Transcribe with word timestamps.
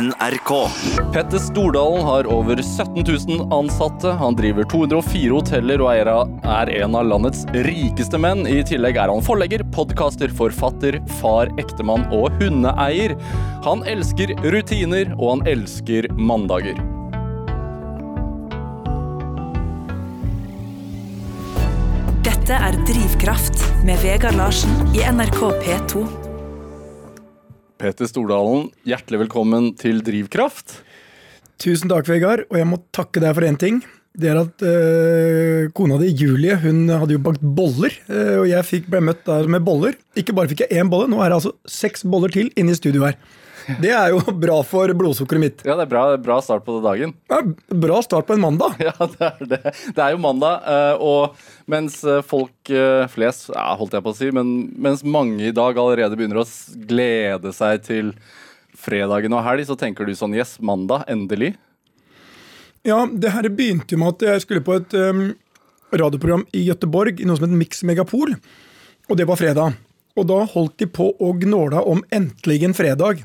NRK. 0.00 0.68
Petter 1.12 1.38
Stordalen 1.38 2.04
har 2.04 2.26
over 2.26 2.62
17 2.62 3.04
000 3.28 3.52
ansatte. 3.52 4.10
Han 4.10 4.34
driver 4.34 4.64
204 4.64 5.30
hoteller 5.30 5.84
og 5.84 5.92
er, 5.94 6.72
en 6.82 6.96
av 6.98 7.06
landets 7.06 7.44
rikeste 7.66 8.18
menn. 8.18 8.42
I 8.50 8.64
tillegg 8.66 8.98
er 8.98 9.12
han 9.12 9.22
forlegger, 9.22 9.62
podkaster, 9.74 10.32
forfatter, 10.34 10.98
far, 11.20 11.52
ektemann 11.62 12.08
og 12.14 12.34
hundeeier. 12.42 13.14
Han 13.68 13.86
elsker 13.86 14.34
rutiner, 14.42 15.14
og 15.14 15.36
han 15.36 15.46
elsker 15.54 16.10
mandager. 16.18 16.80
Dette 22.26 22.58
er 22.66 22.82
Drivkraft 22.90 23.62
med 23.86 24.02
Vegard 24.02 24.36
Larsen 24.42 24.94
i 24.96 25.06
NRK 25.06 25.40
P2. 25.62 26.23
Petter 27.84 28.08
Stordalen, 28.08 28.70
hjertelig 28.88 29.26
velkommen 29.26 29.66
til 29.76 29.98
Drivkraft. 30.00 30.78
Tusen 31.60 31.90
takk, 31.92 32.06
Vegard. 32.08 32.46
Og 32.48 32.56
jeg 32.56 32.68
må 32.70 32.78
takke 32.96 33.20
deg 33.20 33.34
for 33.36 33.44
én 33.44 33.58
ting. 33.60 33.82
Det 34.16 34.30
er 34.30 34.38
at 34.40 34.64
øh, 34.64 35.66
kona 35.76 35.98
di, 36.00 36.08
Julie, 36.16 36.56
hun 36.62 36.86
hadde 36.88 37.18
jo 37.18 37.20
bakt 37.20 37.44
boller. 37.44 37.92
øh, 38.08 38.38
og 38.38 38.46
jeg 38.48 38.68
fikk, 38.70 38.88
ble 38.88 39.02
møtt 39.04 39.20
der 39.28 39.50
med 39.52 39.66
boller. 39.66 39.98
Ikke 40.16 40.32
bare 40.32 40.48
fikk 40.48 40.64
jeg 40.64 40.80
én 40.80 40.88
bolle, 40.88 41.10
nå 41.12 41.20
er 41.20 41.28
det 41.28 41.42
altså 41.42 41.52
seks 41.68 42.06
boller 42.08 42.32
til 42.32 42.48
inne 42.56 42.72
i 42.72 42.78
studio 42.78 43.04
her. 43.04 43.18
Det 43.84 43.90
er 43.94 44.12
jo 44.12 44.20
bra 44.36 44.58
for 44.66 44.90
blodsukkeret 44.96 45.40
mitt. 45.40 45.64
Ja, 45.64 45.76
det 45.78 45.86
er 45.86 45.92
bra, 45.92 46.04
bra 46.20 46.38
start 46.44 46.64
på 46.66 46.76
dagen. 46.84 47.14
Ja, 47.30 47.40
bra 47.84 48.00
start 48.04 48.28
på 48.28 48.36
en 48.36 48.44
mandag. 48.44 48.76
Ja, 48.84 48.94
det 48.98 49.28
er 49.28 49.48
det. 49.48 49.74
Det 49.96 50.02
er 50.02 50.14
jo 50.14 50.20
mandag, 50.20 50.64
eh, 50.68 51.02
og 51.02 51.38
mens 51.70 52.00
eh, 52.04 52.20
folk 52.26 52.72
eh, 52.72 53.06
flest, 53.12 53.48
ja, 53.54 53.70
holdt 53.78 53.96
jeg 53.96 54.04
på 54.04 54.12
å 54.12 54.18
si, 54.18 54.30
men 54.34 54.52
mens 54.76 55.04
mange 55.06 55.48
i 55.48 55.54
dag 55.54 55.78
allerede 55.80 56.18
begynner 56.18 56.42
å 56.42 56.48
glede 56.88 57.54
seg 57.56 57.84
til 57.86 58.12
fredagen 58.76 59.32
og 59.32 59.44
helg, 59.46 59.64
så 59.68 59.78
tenker 59.78 60.04
du 60.04 60.12
sånn 60.18 60.36
yes, 60.36 60.58
mandag, 60.60 61.06
endelig. 61.10 61.54
Ja, 62.84 63.06
det 63.08 63.32
her 63.32 63.48
begynte 63.48 63.96
jo 63.96 64.02
med 64.02 64.18
at 64.18 64.26
jeg 64.28 64.44
skulle 64.44 64.64
på 64.64 64.76
et 64.76 64.92
um, 64.92 65.30
radioprogram 65.94 66.44
i 66.52 66.66
Gøteborg, 66.68 67.22
i 67.22 67.28
noe 67.28 67.38
som 67.38 67.48
het 67.48 67.56
Mix 67.56 67.80
Megapol. 67.86 68.34
Og 69.08 69.16
det 69.16 69.28
var 69.28 69.40
fredag. 69.40 69.78
Og 70.14 70.26
da 70.28 70.42
holdt 70.52 70.76
de 70.82 70.88
på 70.90 71.08
å 71.16 71.32
gnåla 71.40 71.80
om 71.82 72.04
'endelig 72.12 72.64
en 72.68 72.76
fredag'. 72.76 73.24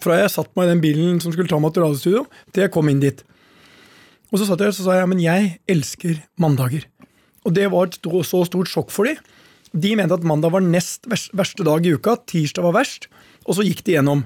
Fra 0.00 0.16
jeg 0.16 0.32
satt 0.32 0.52
meg 0.56 0.68
i 0.68 0.72
den 0.72 0.82
bilen 0.82 1.20
som 1.20 1.34
skulle 1.34 1.50
ta 1.50 1.58
meg 1.60 1.74
til 1.74 1.84
radiostudio, 1.84 2.24
til 2.52 2.64
jeg 2.64 2.72
kom 2.72 2.88
inn 2.88 3.02
dit. 3.02 3.20
Og 4.32 4.40
så 4.40 4.48
satt 4.48 4.62
jeg 4.64 4.72
og 4.72 4.78
sa 4.78 4.96
jeg, 4.96 5.10
men 5.10 5.20
jeg 5.20 5.56
elsker 5.70 6.22
mandager. 6.40 6.86
Og 7.44 7.52
det 7.56 7.66
var 7.72 7.90
et 7.90 7.98
så 8.00 8.44
stort 8.48 8.70
sjokk 8.70 8.92
for 8.94 9.08
de. 9.08 9.16
De 9.72 9.92
mente 9.96 10.16
at 10.16 10.24
mandag 10.24 10.52
var 10.54 10.64
nest 10.64 11.08
verste 11.08 11.66
dag 11.66 11.84
i 11.84 11.94
uka, 11.96 12.16
tirsdag 12.28 12.64
var 12.64 12.76
verst, 12.80 13.08
og 13.44 13.56
så 13.58 13.66
gikk 13.66 13.84
de 13.84 13.96
gjennom. 13.96 14.24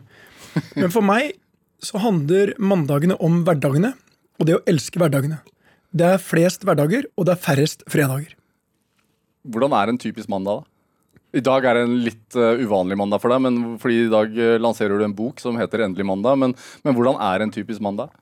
Men 0.78 0.92
for 0.94 1.06
meg 1.06 1.34
så 1.82 2.00
handler 2.02 2.54
mandagene 2.58 3.18
om 3.22 3.42
hverdagene, 3.46 3.92
og 4.38 4.48
det 4.48 4.58
å 4.58 4.64
elske 4.68 5.00
hverdagene. 5.00 5.40
Det 5.96 6.06
er 6.16 6.22
flest 6.22 6.66
hverdager, 6.66 7.06
og 7.16 7.28
det 7.28 7.36
er 7.36 7.42
færrest 7.42 7.84
fredager. 7.90 8.34
Hvordan 9.46 9.74
er 9.78 9.92
en 9.92 10.00
typisk 10.02 10.28
mandag, 10.30 10.62
da? 10.62 10.75
I 11.36 11.44
dag 11.44 11.66
er 11.68 11.76
det 11.76 11.86
en 11.86 11.96
litt 12.00 12.38
uh, 12.38 12.54
uvanlig 12.56 12.96
mandag 12.98 13.20
for 13.22 13.32
deg, 13.32 13.42
men 13.44 13.76
fordi 13.82 14.06
i 14.06 14.12
dag 14.12 14.36
uh, 14.36 14.54
lanserer 14.62 14.96
du 14.96 15.04
en 15.04 15.16
bok 15.16 15.42
som 15.42 15.58
heter 15.60 15.84
Endelig 15.84 16.06
mandag. 16.08 16.38
Men, 16.40 16.56
men 16.86 16.96
hvordan 16.96 17.20
er 17.20 17.44
en 17.44 17.52
typisk 17.52 17.84
mandag? 17.84 18.14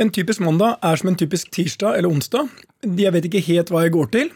En 0.00 0.10
typisk 0.10 0.40
mandag 0.40 0.78
er 0.80 0.96
som 0.96 1.10
en 1.10 1.18
typisk 1.20 1.50
tirsdag 1.52 1.98
eller 1.98 2.08
onsdag. 2.08 2.48
Jeg 2.82 3.12
vet 3.12 3.28
ikke 3.28 3.44
helt 3.50 3.72
hva 3.72 3.84
jeg 3.84 3.92
går 3.94 4.12
til. 4.14 4.32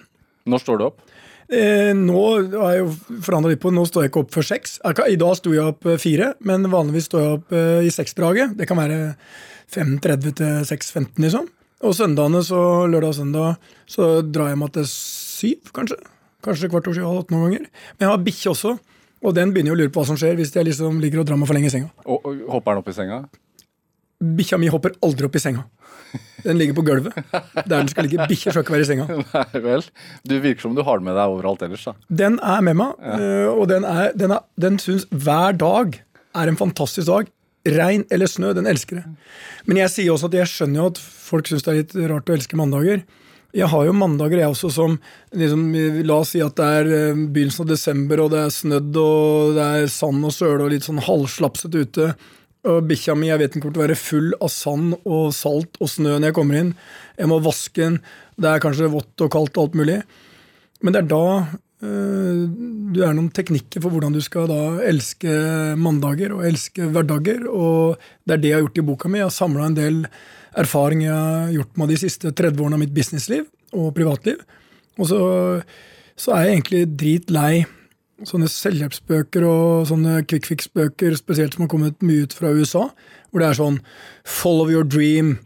Når 0.46 0.62
står 0.62 0.80
du 0.80 0.88
opp? 0.90 1.00
Eh, 1.46 1.92
nå 1.94 2.22
har 2.58 2.72
jeg 2.74 2.80
jo 2.82 3.18
forandret 3.22 3.54
litt 3.54 3.62
på, 3.62 3.70
nå 3.70 3.84
står 3.86 4.04
jeg 4.04 4.10
ikke 4.10 4.22
opp 4.24 4.32
før 4.34 4.46
seks. 4.48 4.78
I 4.82 5.18
dag 5.20 5.36
sto 5.38 5.52
jeg 5.54 5.62
opp 5.72 5.86
eh, 5.86 6.00
fire, 6.02 6.32
men 6.46 6.66
vanligvis 6.72 7.06
står 7.10 7.22
jeg 7.22 7.36
opp 7.38 7.54
eh, 7.54 7.86
i 7.86 7.92
seksdraget. 7.94 8.56
Det 8.58 8.66
kan 8.66 8.80
være 8.80 8.98
5.30 9.74 10.36
til 10.40 10.66
6.15, 10.66 11.06
liksom. 11.22 11.46
Og 11.86 11.94
søndagene, 11.94 12.42
så 12.42 12.60
lørdag 12.90 13.12
og 13.12 13.18
søndag, 13.20 13.72
så 13.90 14.10
drar 14.26 14.50
jeg 14.50 14.60
meg 14.60 14.74
til 14.74 14.88
syv, 14.90 15.72
kanskje. 15.76 16.00
Kanskje 16.44 16.70
kvart 16.72 16.88
over 16.88 16.98
siden, 16.98 17.08
halv 17.08 17.24
åtte 17.24 17.34
noen 17.34 17.48
ganger. 17.48 17.66
Men 17.96 18.06
jeg 18.06 18.12
har 18.12 18.26
bikkje 18.26 18.52
også, 18.52 18.76
og 19.24 19.34
den 19.36 19.54
begynner 19.54 19.72
jo 19.72 19.78
å 19.78 19.80
lure 19.80 19.92
på 19.94 20.02
hva 20.02 20.10
som 20.10 20.18
skjer 20.20 20.36
hvis 20.38 20.52
jeg 20.54 20.68
liksom 20.68 21.00
ligger 21.02 21.22
og 21.22 21.28
drar 21.28 21.40
meg 21.40 21.48
for 21.48 21.56
lenge 21.56 21.70
i 21.70 21.74
senga. 21.74 21.90
Og, 22.04 22.20
og 22.20 22.44
hopper 22.56 22.76
den 22.76 22.84
opp 22.84 22.92
i 22.92 22.96
senga? 22.96 23.22
Bikkja 24.36 24.58
mi 24.60 24.70
hopper 24.72 24.94
aldri 25.04 25.28
opp 25.28 25.36
i 25.36 25.42
senga. 25.42 25.66
Den 26.44 26.58
ligger 26.60 26.76
på 26.78 26.84
gulvet. 26.86 27.16
Der 27.32 27.64
den 27.66 27.88
skal 27.90 28.06
ligge. 28.06 28.26
Bikkjer 28.30 28.54
skal 28.54 28.64
ikke 28.64 28.76
være 28.76 28.86
i 28.86 28.88
senga. 28.88 29.06
Nei 29.34 29.62
vel. 29.64 29.84
Du 30.28 30.36
virker 30.40 30.66
som 30.66 30.76
du 30.76 30.82
har 30.86 31.00
den 31.00 31.08
med 31.08 31.18
deg 31.18 31.32
overalt 31.34 31.64
ellers, 31.66 31.86
da. 31.88 31.96
Den 32.22 32.38
er 32.44 32.62
med 32.64 32.78
meg, 32.78 32.94
ja. 33.02 33.48
og 33.52 33.66
den, 33.72 33.86
er, 33.88 34.12
den, 34.16 34.36
er, 34.36 34.44
den 34.60 34.78
syns 34.82 35.08
hver 35.10 35.56
dag 35.58 35.98
er 36.36 36.52
en 36.52 36.60
fantastisk 36.60 37.08
dag. 37.10 37.32
Regn 37.66 38.04
eller 38.14 38.30
snø, 38.30 38.52
den 38.54 38.68
elsker 38.70 39.00
det. 39.00 39.06
Men 39.66 39.80
jeg 39.82 39.90
sier 39.90 40.14
også 40.14 40.30
at 40.30 40.36
jeg 40.38 40.52
skjønner 40.52 40.84
jo 40.84 40.90
at 40.92 41.00
folk 41.02 41.48
syns 41.50 41.66
det 41.66 41.72
er 41.72 41.80
litt 41.80 41.96
rart 42.12 42.30
å 42.30 42.36
elske 42.36 42.58
mandager. 42.58 43.02
Jeg 43.56 43.70
har 43.72 43.86
jo 43.86 43.92
mandager 43.96 44.42
jeg 44.42 44.52
også 44.52 44.68
som 44.74 44.96
liksom, 45.32 45.68
La 46.04 46.18
oss 46.20 46.34
si 46.34 46.42
at 46.44 46.58
det 46.58 46.66
er 46.80 46.90
øh, 46.92 47.20
begynnelsen 47.32 47.64
av 47.64 47.70
desember, 47.70 48.22
og 48.24 48.32
det 48.34 48.42
er 48.42 48.52
snødd, 48.52 48.98
og 49.00 49.56
det 49.56 49.68
er 49.78 49.92
sand 49.92 50.26
og 50.28 50.34
søle 50.36 50.66
og 50.66 50.72
litt 50.74 50.84
sånn 50.84 51.00
halvslapset 51.06 51.78
ute. 51.78 52.10
Og 52.66 52.82
bikkja 52.90 53.14
mi 53.16 53.30
jeg 53.30 53.40
vet 53.40 53.54
den 53.54 53.62
kommer 53.62 53.78
til 53.78 53.82
å 53.82 53.86
være 53.86 53.98
full 54.00 54.32
av 54.42 54.50
sand 54.52 54.96
og 55.06 55.30
salt 55.36 55.78
og 55.80 55.88
snø 55.88 56.16
når 56.16 56.28
jeg 56.28 56.36
kommer 56.36 56.60
inn. 56.60 56.72
Jeg 57.16 57.30
må 57.30 57.40
vaske 57.44 57.80
den. 57.80 58.00
Det 58.36 58.50
er 58.50 58.64
kanskje 58.64 58.92
vått 58.92 59.24
og 59.24 59.32
kaldt 59.32 59.56
og 59.56 59.68
alt 59.68 59.78
mulig. 59.80 60.00
Men 60.84 60.92
det 60.92 61.04
er 61.04 61.10
da 61.14 61.26
øh, 61.86 62.42
du 62.92 63.02
er 63.06 63.16
noen 63.16 63.32
teknikker 63.32 63.80
for 63.80 63.94
hvordan 63.94 64.16
du 64.16 64.20
skal 64.24 64.50
da 64.50 64.62
elske 64.84 65.32
mandager 65.80 66.34
og 66.36 66.44
elske 66.48 66.90
hverdager. 66.92 67.46
Og 67.48 68.02
det 68.26 68.36
er 68.36 68.42
det 68.42 68.52
jeg 68.52 68.58
har 68.58 68.66
gjort 68.66 68.82
i 68.82 68.88
boka 68.90 69.12
mi. 69.12 69.22
Jeg 69.22 69.30
har 69.30 69.38
samla 69.38 69.70
en 69.70 69.78
del 69.78 70.02
erfaring 70.56 71.04
jeg 71.04 71.14
har 71.14 71.52
gjort 71.54 71.80
meg 71.80 71.92
de 71.92 71.98
siste 72.00 72.32
30 72.32 72.62
årene 72.62 72.78
av 72.78 72.82
mitt 72.82 72.94
businessliv 72.96 73.46
og 73.76 73.92
privatliv. 73.96 74.40
Og 74.96 75.10
så, 75.10 75.20
så 76.16 76.36
er 76.36 76.46
jeg 76.46 76.56
egentlig 76.56 76.84
dritlei 77.00 77.50
sånne 78.24 78.48
selvhjelpsbøker 78.48 79.44
og 79.44 79.88
sånne 79.90 80.22
quick 80.28 80.48
fix-bøker, 80.48 81.16
spesielt 81.18 81.56
som 81.56 81.66
har 81.66 81.72
kommet 81.72 82.04
mye 82.04 82.24
ut 82.24 82.36
fra 82.36 82.52
USA, 82.54 82.86
hvor 83.28 83.42
det 83.42 83.50
er 83.50 83.58
sånn 83.58 83.80
follow 84.24 84.72
your 84.72 84.86
dream, 84.86 85.36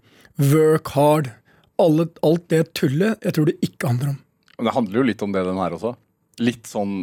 work 0.52 0.92
hard. 0.94 1.32
Alle, 1.80 2.06
alt 2.26 2.46
det 2.52 2.68
tullet 2.78 3.18
jeg 3.24 3.34
tror 3.34 3.50
det 3.50 3.56
ikke 3.66 3.90
handler 3.90 4.12
om. 4.12 4.20
Men 4.58 4.68
det 4.68 4.76
handler 4.76 5.00
jo 5.00 5.08
litt 5.08 5.22
om 5.24 5.34
det, 5.34 5.42
den 5.48 5.58
her 5.58 5.74
også. 5.74 5.94
Litt 6.44 6.68
sånn 6.68 7.02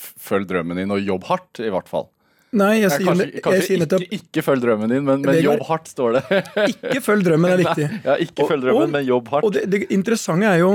følg 0.00 0.46
drømmen 0.48 0.78
din, 0.78 0.92
og 0.94 1.02
jobb 1.02 1.26
hardt, 1.28 1.62
i 1.64 1.72
hvert 1.72 1.88
fall. 1.90 2.06
Nei, 2.52 2.80
jeg 2.80 2.90
sier, 2.90 3.06
kanskje 3.06 3.26
jeg 3.30 3.42
kanskje 3.44 3.66
sier 3.68 3.78
nettopp 3.84 4.02
ikke, 4.06 4.16
ikke 4.18 4.42
følg 4.42 4.62
drømmen 4.64 4.90
din, 4.90 5.04
men, 5.06 5.20
men 5.22 5.36
jobb 5.38 5.60
hardt, 5.68 5.90
står 5.92 6.16
det. 6.16 6.22
ikke 6.72 7.02
følg 7.04 7.22
drømmen 7.28 7.52
er 7.54 7.60
viktig. 7.62 7.84
ja, 8.08 8.16
ikke 8.24 8.46
følg 8.48 8.64
drømmen, 8.64 8.82
Og- 8.88 8.94
men 8.96 9.06
jobb 9.06 9.28
hardt. 9.30 9.46
Og 9.46 9.52
det, 9.54 9.62
det 9.70 9.84
interessante 9.94 10.48
er 10.50 10.58
jo 10.64 10.72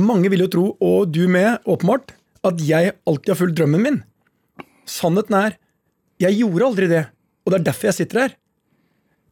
Mange 0.00 0.30
vil 0.32 0.40
jo 0.40 0.48
tro, 0.48 0.62
og 0.80 1.10
du 1.12 1.26
med, 1.28 1.58
åpenbart, 1.68 2.14
at 2.48 2.62
jeg 2.64 2.94
alltid 3.04 3.28
har 3.34 3.36
fulgt 3.36 3.58
drømmen 3.58 3.82
min. 3.84 3.98
Sannheten 4.88 5.36
er 5.36 5.58
jeg 6.22 6.38
gjorde 6.38 6.64
aldri 6.70 6.86
det, 6.88 7.02
og 7.44 7.52
det 7.52 7.58
er 7.58 7.66
derfor 7.66 7.90
jeg 7.90 7.98
sitter 7.98 8.20
her. 8.22 8.32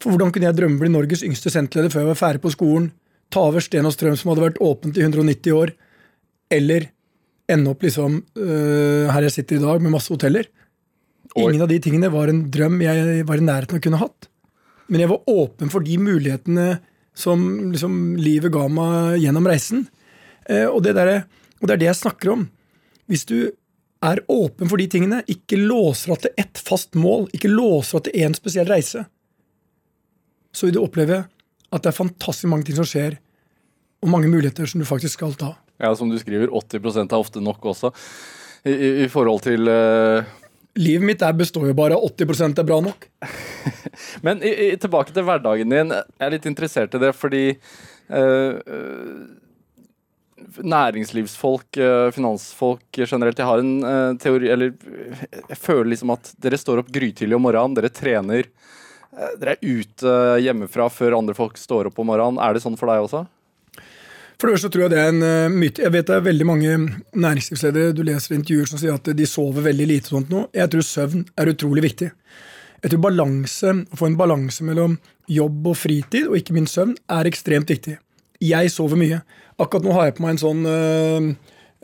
For 0.02 0.12
hvordan 0.12 0.32
kunne 0.34 0.48
jeg 0.50 0.58
drømme 0.58 0.76
å 0.76 0.82
bli 0.82 0.90
Norges 0.92 1.22
yngste 1.24 1.48
senterleder 1.54 1.92
før 1.94 2.02
jeg 2.04 2.10
var 2.10 2.18
ferdig 2.20 2.42
på 2.44 2.52
skolen, 2.52 2.90
ta 3.32 3.46
over 3.48 3.64
Sten 3.64 3.88
og 3.88 3.94
Strøm, 3.96 4.16
som 4.20 4.32
hadde 4.34 4.44
vært 4.50 4.60
åpent 4.60 4.98
i 5.00 5.04
190 5.06 5.54
år, 5.56 5.72
eller 6.52 6.90
ende 7.50 7.72
opp 7.72 7.84
liksom 7.86 8.20
øh, 8.36 9.08
her 9.14 9.26
jeg 9.30 9.34
sitter 9.38 9.56
i 9.60 9.64
dag, 9.64 9.80
med 9.80 9.94
masse 9.96 10.12
hoteller? 10.12 10.48
Ingen 11.38 11.62
av 11.62 11.70
de 11.70 11.78
tingene 11.82 12.10
var 12.10 12.30
en 12.30 12.42
drøm 12.50 12.80
jeg 12.82 13.24
var 13.28 13.38
i 13.38 13.46
nærheten 13.46 13.76
av 13.76 13.80
å 13.80 13.84
kunne 13.84 14.00
hatt. 14.00 14.28
Men 14.90 15.04
jeg 15.04 15.10
var 15.12 15.30
åpen 15.30 15.70
for 15.70 15.86
de 15.86 15.98
mulighetene 16.02 16.80
som 17.14 17.42
liksom, 17.70 18.16
livet 18.18 18.52
ga 18.54 18.66
meg 18.72 19.20
gjennom 19.22 19.46
reisen. 19.46 19.84
Eh, 20.48 20.66
og, 20.66 20.82
det 20.86 20.96
der, 20.98 21.22
og 21.60 21.68
det 21.68 21.76
er 21.76 21.82
det 21.82 21.90
jeg 21.90 22.00
snakker 22.00 22.32
om. 22.34 22.48
Hvis 23.10 23.26
du 23.30 23.38
er 24.02 24.22
åpen 24.32 24.70
for 24.70 24.80
de 24.80 24.88
tingene, 24.90 25.22
ikke 25.30 25.60
låser 25.60 26.14
deg 26.14 26.24
til 26.24 26.44
ett 26.44 26.62
fast 26.66 26.98
mål, 26.98 27.28
ikke 27.36 27.52
låser 27.52 28.00
deg 28.00 28.08
til 28.08 28.26
én 28.26 28.36
spesiell 28.36 28.70
reise, 28.70 29.04
så 30.50 30.66
vil 30.66 30.78
du 30.78 30.82
oppleve 30.82 31.22
at 31.70 31.84
det 31.84 31.92
er 31.92 31.98
fantastisk 32.00 32.50
mange 32.50 32.66
ting 32.66 32.78
som 32.80 32.88
skjer, 32.88 33.20
og 34.00 34.10
mange 34.10 34.30
muligheter 34.32 34.66
som 34.66 34.80
du 34.80 34.88
faktisk 34.88 35.20
skal 35.20 35.36
ta. 35.38 35.52
Ja, 35.80 35.92
som 35.96 36.10
du 36.10 36.16
skriver, 36.18 36.50
80% 36.50 37.12
er 37.12 37.20
ofte 37.20 37.42
nok 37.44 37.64
også. 37.72 37.92
I, 38.64 38.72
i, 38.72 38.88
i 39.04 39.08
forhold 39.12 39.44
til 39.44 39.68
eh, 39.70 40.26
Livet 40.78 41.06
mitt 41.06 41.22
består 41.34 41.66
jo 41.66 41.74
bare 41.74 41.96
av 41.96 42.04
80 42.04 42.58
er 42.58 42.64
bra 42.66 42.78
nok. 42.80 43.06
Men 44.26 44.42
i, 44.42 44.52
i, 44.70 44.76
tilbake 44.78 45.14
til 45.14 45.26
hverdagen 45.26 45.72
din. 45.72 45.90
Jeg 45.90 46.26
er 46.26 46.34
litt 46.36 46.46
interessert 46.46 46.94
i 46.94 47.00
det 47.02 47.10
fordi 47.18 47.44
eh, 47.50 49.00
næringslivsfolk, 50.62 51.80
eh, 51.80 52.10
finansfolk 52.14 53.02
generelt, 53.02 53.38
jeg 53.38 53.50
har 53.50 53.64
en 53.64 53.74
øh, 53.82 54.14
teori 54.22 54.52
Eller 54.54 54.72
jeg 55.48 55.58
føler 55.58 55.90
liksom 55.90 56.14
at 56.14 56.32
dere 56.38 56.60
står 56.60 56.84
opp 56.84 56.94
grytidlig 56.94 57.36
om 57.36 57.44
morgenen, 57.48 57.74
dere 57.78 57.90
trener. 57.90 58.46
dere 59.42 59.56
er 59.56 59.66
ute 59.66 60.16
hjemmefra 60.38 60.86
før 60.88 61.18
andre 61.18 61.34
folk 61.34 61.58
står 61.58 61.90
opp 61.90 61.98
om 61.98 62.12
morgenen. 62.12 62.38
Er 62.38 62.54
det 62.54 62.62
sånn 62.62 62.78
for 62.78 62.92
deg 62.92 63.02
også? 63.08 63.26
For 64.40 64.48
det 64.48 64.56
første 64.56 64.70
tror 64.72 64.86
jeg 64.86 64.90
det 64.94 65.00
er 65.02 65.10
en 65.12 65.20
uh, 65.20 65.52
myte. 65.52 65.82
Jeg 65.84 65.92
vet 65.92 66.06
det 66.08 66.14
er 66.16 66.22
veldig 66.24 66.44
mange 66.48 66.76
næringslivsledere 67.12 67.92
du 67.92 68.00
leser 68.08 68.38
intervjuer 68.38 68.70
som 68.70 68.80
sier 68.80 68.96
at 68.96 69.10
de 69.12 69.26
sover 69.28 69.66
veldig 69.66 69.88
lite. 69.90 70.08
sånt 70.08 70.30
nå. 70.32 70.46
Jeg 70.56 70.72
tror 70.72 70.86
søvn 70.86 71.26
er 71.36 71.50
utrolig 71.52 71.84
viktig. 71.84 72.08
Jeg 72.80 72.92
tror 72.94 73.02
balanse, 73.04 73.74
å 73.84 73.98
få 74.00 74.08
en 74.08 74.16
balanse 74.16 74.64
mellom 74.64 74.94
jobb 75.28 75.68
og 75.68 75.76
fritid, 75.76 76.30
og 76.30 76.38
ikke 76.38 76.56
minst 76.56 76.78
søvn, 76.78 76.94
er 77.12 77.28
ekstremt 77.28 77.68
viktig. 77.68 77.98
Jeg 78.40 78.70
sover 78.72 78.96
mye. 78.96 79.18
Akkurat 79.60 79.84
nå 79.84 79.92
har 79.98 80.08
jeg 80.08 80.16
på 80.16 80.24
meg 80.24 80.32
en 80.32 80.40
sånn 80.40 80.64
øh, 80.64 81.28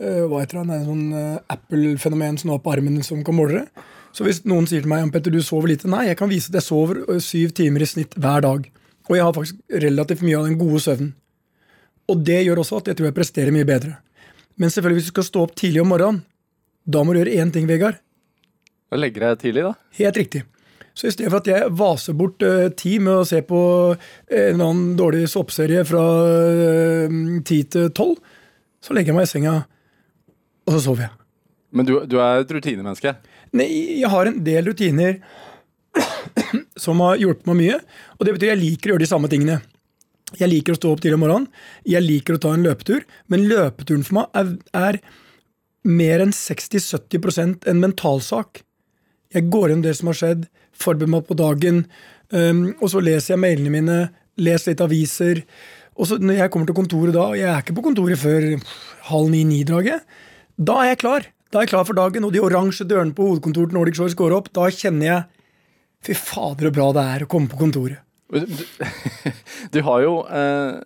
hva 0.01 0.41
heter 0.41 0.57
det, 0.57 0.79
en 0.79 0.89
sånn 0.89 1.05
Apple-fenomen 1.53 2.41
som 2.41 2.49
nå 2.49 2.57
har 2.57 2.65
på 2.65 2.73
armen 2.73 2.97
som 3.05 3.21
kan 3.25 3.37
måle 3.37 3.59
det. 3.61 3.85
Så 4.17 4.25
hvis 4.25 4.41
noen 4.49 4.65
sier 4.65 4.81
til 4.81 4.89
meg 4.89 5.03
Jan 5.03 5.13
Petter, 5.13 5.29
du 5.29 5.45
sover 5.45 5.69
lite, 5.69 5.85
nei, 5.93 6.07
jeg 6.09 6.17
kan 6.17 6.33
vise 6.33 6.49
at 6.49 6.57
jeg 6.57 6.65
sover 6.65 7.21
syv 7.21 7.53
timer 7.53 7.85
i 7.85 7.91
snitt 7.93 8.17
hver 8.17 8.41
dag. 8.41 8.65
Og 9.05 9.13
jeg 9.13 9.29
har 9.29 9.37
faktisk 9.37 9.79
relativt 9.85 10.25
mye 10.25 10.41
av 10.41 10.49
den 10.49 10.57
gode 10.57 10.81
søvnen. 10.81 11.13
Og 12.07 12.19
det 12.27 12.41
gjør 12.45 12.63
også 12.63 12.81
at 12.81 12.91
jeg 12.91 12.99
tror 12.99 13.09
jeg 13.09 13.17
presterer 13.17 13.55
mye 13.55 13.67
bedre. 13.67 13.97
Men 14.57 14.71
selvfølgelig 14.73 15.01
hvis 15.01 15.09
du 15.09 15.15
skal 15.15 15.27
stå 15.27 15.45
opp 15.45 15.55
tidlig 15.59 15.83
om 15.83 15.91
morgenen, 15.91 16.21
da 16.87 17.03
må 17.03 17.13
du 17.13 17.19
gjøre 17.21 17.35
én 17.43 17.51
ting, 17.53 17.67
Vegard. 17.69 17.99
Da 18.87 18.99
legger 18.99 19.27
jeg 19.27 19.41
tidlig, 19.41 19.65
da. 19.67 19.73
Helt 19.99 20.19
riktig. 20.21 20.43
Så 20.97 21.09
i 21.09 21.13
stedet 21.13 21.29
for 21.29 21.43
at 21.43 21.49
jeg 21.51 21.73
vaser 21.77 22.15
bort 22.17 22.41
uh, 22.41 22.69
tid 22.73 23.03
med 23.05 23.19
å 23.19 23.25
se 23.27 23.43
på 23.45 23.59
en 23.93 24.39
eller 24.39 24.63
annen 24.65 24.95
dårlig 24.97 25.27
såpeserie 25.29 25.83
fra 25.85 26.03
ti 27.45 27.59
uh, 27.61 27.67
til 27.75 27.91
tolv, 27.93 28.15
så 28.81 28.95
legger 28.95 29.11
jeg 29.11 29.17
meg 29.19 29.27
i 29.27 29.29
senga, 29.29 29.53
og 30.65 30.73
så 30.73 30.81
sover 30.87 31.05
jeg. 31.05 31.13
Men 31.77 31.85
du, 31.85 31.93
du 32.09 32.17
er 32.23 32.41
et 32.41 32.53
rutinemenneske? 32.55 33.13
Nei, 33.57 33.67
jeg 33.99 34.09
har 34.09 34.29
en 34.29 34.39
del 34.45 34.71
rutiner 34.71 35.19
som 36.87 37.03
har 37.05 37.19
hjulpet 37.21 37.49
meg 37.51 37.59
mye. 37.59 37.79
Og 38.17 38.25
det 38.25 38.33
betyr 38.35 38.49
at 38.49 38.55
jeg 38.55 38.63
liker 38.63 38.89
å 38.89 38.95
gjøre 38.95 39.05
de 39.05 39.11
samme 39.11 39.29
tingene. 39.31 39.59
Jeg 40.35 40.51
liker 40.51 40.75
å 40.75 40.79
stå 40.79 40.91
opp 40.91 41.01
tidlig 41.03 41.15
om 41.15 41.23
morgenen, 41.23 41.47
jeg 41.87 42.03
liker 42.03 42.35
å 42.35 42.41
ta 42.43 42.51
en 42.51 42.65
løpetur, 42.65 43.05
men 43.31 43.45
løpeturen 43.47 44.03
for 44.03 44.17
meg 44.17 44.35
er, 44.35 44.49
er 44.75 44.97
mer 45.87 46.23
enn 46.25 46.33
60-70% 46.35 47.67
en 47.71 47.79
mentalsak. 47.79 48.61
Jeg 49.31 49.47
går 49.53 49.71
inn 49.71 49.85
det 49.85 49.95
som 49.95 50.11
har 50.11 50.19
skjedd, 50.19 50.47
forbereder 50.75 51.13
meg 51.13 51.29
på 51.29 51.37
dagen, 51.39 51.85
um, 52.35 52.65
og 52.75 52.91
så 52.91 53.03
leser 53.03 53.33
jeg 53.33 53.43
mailene 53.45 53.71
mine, 53.71 53.97
leser 54.43 54.73
litt 54.73 54.83
aviser. 54.83 55.41
Og 55.95 56.09
så 56.09 56.19
når 56.19 56.41
jeg 56.41 56.53
kommer 56.53 56.67
til 56.69 56.77
kontoret 56.77 57.15
da, 57.15 57.29
og 57.31 57.39
jeg 57.39 57.47
er 57.47 57.63
ikke 57.63 57.77
på 57.79 57.87
kontoret 57.87 58.19
før 58.19 58.49
halv 59.07 59.31
ni-ni-draget, 59.31 60.03
da 60.57 60.81
er 60.83 60.91
jeg 60.91 61.01
klar. 61.05 61.29
Da 61.53 61.61
er 61.61 61.67
jeg 61.67 61.71
klar 61.71 61.87
for 61.87 61.97
dagen, 61.97 62.27
og 62.27 62.35
de 62.35 62.43
oransje 62.43 62.85
dørene 62.87 63.15
på 63.15 63.29
hovedkontoret 63.29 63.71
til 63.71 63.79
Nordic 63.79 63.95
Shores 63.95 64.17
går 64.19 64.35
opp. 64.35 64.51
Da 64.51 64.67
kjenner 64.73 65.07
jeg 65.07 65.25
Fy 66.05 66.13
fader, 66.13 66.67
så 66.67 66.75
bra 66.75 66.91
det 66.93 67.03
er 67.15 67.23
å 67.25 67.29
komme 67.31 67.49
på 67.49 67.57
kontoret. 67.57 68.06
Du, 68.33 68.45
du 69.73 69.79
har 69.87 70.01
jo 70.03 70.15
eh, 70.27 70.79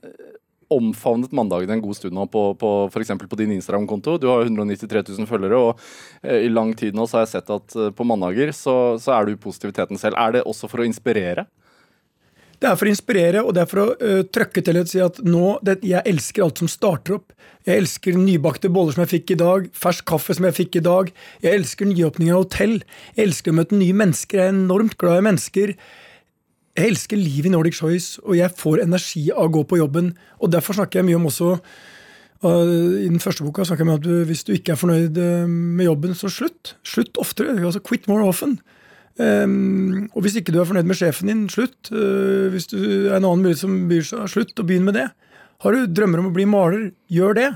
omfavnet 0.71 1.31
mandagen 1.35 1.69
en 1.73 1.81
god 1.83 1.97
stund 1.97 2.15
nå 2.15 2.27
på, 2.31 2.43
på 2.59 2.71
f.eks. 2.91 3.13
på 3.29 3.39
din 3.39 3.55
Instagram-konto. 3.57 4.17
Du 4.21 4.29
har 4.31 4.45
193 4.45 5.03
000 5.09 5.29
følgere, 5.29 5.59
og 5.59 5.81
eh, 6.23 6.45
i 6.45 6.51
lang 6.51 6.73
tid 6.77 6.95
nå 6.97 7.07
så 7.07 7.19
har 7.19 7.27
jeg 7.27 7.33
sett 7.35 7.51
at 7.57 7.75
eh, 7.77 7.89
på 7.95 8.07
mandager 8.07 8.53
så, 8.55 8.75
så 9.01 9.17
er 9.17 9.27
du 9.27 9.41
positiviteten 9.41 9.99
selv. 9.99 10.19
Er 10.21 10.37
det 10.37 10.45
også 10.47 10.71
for 10.71 10.83
å 10.83 10.87
inspirere? 10.87 11.47
Det 12.61 12.69
er 12.69 12.75
for 12.77 12.85
å 12.85 12.91
inspirere, 12.91 13.41
og 13.41 13.55
det 13.57 13.63
er 13.63 13.69
for 13.71 13.81
å 13.81 13.85
uh, 13.97 14.19
trøkke 14.29 14.61
til 14.61 14.77
og 14.77 14.89
si 14.91 14.99
at 15.01 15.15
nå, 15.25 15.55
det, 15.65 15.79
jeg 15.81 16.05
elsker 16.05 16.43
alt 16.45 16.59
som 16.61 16.69
starter 16.69 17.15
opp. 17.15 17.33
Jeg 17.65 17.81
elsker 17.81 18.19
nybakte 18.21 18.69
boller 18.73 18.93
som 18.93 19.01
jeg 19.01 19.11
fikk 19.15 19.33
i 19.33 19.37
dag, 19.39 19.65
fersk 19.73 20.05
kaffe 20.11 20.35
som 20.37 20.45
jeg 20.45 20.57
fikk 20.59 20.77
i 20.77 20.83
dag. 20.85 21.09
Jeg 21.41 21.57
elsker 21.57 21.89
nyåpning 21.89 22.29
av 22.29 22.43
hotell. 22.43 22.75
Jeg 23.15 23.23
elsker 23.25 23.49
å 23.49 23.57
møte 23.57 23.79
nye 23.79 23.97
mennesker. 23.97 24.43
Jeg 24.43 24.51
er 24.51 24.53
enormt 24.53 24.93
glad 25.01 25.23
i 25.23 25.25
mennesker. 25.31 25.73
Jeg 26.77 26.93
elsker 26.93 27.19
livet 27.19 27.49
i 27.49 27.51
Nordic 27.51 27.75
Choice, 27.75 28.19
og 28.23 28.37
jeg 28.37 28.53
får 28.55 28.83
energi 28.85 29.25
av 29.33 29.49
å 29.49 29.53
gå 29.57 29.63
på 29.67 29.79
jobben. 29.81 30.13
og 30.39 30.53
Derfor 30.53 30.77
snakker 30.77 31.01
jeg 31.01 31.09
mye 31.09 31.17
om 31.19 31.27
også 31.27 31.49
uh, 31.57 32.45
I 32.47 33.09
den 33.09 33.19
første 33.19 33.43
boka 33.43 33.65
snakker 33.67 33.83
jeg 33.83 33.89
om 33.89 33.97
at 33.97 34.05
du, 34.05 34.13
hvis 34.29 34.45
du 34.47 34.53
ikke 34.55 34.75
er 34.75 34.79
fornøyd 34.79 35.19
uh, 35.19 35.49
med 35.49 35.89
jobben, 35.89 36.15
så 36.15 36.31
slutt. 36.31 36.77
Slutt 36.87 37.19
oftere. 37.19 37.57
altså 37.59 37.83
Quit 37.83 38.07
more 38.07 38.23
often. 38.23 38.59
Um, 39.19 40.07
og 40.15 40.23
hvis 40.23 40.37
ikke 40.39 40.53
du 40.55 40.61
er 40.61 40.69
fornøyd 40.69 40.87
med 40.87 40.95
sjefen 40.95 41.27
din, 41.27 41.43
slutt. 41.51 41.91
Uh, 41.91 42.47
hvis 42.53 42.71
du 42.71 42.79
er 42.79 43.17
en 43.17 43.27
annen 43.27 43.43
mulighet 43.43 43.65
som 43.65 43.75
byr 43.91 44.07
seg, 44.07 44.23
slutt, 44.31 44.55
og 44.55 44.71
begynn 44.71 44.87
med 44.87 44.95
det. 44.95 45.09
Har 45.61 45.75
du 45.75 45.91
drømmer 45.91 46.23
om 46.23 46.31
å 46.31 46.33
bli 46.35 46.47
maler, 46.49 46.87
gjør 47.11 47.35
det. 47.37 47.49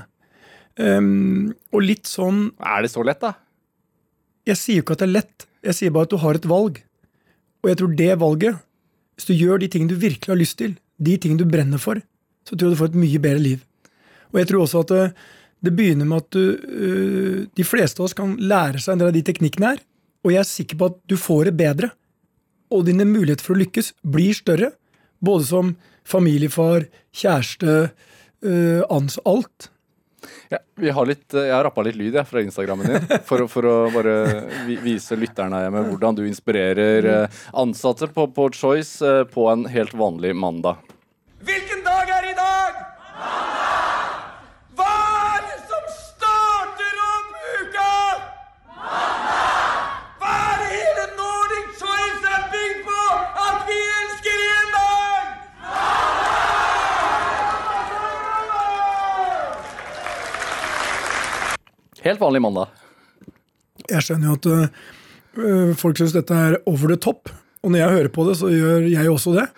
Um, 0.76 1.54
og 1.72 1.86
litt 1.88 2.04
sånn 2.04 2.50
Er 2.60 2.84
det 2.84 2.90
så 2.92 3.00
lett, 3.00 3.22
da? 3.22 3.32
Jeg 4.44 4.60
sier 4.60 4.76
jo 4.76 4.84
ikke 4.84 4.98
at 4.98 5.02
det 5.02 5.08
er 5.08 5.14
lett. 5.14 5.46
Jeg 5.64 5.78
sier 5.78 5.94
bare 5.94 6.04
at 6.04 6.12
du 6.12 6.20
har 6.20 6.36
et 6.36 6.48
valg. 6.52 6.82
Og 7.64 7.70
jeg 7.72 7.80
tror 7.80 7.94
det 7.98 8.12
valget, 8.20 8.60
hvis 9.16 9.28
du 9.30 9.34
gjør 9.34 9.62
de 9.62 9.70
tingene 9.72 9.94
du 9.94 10.00
virkelig 10.00 10.32
har 10.32 10.38
lyst 10.38 10.58
til, 10.60 10.76
de 11.00 11.16
tingene 11.16 11.42
du 11.42 11.50
brenner 11.50 11.80
for, 11.80 12.00
så 12.46 12.54
tror 12.54 12.68
jeg 12.68 12.76
du 12.76 12.80
får 12.80 12.92
et 12.92 13.02
mye 13.02 13.22
bedre 13.22 13.42
liv. 13.42 13.64
Og 14.32 14.40
jeg 14.40 14.50
tror 14.50 14.64
også 14.64 14.82
at 14.84 14.92
det, 14.92 15.04
det 15.64 15.74
begynner 15.76 16.08
med 16.08 16.24
at 16.24 16.36
du, 16.36 16.42
uh, 16.52 17.38
de 17.48 17.66
fleste 17.66 18.00
av 18.00 18.08
oss 18.08 18.16
kan 18.16 18.36
lære 18.36 18.82
seg 18.82 18.94
en 18.94 19.04
del 19.04 19.12
av 19.12 19.16
de 19.16 19.24
teknikkene 19.26 19.72
her, 19.72 19.80
og 20.26 20.34
jeg 20.34 20.42
er 20.42 20.50
sikker 20.50 20.80
på 20.80 20.90
at 20.90 20.98
du 21.08 21.16
får 21.20 21.48
det 21.48 21.56
bedre. 21.58 21.92
Og 22.74 22.82
dine 22.88 23.06
muligheter 23.06 23.46
for 23.46 23.54
å 23.54 23.60
lykkes 23.60 23.92
blir 24.02 24.34
større. 24.34 24.72
Både 25.22 25.46
som 25.46 25.76
familiefar, 26.06 26.88
kjæreste, 27.14 27.92
øh, 28.42 28.82
ans 28.90 29.20
alt. 29.22 29.68
Ja, 30.48 30.58
vi 30.74 30.90
har 30.90 31.06
litt, 31.06 31.34
jeg 31.34 31.52
har 31.52 31.64
rappa 31.66 31.82
litt 31.84 31.96
lyd 31.98 32.14
jeg, 32.14 32.26
fra 32.28 32.42
Instagrammen 32.42 32.86
din, 32.88 33.06
for, 33.28 33.46
for, 33.50 33.66
å 33.66 33.76
bare 33.94 34.14
vise 34.84 35.18
lytterne 35.18 35.60
hjemme 35.64 35.82
hvordan 35.90 36.18
du 36.18 36.24
inspirerer 36.26 37.08
øh, 37.12 37.40
ansatte 37.62 38.08
på, 38.14 38.28
på 38.34 38.48
Choice 38.54 39.02
øh, 39.04 39.24
på 39.30 39.48
en 39.52 39.66
helt 39.70 39.94
vanlig 39.94 40.34
mandag. 40.36 40.82
Hvilken 41.46 41.82
dag 41.86 42.10
er 42.18 42.30
i 42.30 42.36
dag? 42.38 42.82
Mandag! 43.18 44.22
Hva 44.78 44.94
er 45.34 45.44
det 45.50 45.58
som 45.70 45.84
starter 45.94 47.02
opp 47.10 47.36
uka? 47.60 47.92
Mandag! 48.78 49.76
Hva 50.22 50.32
er 50.52 50.62
det 50.62 50.70
hele 50.72 51.06
Nordic 51.18 51.68
Choice 51.82 52.34
er 52.38 52.48
bygd 52.54 52.82
på? 52.88 53.02
At 53.46 53.66
vi 53.68 53.80
elsker 54.00 54.46
én 54.46 54.70
dag! 54.78 54.86
Helt 62.06 62.22
vanlig 62.22 62.38
mandag. 62.44 62.70
Jeg 63.90 64.04
skjønner 64.06 64.30
jo 64.30 64.36
at 64.38 64.46
øh, 65.42 65.72
folk 65.78 65.98
syns 65.98 66.14
dette 66.14 66.36
er 66.38 66.56
over 66.70 66.92
the 66.92 66.98
top. 67.02 67.32
Og 67.66 67.72
når 67.72 67.80
jeg 67.80 67.94
hører 67.96 68.12
på 68.14 68.26
det, 68.28 68.36
så 68.38 68.50
gjør 68.52 68.86
jeg 68.92 69.10
også 69.10 69.38
det. 69.40 69.48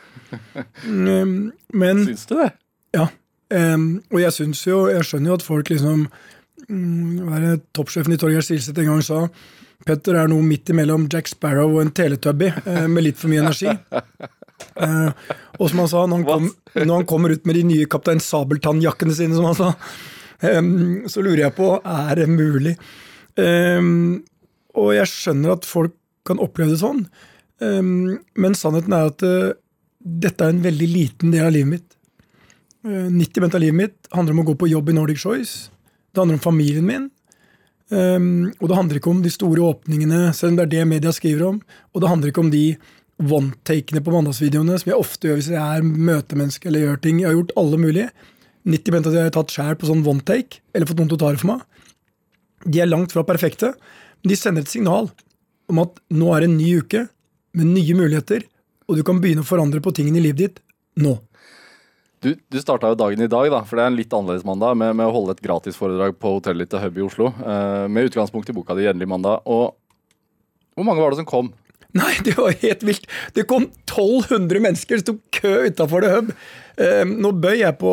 Mm, 0.85 1.53
Men 1.73 2.03
Syns 2.05 2.27
du 2.29 2.35
det? 2.37 2.51
Ja. 2.93 3.07
Um, 3.49 4.03
og 4.13 4.19
jeg 4.21 4.33
syns 4.37 4.61
jo 4.67 4.83
Jeg 4.93 5.07
skjønner 5.09 5.31
jo 5.31 5.37
at 5.39 5.45
folk 5.47 5.71
liksom 5.73 6.03
um, 6.69 7.15
Hva 7.25 7.39
er 7.39 7.47
det 7.47 7.63
toppsjefen 7.73 8.13
i 8.13 8.19
Torgeir 8.21 8.45
Silseth 8.45 8.83
en 8.83 8.91
gang 8.91 9.01
sa? 9.07 9.23
Petter 9.89 10.19
er 10.21 10.29
noe 10.29 10.45
midt 10.45 10.69
imellom 10.69 11.07
Jack 11.09 11.31
Sparrow 11.33 11.79
og 11.79 11.81
en 11.81 11.95
teletubby 11.97 12.51
uh, 12.53 12.85
med 12.93 13.07
litt 13.07 13.17
for 13.17 13.33
mye 13.33 13.47
energi. 13.47 13.73
Uh, 14.77 15.09
og 15.61 15.65
som 15.71 15.81
han 15.81 15.91
sa, 15.95 16.05
når 16.05 16.21
han, 16.21 16.29
kom, 16.29 16.53
når 16.77 16.93
han 16.93 17.09
kommer 17.09 17.33
ut 17.33 17.49
med 17.49 17.57
de 17.57 17.65
nye 17.71 17.89
Kaptein 17.89 18.21
Sabeltann-jakkene 18.21 19.17
sine, 19.17 19.39
som 19.39 19.49
han 19.49 19.57
sa, 19.57 19.73
så 20.39 21.23
lurer 21.25 21.47
jeg 21.47 21.57
på 21.57 21.73
er 21.83 22.21
det 22.21 22.29
mulig. 22.31 22.77
Um, 23.39 24.25
og 24.79 24.93
jeg 24.95 25.11
skjønner 25.11 25.57
at 25.57 25.67
folk 25.67 25.95
kan 26.29 26.41
oppleve 26.43 26.75
det 26.75 26.83
sånn, 26.83 27.05
um, 27.63 28.19
men 28.39 28.57
sannheten 28.59 28.95
er 28.95 29.13
at 29.13 29.25
uh, 29.25 29.53
dette 29.99 30.45
er 30.45 30.55
en 30.55 30.65
veldig 30.65 30.89
liten 30.91 31.35
del 31.35 31.47
av 31.47 31.55
livet 31.55 31.73
mitt. 31.77 31.97
Uh, 32.87 33.07
90 33.11 33.49
av 33.51 33.63
livet 33.63 33.79
mitt 33.79 34.11
handler 34.15 34.37
om 34.37 34.43
å 34.45 34.49
gå 34.51 34.57
på 34.63 34.71
jobb 34.71 34.91
i 34.93 34.99
Nordic 34.99 35.23
Choice. 35.23 35.73
Det 36.13 36.23
handler 36.23 36.39
om 36.39 36.45
familien 36.45 36.87
min. 36.87 37.09
Og 37.89 38.65
det 38.69 38.77
handler 38.77 38.99
ikke 38.99 39.09
om 39.09 39.23
de 39.25 39.31
store 39.33 39.63
åpningene, 39.65 40.35
selv 40.37 40.51
om 40.51 40.57
det 40.59 40.65
er 40.67 40.73
det 40.75 40.89
media 40.91 41.13
skriver 41.15 41.47
om. 41.47 41.61
Og 41.97 42.03
det 42.03 42.11
handler 42.11 42.29
ikke 42.29 42.43
om 42.43 42.51
de 42.53 42.65
one-takene 43.17 44.03
på 44.05 44.13
mandagsvideoene, 44.13 44.77
som 44.77 44.91
jeg 44.93 44.99
ofte 44.99 45.31
gjør 45.31 45.39
hvis 45.39 45.49
jeg 45.55 45.63
er 45.63 45.87
møtemenneske 45.87 46.69
eller 46.69 46.85
gjør 46.85 47.01
ting. 47.07 47.23
Jeg 47.23 47.31
har 47.31 47.39
gjort 47.39 47.55
alle 47.63 47.81
mulige. 47.81 48.11
90 48.67 48.99
av 48.99 49.13
de 49.13 49.19
har 49.19 49.29
jeg 49.29 49.37
tatt 49.37 49.55
sjæl 49.55 49.79
på 49.79 49.89
sånn 49.89 50.05
one-take, 50.07 50.63
eller 50.75 50.89
fått 50.89 50.99
noen 51.01 51.11
til 51.13 51.19
å 51.19 51.23
ta 51.23 51.33
det 51.33 51.43
for 51.43 51.53
meg. 51.53 51.63
De 52.67 52.83
er 52.83 52.91
langt 52.91 53.15
fra 53.15 53.27
perfekte, 53.27 53.73
men 54.23 54.33
de 54.33 54.39
sender 54.39 54.67
et 54.67 54.73
signal 54.73 55.11
om 55.69 55.83
at 55.85 56.01
nå 56.11 56.33
er 56.35 56.43
det 56.43 56.51
en 56.51 56.59
ny 56.59 56.73
uke 56.83 57.07
med 57.59 57.73
nye 57.77 57.97
muligheter, 57.97 58.45
og 58.89 58.99
du 58.99 59.05
kan 59.07 59.21
begynne 59.23 59.45
å 59.45 59.49
forandre 59.49 59.83
på 59.85 59.93
tingene 59.97 60.21
i 60.21 60.27
livet 60.29 60.43
ditt 60.43 60.63
nå. 60.99 61.19
Du, 62.25 62.33
du 62.35 62.59
starta 62.59 62.91
jo 62.91 62.99
dagen 62.99 63.23
i 63.23 63.31
dag, 63.31 63.47
da, 63.53 63.61
for 63.63 63.79
det 63.79 63.85
er 63.85 63.93
en 63.93 63.99
litt 63.99 64.15
annerledes 64.15 64.47
mandag, 64.47 64.75
med, 64.81 64.97
med 64.99 65.07
å 65.07 65.15
holde 65.15 65.37
et 65.37 65.43
gratisforedrag 65.45 66.17
på 66.19 66.35
hotellet 66.35 66.71
til 66.71 66.83
Hub 66.83 66.99
i 66.99 67.05
Oslo. 67.05 67.31
Eh, 67.39 67.85
med 67.87 68.09
utgangspunkt 68.11 68.51
i 68.51 68.57
boka 68.57 68.75
di 68.75 68.89
'Gjenlig 68.89 69.07
mandag'. 69.07 69.45
Og 69.47 69.77
hvor 70.75 70.87
mange 70.89 71.05
var 71.05 71.15
det 71.15 71.21
som 71.21 71.29
kom? 71.29 71.53
Nei, 71.97 72.17
det 72.27 72.35
var 72.37 72.57
helt 72.59 72.83
vilt. 72.85 73.07
Det 73.35 73.47
kom 73.49 73.69
1200 73.87 74.61
mennesker, 74.67 74.99
det 74.99 75.07
sto 75.07 75.17
kø 75.33 75.55
utafor 75.71 76.05
det 76.05 76.11
hub. 76.17 76.35
Eh, 76.79 77.05
nå 77.05 77.33
bøy 77.35 77.59
jeg 77.59 77.75
på 77.81 77.93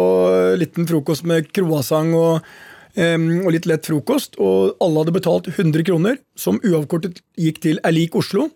liten 0.61 0.85
frokost 0.85 1.25
med 1.25 1.47
croissant 1.55 2.13
og, 2.13 2.45
eh, 2.93 3.17
og 3.17 3.49
litt 3.55 3.65
lett 3.65 3.87
frokost, 3.89 4.37
og 4.37 4.77
alle 4.79 5.01
hadde 5.01 5.15
betalt 5.15 5.49
100 5.49 5.83
kroner, 5.87 6.19
som 6.37 6.61
uavkortet 6.61 7.23
gikk 7.37 7.61
til 7.61 7.79
Erlik 7.83 8.15
Oslo, 8.15 8.51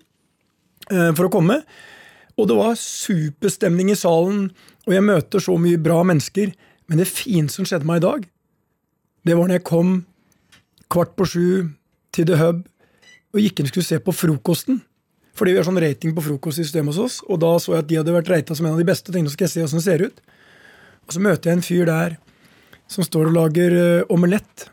eh, 0.92 1.12
for 1.18 1.26
å 1.26 1.34
komme. 1.34 1.64
Og 2.38 2.48
det 2.48 2.56
var 2.56 2.78
superstemning 2.78 3.90
i 3.90 3.98
salen, 3.98 4.52
og 4.88 4.94
jeg 4.94 5.04
møter 5.04 5.40
så 5.40 5.58
mye 5.58 5.82
bra 5.82 6.04
mennesker. 6.04 6.54
Men 6.88 6.98
det 7.00 7.08
fine 7.08 7.50
som 7.50 7.66
skjedde 7.66 7.86
meg 7.86 7.98
i 7.98 8.08
dag, 8.08 8.28
det 9.26 9.36
var 9.36 9.48
når 9.48 9.60
jeg 9.60 9.64
kom 9.64 10.06
kvart 10.90 11.16
på 11.16 11.26
sju 11.28 11.70
til 12.14 12.26
The 12.26 12.38
Hub 12.38 12.64
og 13.34 13.42
gikk 13.42 13.60
inn 13.60 13.68
og 13.68 13.74
skulle 13.74 13.86
se 13.86 14.00
på 14.00 14.16
frokosten. 14.16 14.82
Fordi 15.40 15.54
vi 15.56 15.62
har 15.62 15.68
sånn 15.68 15.80
rating 15.80 16.12
på 16.16 16.24
frokostsystemet 16.26 16.92
hos 16.92 17.00
oss, 17.00 17.20
og 17.24 17.40
da 17.40 17.54
så 17.64 17.78
jeg 17.78 17.86
at 17.86 17.88
de 17.88 18.00
hadde 18.02 18.16
vært 18.16 18.32
rata 18.34 18.58
som 18.58 18.68
en 18.68 18.76
av 18.76 18.82
de 18.82 18.88
beste. 18.88 19.14
tenkte, 19.16 19.32
skal 19.32 19.48
jeg 19.48 19.54
se 19.54 19.64
hvordan 19.64 19.80
det 19.80 19.86
ser 19.86 20.04
ut. 20.04 20.22
Og 21.08 21.16
så 21.16 21.24
møter 21.24 21.50
jeg 21.50 21.58
en 21.58 21.64
fyr 21.64 21.88
der 21.88 22.18
som 22.92 23.06
står 23.06 23.30
og 23.30 23.38
lager 23.38 23.76
uh, 23.78 24.12
omelett. 24.12 24.68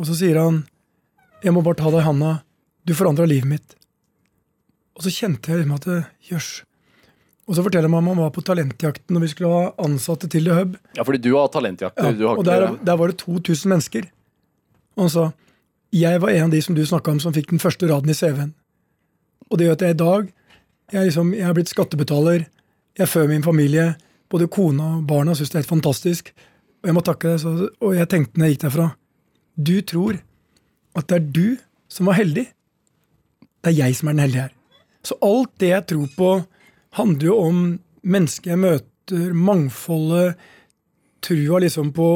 Og 0.00 0.08
så 0.08 0.16
sier 0.18 0.40
han 0.40 0.64
jeg 1.44 1.52
må 1.52 1.62
bare 1.62 1.78
ta 1.78 1.90
deg 1.92 2.00
i 2.00 2.06
handa. 2.08 2.38
Du 2.88 2.94
forandra 2.96 3.26
livet 3.28 3.46
mitt. 3.48 3.76
Og 4.96 5.04
så 5.04 5.12
kjente 5.12 5.52
jeg 5.52 5.62
liksom 5.62 5.76
at 5.76 5.88
jøss. 6.30 6.50
Og 7.44 7.58
så 7.58 7.64
forteller 7.66 7.90
han 7.90 7.98
om 7.98 8.10
han 8.14 8.22
var 8.22 8.32
på 8.32 8.42
talentjakten 8.46 9.18
og 9.18 9.24
vi 9.24 9.28
skulle 9.28 9.52
ha 9.52 9.72
ansatte 9.84 10.30
til 10.32 10.48
The 10.48 10.56
Hub. 10.56 10.76
Ja, 10.96 11.04
fordi 11.04 11.20
du 11.20 11.34
har 11.36 11.50
talentjakter. 11.52 12.08
Ja, 12.08 12.16
du 12.16 12.24
har 12.26 12.40
og 12.40 12.46
der, 12.48 12.70
der 12.80 12.96
var 12.96 13.12
det 13.12 13.18
2000 13.20 13.74
mennesker. 13.74 14.08
Og 14.96 15.06
han 15.06 15.12
sa 15.12 15.30
jeg 15.94 16.18
var 16.24 16.32
en 16.32 16.48
av 16.48 16.50
de 16.50 16.60
som 16.64 16.74
du 16.74 16.82
snakka 16.82 17.12
om, 17.12 17.20
som 17.22 17.34
fikk 17.36 17.52
den 17.52 17.60
første 17.62 17.86
raden 17.86 18.10
i 18.10 18.16
CV-en. 18.18 18.54
Og 19.54 19.60
det 19.60 19.68
gjør 19.68 19.76
at 19.78 19.84
jeg 19.86 19.94
i 19.94 20.00
dag 20.00 20.32
jeg, 20.92 21.06
liksom, 21.06 21.30
jeg 21.34 21.46
er 21.46 21.54
blitt 21.56 21.70
skattebetaler. 21.70 22.48
Jeg 22.98 23.10
fører 23.10 23.30
min 23.30 23.46
familie. 23.46 23.92
Både 24.30 24.50
kona 24.50 24.96
og 24.98 25.06
barna 25.06 25.36
syns 25.36 25.52
det 25.52 25.60
er 25.60 25.62
helt 25.62 25.70
fantastisk. 25.70 26.32
Og 26.82 26.90
jeg 26.90 26.96
må 26.96 27.04
takke 27.06 27.30
deg. 27.30 27.40
Så, 27.40 27.70
og 27.78 27.94
jeg 27.94 28.10
tenkte 28.10 28.40
når 28.40 28.50
jeg 28.50 28.56
gikk 28.56 28.64
derfra 28.66 28.88
Du 29.54 29.76
tror 29.86 30.18
at 30.98 31.08
det 31.10 31.16
er 31.16 31.30
du 31.38 31.46
som 31.90 32.10
var 32.10 32.18
heldig. 32.18 32.44
Det 33.62 33.72
er 33.72 33.78
jeg 33.78 33.96
som 33.96 34.10
er 34.10 34.16
den 34.16 34.24
heldige 34.26 34.46
her. 34.48 34.54
Så 35.04 35.18
alt 35.22 35.54
det 35.62 35.70
jeg 35.70 35.86
tror 35.92 36.10
på, 36.16 36.30
handler 36.98 37.30
jo 37.30 37.38
om 37.38 37.62
mennesker 38.04 38.54
jeg 38.54 38.62
møter, 38.62 39.32
mangfoldet, 39.36 40.38
trua 41.24 41.60
liksom 41.64 41.90
på 41.96 42.08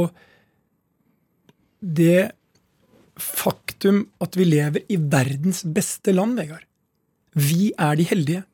det 1.81 2.31
faktum 3.19 4.05
at 4.23 4.37
vi 4.39 4.47
lever 4.47 4.87
i 4.93 4.99
verdens 5.01 5.65
beste 5.65 6.15
land, 6.15 6.39
Vegard. 6.39 6.68
Vi 7.37 7.73
er 7.79 7.99
de 7.99 8.07
heldige. 8.09 8.45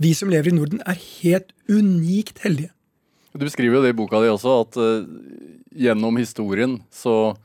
Vi 0.00 0.12
som 0.16 0.30
lever 0.32 0.50
i 0.50 0.56
Norden, 0.56 0.80
er 0.86 0.96
helt 1.20 1.52
unikt 1.68 2.40
heldige. 2.44 2.70
Du 3.36 3.44
beskriver 3.44 3.78
jo 3.78 3.82
det 3.84 3.92
i 3.92 3.98
boka 3.98 4.20
di 4.22 4.30
også, 4.30 4.54
at 4.64 4.78
uh, 4.80 5.06
gjennom 5.76 6.18
historien 6.20 6.80
så 6.90 7.36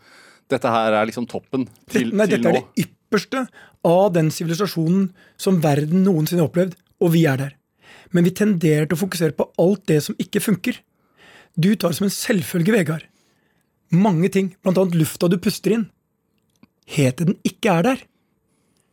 Dette 0.46 0.70
her 0.70 0.94
er 0.94 1.08
liksom 1.10 1.26
toppen 1.26 1.64
til, 1.90 2.12
Nei, 2.14 2.28
til 2.30 2.38
dette 2.38 2.50
er 2.52 2.60
det 2.60 2.84
ypperste 2.84 3.48
av 3.82 4.12
den 4.14 4.28
sivilisasjonen 4.30 5.08
som 5.42 5.58
verden 5.64 6.04
noensinne 6.06 6.44
har 6.44 6.52
opplevd, 6.52 6.76
og 7.02 7.10
vi 7.16 7.24
er 7.26 7.40
der. 7.42 7.56
Men 8.14 8.28
vi 8.28 8.34
tenderer 8.38 8.86
til 8.86 8.94
å 8.94 9.00
fokusere 9.02 9.34
på 9.34 9.48
alt 9.64 9.88
det 9.90 9.98
som 10.06 10.20
ikke 10.22 10.44
funker. 10.46 10.78
Du 11.58 11.72
tar 11.74 11.90
det 11.90 11.98
som 11.98 12.06
en 12.06 12.14
selvfølge, 12.14 12.76
Vegard. 12.76 13.08
Mange 13.90 14.30
ting, 14.30 14.52
annet 14.70 14.94
lufta 14.94 15.32
du 15.34 15.40
puster 15.42 15.74
inn, 15.74 15.88
het 16.94 17.26
den 17.26 17.40
ikke 17.48 17.80
er 17.80 17.90
der. 17.90 18.06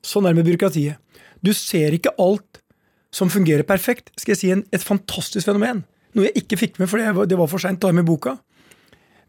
Sånn 0.00 0.24
er 0.24 0.32
det 0.32 0.40
med 0.40 0.48
byråkratiet. 0.48 0.96
Du 1.42 1.52
ser 1.56 1.94
ikke 1.96 2.14
alt 2.22 2.62
som 3.12 3.30
fungerer 3.32 3.66
perfekt. 3.68 4.12
Skal 4.20 4.34
jeg 4.34 4.40
si 4.40 4.52
en, 4.54 4.64
et 4.72 4.84
fantastisk 4.84 5.48
fenomen? 5.48 5.82
Noe 6.16 6.28
jeg 6.28 6.44
ikke 6.44 6.58
fikk 6.60 6.80
med, 6.80 6.90
for 6.90 7.00
det 7.26 7.38
var, 7.38 7.50
for 7.50 7.62
seint 7.62 7.80
å 7.82 7.88
ta 7.88 7.96
med 7.96 8.06
boka. 8.08 8.36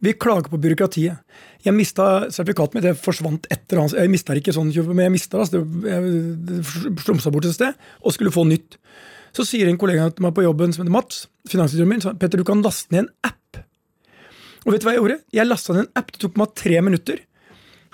Vi 0.03 0.11
klager 0.19 0.51
på 0.51 0.59
byråkratiet. 0.59 1.37
Jeg 1.63 1.75
mista 1.75 2.27
sertifikatet 2.27 2.75
mitt. 2.75 2.83
Det 2.83 2.99
forsvant 2.99 3.47
etter 3.53 3.79
hans. 3.79 3.95
Jeg 3.95 4.11
mista 4.11 4.35
ikke 4.35 4.51
sånn, 4.55 4.71
men 4.89 5.05
jeg 5.05 5.13
mista 5.13 5.39
det. 5.39 5.61
Jeg 5.87 6.15
det 6.49 6.59
slumsa 7.05 7.31
bort 7.31 7.47
et 7.47 7.55
sted 7.55 7.85
og 8.03 8.15
skulle 8.15 8.33
få 8.35 8.43
nytt. 8.49 8.75
Så 9.33 9.45
sier 9.47 9.69
en 9.71 9.79
kollega 9.79 10.09
til 10.11 10.27
meg 10.27 10.35
på 10.35 10.43
jobben 10.43 10.75
som 10.75 10.83
heter 10.83 10.93
Mats, 10.93 11.23
finansdirektøren 11.49 11.89
min, 11.89 12.03
sa, 12.03 12.11
Petter, 12.19 12.41
du 12.41 12.45
kan 12.45 12.61
laste 12.61 12.93
ned 12.93 13.05
en 13.05 13.31
app. 13.31 13.61
Og 14.63 14.73
vet 14.73 14.83
du 14.83 14.89
hva 14.89 14.93
jeg 14.93 15.01
gjorde? 15.01 15.19
Jeg 15.39 15.47
lasta 15.47 15.73
ned 15.73 15.87
en 15.87 16.01
app. 16.03 16.11
Det 16.11 16.21
tok 16.21 16.37
meg 16.41 16.57
tre 16.59 16.83
minutter. 16.83 17.23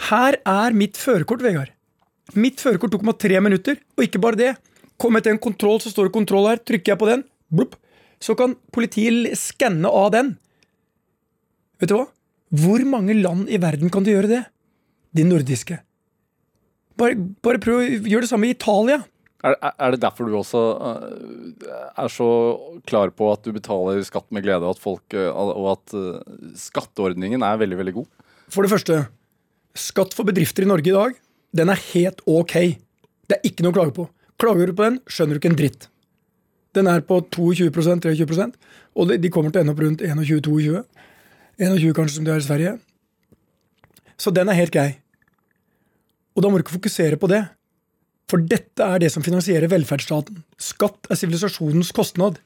Her 0.09 0.39
er 0.49 0.75
mitt 0.81 0.97
førerkort, 0.99 1.45
Vegard. 1.45 1.71
Mitt 2.37 2.61
førerkort 2.61 2.93
tok 2.93 3.05
meg 3.07 3.17
tre 3.21 3.39
minutter, 3.41 3.79
og 3.97 4.05
ikke 4.05 4.21
bare 4.21 4.39
det. 4.39 4.51
Kommer 4.99 5.19
jeg 5.21 5.29
til 5.29 5.35
en 5.37 5.43
kontroll, 5.47 5.79
så 5.81 5.91
står 5.93 6.09
det 6.09 6.15
kontroll 6.17 6.49
her. 6.51 6.61
Trykker 6.61 6.93
jeg 6.93 7.01
på 7.01 7.09
den, 7.09 7.23
blup, 7.49 7.77
så 8.21 8.35
kan 8.37 8.55
politiet 8.75 9.31
skanne 9.39 9.89
av 9.89 10.11
den. 10.15 10.33
Vet 11.79 11.91
du 11.91 11.95
hva? 11.95 12.07
Hvor 12.59 12.83
mange 12.89 13.15
land 13.15 13.49
i 13.49 13.59
verden 13.61 13.91
kan 13.93 14.03
du 14.05 14.11
gjøre 14.11 14.29
det? 14.31 14.41
De 15.15 15.23
nordiske. 15.25 15.79
Bare, 16.99 17.15
bare 17.15 17.61
prøv 17.63 17.79
å 17.79 17.85
gjøre 17.87 18.25
det 18.25 18.31
samme 18.31 18.49
i 18.49 18.55
Italia. 18.55 18.99
Er, 19.39 19.55
er- 19.71 19.93
det 19.93 20.01
derfor 20.03 20.27
du 20.27 20.35
også 20.35 20.61
uh, 20.83 21.85
er 21.95 22.11
så 22.11 22.27
klar 22.89 23.13
på 23.15 23.29
at 23.31 23.45
du 23.45 23.53
betaler 23.55 24.01
skatt 24.03 24.27
med 24.35 24.43
glede, 24.43 24.67
og 24.67 24.75
at, 24.75 24.81
folk, 24.83 25.15
uh, 25.15 25.29
og 25.31 25.69
at 25.77 25.95
uh, 25.95 26.41
skatteordningen 26.59 27.45
er 27.47 27.61
veldig, 27.61 27.77
veldig 27.79 27.95
god? 28.01 28.09
For 28.51 28.67
det 28.67 28.73
første, 28.73 28.97
skatt 29.79 30.17
for 30.17 30.27
bedrifter 30.27 30.67
i 30.67 30.69
Norge 30.69 30.91
i 30.91 30.97
dag, 30.97 31.15
den 31.55 31.69
er 31.73 31.79
helt 31.93 32.21
ok. 32.29 32.53
Det 33.29 33.37
er 33.37 33.47
ikke 33.49 33.63
noe 33.65 33.73
å 33.73 33.77
klage 33.79 33.95
på. 33.95 34.07
Klager 34.39 34.69
du 34.69 34.73
på 34.77 34.85
den, 34.85 34.99
skjønner 35.09 35.35
du 35.35 35.41
ikke 35.41 35.51
en 35.51 35.59
dritt. 35.59 35.87
Den 36.77 36.87
er 36.87 37.01
på 37.01 37.17
22% 37.33 38.05
23 38.05 38.53
og 38.99 39.07
de- 39.09 39.29
kommer 39.29 39.51
til 39.51 39.59
å 39.59 39.63
ende 39.63 39.73
opp 39.73 39.81
rundt 39.83 40.01
21-22. 40.05 40.83
21 41.59 41.93
kanskje, 41.93 42.15
som 42.15 42.23
de 42.25 42.31
er 42.31 42.37
i 42.41 42.45
Sverige. 42.45 42.79
Så 44.19 44.33
den 44.33 44.49
er 44.49 44.53
helt 44.59 44.71
grei. 44.71 44.97
Og 46.35 46.43
da 46.43 46.49
må 46.49 46.57
du 46.59 46.63
ikke 46.63 46.77
fokusere 46.79 47.17
på 47.19 47.27
det. 47.31 47.41
For 48.29 48.37
dette 48.37 48.79
er 48.85 48.99
det 49.01 49.11
som 49.11 49.23
finansierer 49.25 49.67
velferdsstaten. 49.71 50.43
Skatt 50.61 51.09
er 51.09 51.15
sivilisasjonens 51.19 51.91
kostnad. 51.95 52.37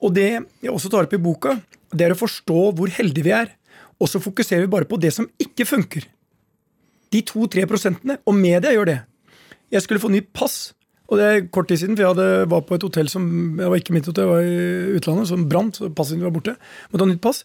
Og 0.00 0.14
det 0.16 0.28
jeg 0.62 0.70
også 0.72 0.90
tar 0.90 1.04
opp 1.04 1.12
i 1.14 1.20
boka, 1.20 1.58
det 1.92 2.06
er 2.06 2.14
å 2.14 2.18
forstå 2.18 2.60
hvor 2.78 2.88
heldige 2.88 3.26
vi 3.26 3.34
er. 3.36 3.50
Og 4.00 4.08
så 4.08 4.20
fokuserer 4.22 4.64
vi 4.64 4.72
bare 4.72 4.88
på 4.88 4.98
det 4.98 5.12
som 5.12 5.28
ikke 5.42 5.66
funker. 5.68 6.06
De 7.14 7.22
to-tre 7.26 7.64
prosentene. 7.70 8.18
Og 8.26 8.36
media 8.36 8.74
gjør 8.74 8.92
det. 8.92 8.98
Jeg 9.70 9.84
skulle 9.84 10.02
få 10.02 10.10
nytt 10.12 10.30
pass. 10.36 10.72
Og 11.10 11.18
det 11.18 11.26
er 11.26 11.48
kort 11.50 11.66
tid 11.70 11.80
siden, 11.80 11.96
for 11.98 12.04
jeg 12.04 12.14
hadde, 12.14 12.50
var 12.52 12.62
på 12.66 12.76
et 12.76 12.86
hotell 12.86 13.10
som 13.10 13.24
det 13.58 13.66
var 13.66 13.80
ikke 13.80 13.96
mitt 13.96 14.06
hotell, 14.06 14.28
jeg 14.28 14.30
var 14.30 14.46
i 14.46 14.98
utlandet, 14.98 15.26
som 15.30 15.48
brant. 15.50 15.74
så 15.74 15.90
Passet 15.90 16.18
mitt 16.18 16.28
var 16.28 16.36
borte. 16.36 16.54
Måtte 16.92 17.06
ha 17.06 17.10
nytt 17.10 17.24
pass. 17.24 17.42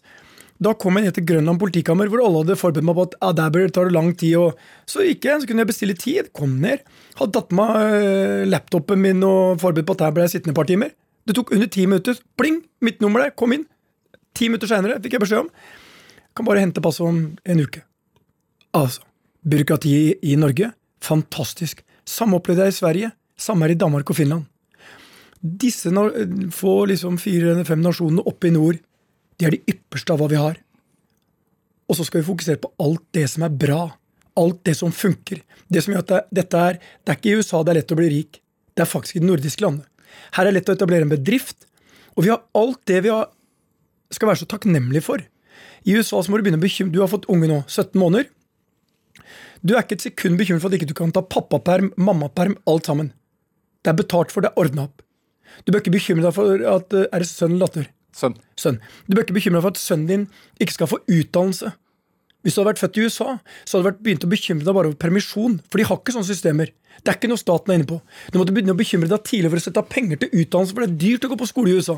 Da 0.62 0.72
kom 0.78 0.96
jeg 0.96 1.04
ned 1.04 1.16
til 1.16 1.26
Grønland 1.28 1.60
politikammer, 1.60 2.08
hvor 2.08 2.22
alle 2.24 2.44
hadde 2.44 2.56
forberedt 2.56 2.86
meg 2.86 2.96
på 2.96 3.06
at 3.08 3.16
ah, 3.20 3.32
der 3.36 3.72
tar 3.74 3.90
det 3.90 3.96
lang 3.96 4.12
tid. 4.16 4.36
Og 4.40 4.88
så 4.88 5.04
gikk 5.04 5.26
jeg, 5.26 5.42
så 5.42 5.50
kunne 5.50 5.64
jeg 5.66 5.72
bestille 5.72 5.96
tid. 5.98 6.30
Kom 6.36 6.60
ned. 6.62 6.86
Hadde 7.18 7.34
tatt 7.34 7.50
med 7.50 7.74
meg 7.74 7.96
øh, 7.98 8.44
laptopen 8.48 9.02
min 9.02 9.26
og 9.26 9.58
forberedt 9.60 9.90
på 9.90 9.98
at 9.98 10.06
der 10.06 10.14
ble 10.14 10.28
jeg 10.28 10.36
sittende 10.36 10.54
et 10.54 10.60
par 10.62 10.70
timer. 10.70 10.94
Det 11.26 11.34
tok 11.36 11.50
under 11.52 11.66
ti 11.66 11.88
minutter. 11.90 12.22
Pling! 12.38 12.62
Mitt 12.86 13.02
nummer 13.02 13.26
der. 13.26 13.34
Kom 13.34 13.52
inn. 13.52 13.66
Ti 14.38 14.48
minutter 14.48 14.70
seinere 14.70 15.00
fikk 15.02 15.18
jeg 15.18 15.26
beskjed 15.26 15.44
om 15.44 15.50
kan 16.36 16.44
bare 16.44 16.62
hente 16.62 16.84
passet 16.84 17.06
om 17.06 17.20
en 17.32 17.62
uke. 17.64 17.82
Altså, 18.76 19.00
byråkratiet 19.46 20.24
i 20.26 20.36
Norge, 20.40 20.72
fantastisk. 21.02 21.82
Samme 22.06 22.38
opplevde 22.38 22.66
jeg 22.66 22.74
i 22.74 22.80
Sverige. 22.80 23.10
Samme 23.38 23.66
er 23.66 23.74
i 23.74 23.78
Danmark 23.78 24.10
og 24.10 24.18
Finland. 24.18 24.46
Disse 25.40 25.92
få 26.54 26.74
liksom 26.90 27.18
fire 27.20 27.52
eller 27.52 27.66
fem 27.68 27.82
nasjonene 27.84 28.24
oppe 28.26 28.48
i 28.48 28.54
nord, 28.54 28.78
de 29.36 29.46
er 29.46 29.54
de 29.54 29.74
ypperste 29.74 30.14
av 30.14 30.22
hva 30.22 30.30
vi 30.32 30.40
har. 30.40 30.56
Og 31.86 31.98
så 31.98 32.06
skal 32.06 32.22
vi 32.22 32.30
fokusere 32.30 32.62
på 32.62 32.72
alt 32.82 33.04
det 33.14 33.26
som 33.30 33.44
er 33.46 33.52
bra. 33.52 33.82
Alt 34.36 34.64
det 34.66 34.74
som 34.78 34.92
funker. 34.92 35.42
Det 35.68 35.82
som 35.84 35.94
gjør 35.94 36.02
at 36.02 36.10
det, 36.10 36.22
dette 36.40 36.58
er 36.58 36.78
Det 36.80 37.12
er 37.12 37.18
ikke 37.18 37.30
i 37.30 37.36
USA 37.38 37.62
det 37.62 37.72
er 37.72 37.78
lett 37.80 37.94
å 37.94 37.98
bli 38.00 38.08
rik. 38.10 38.40
Det 38.74 38.82
er 38.82 38.90
faktisk 38.90 39.16
i 39.16 39.22
de 39.22 39.30
nordiske 39.30 39.62
landene. 39.62 39.86
Her 40.34 40.46
er 40.46 40.50
det 40.50 40.60
lett 40.60 40.72
å 40.72 40.76
etablere 40.76 41.06
en 41.06 41.12
bedrift. 41.12 41.68
Og 42.16 42.24
vi 42.24 42.32
har 42.32 42.42
alt 42.56 42.80
det 42.88 43.02
vi 43.04 43.12
har, 43.12 43.28
skal 44.10 44.30
være 44.30 44.42
så 44.42 44.48
takknemlige 44.50 45.04
for. 45.04 45.22
I 45.86 45.94
USA 45.94 46.18
så 46.22 46.32
må 46.32 46.38
du 46.38 46.46
begynne 46.46 46.58
å 46.58 46.64
bekymre 46.64 46.94
Du 46.94 47.02
har 47.02 47.12
fått 47.12 47.28
unge 47.30 47.48
nå, 47.50 47.62
17 47.68 47.94
måneder. 48.00 48.28
Du 49.62 49.74
er 49.74 49.82
ikke 49.82 49.98
et 49.98 50.06
sekund 50.08 50.38
bekymret 50.40 50.62
for 50.62 50.70
at 50.70 50.78
ikke 50.78 50.90
du 50.90 50.96
kan 50.96 51.12
ta 51.14 51.22
pappaperm, 51.24 51.92
mammaperm, 51.96 52.56
alt 52.70 52.90
sammen. 52.90 53.12
Det 53.82 53.92
er 53.92 53.98
betalt 53.98 54.34
for, 54.34 54.44
det 54.44 54.52
er 54.52 54.60
ordna 54.60 54.88
opp. 54.88 55.02
Du 55.64 55.72
bør 55.72 55.82
ikke 55.82 55.94
bekymre 55.94 56.26
deg 56.26 56.34
for 56.36 56.62
at 56.68 56.94
eh, 56.96 57.08
Er 57.14 57.22
det 57.22 57.30
sønn 57.30 57.54
eller 57.54 57.68
datter? 57.68 57.90
Sønn. 58.16 58.36
Sønn. 58.58 58.78
Du 59.06 59.14
bør 59.14 59.26
ikke 59.26 59.36
bekymre 59.36 59.60
deg 59.60 59.66
for 59.66 59.76
at 59.76 59.80
sønnen 59.80 60.08
din 60.10 60.24
ikke 60.60 60.74
skal 60.74 60.90
få 60.90 61.00
utdannelse. 61.04 61.72
Hvis 62.46 62.54
du 62.54 62.60
hadde 62.60 62.70
vært 62.70 62.80
født 62.82 62.98
i 63.00 63.04
USA, 63.06 63.32
så 63.66 63.78
hadde 63.78 63.90
du 63.96 64.02
begynt 64.06 64.24
å 64.26 64.30
bekymre 64.30 64.66
deg 64.66 64.76
bare 64.76 64.90
over 64.90 64.98
permisjon. 65.02 65.56
For 65.66 65.80
de 65.80 65.86
har 65.88 65.98
ikke 65.98 66.14
sånne 66.14 66.28
systemer. 66.28 66.70
Det 67.02 67.10
er 67.10 67.18
ikke 67.18 67.30
noe 67.32 67.40
staten 67.40 67.72
er 67.72 67.80
inne 67.80 67.88
på. 67.90 67.98
Du 68.30 68.38
måtte 68.38 68.54
begynne 68.54 68.74
å 68.76 68.78
bekymre 68.78 69.10
deg 69.10 69.24
tidlig 69.26 69.50
for 69.50 69.60
å 69.60 69.64
sette 69.64 69.82
av 69.82 69.88
penger 69.90 70.20
til 70.22 70.30
utdannelse, 70.30 70.76
for 70.76 70.84
det 70.84 70.88
er 70.92 71.00
dyrt 71.02 71.26
å 71.26 71.30
gå 71.32 71.40
på 71.40 71.48
skole 71.50 71.72
i 71.72 71.80
USA. 71.80 71.96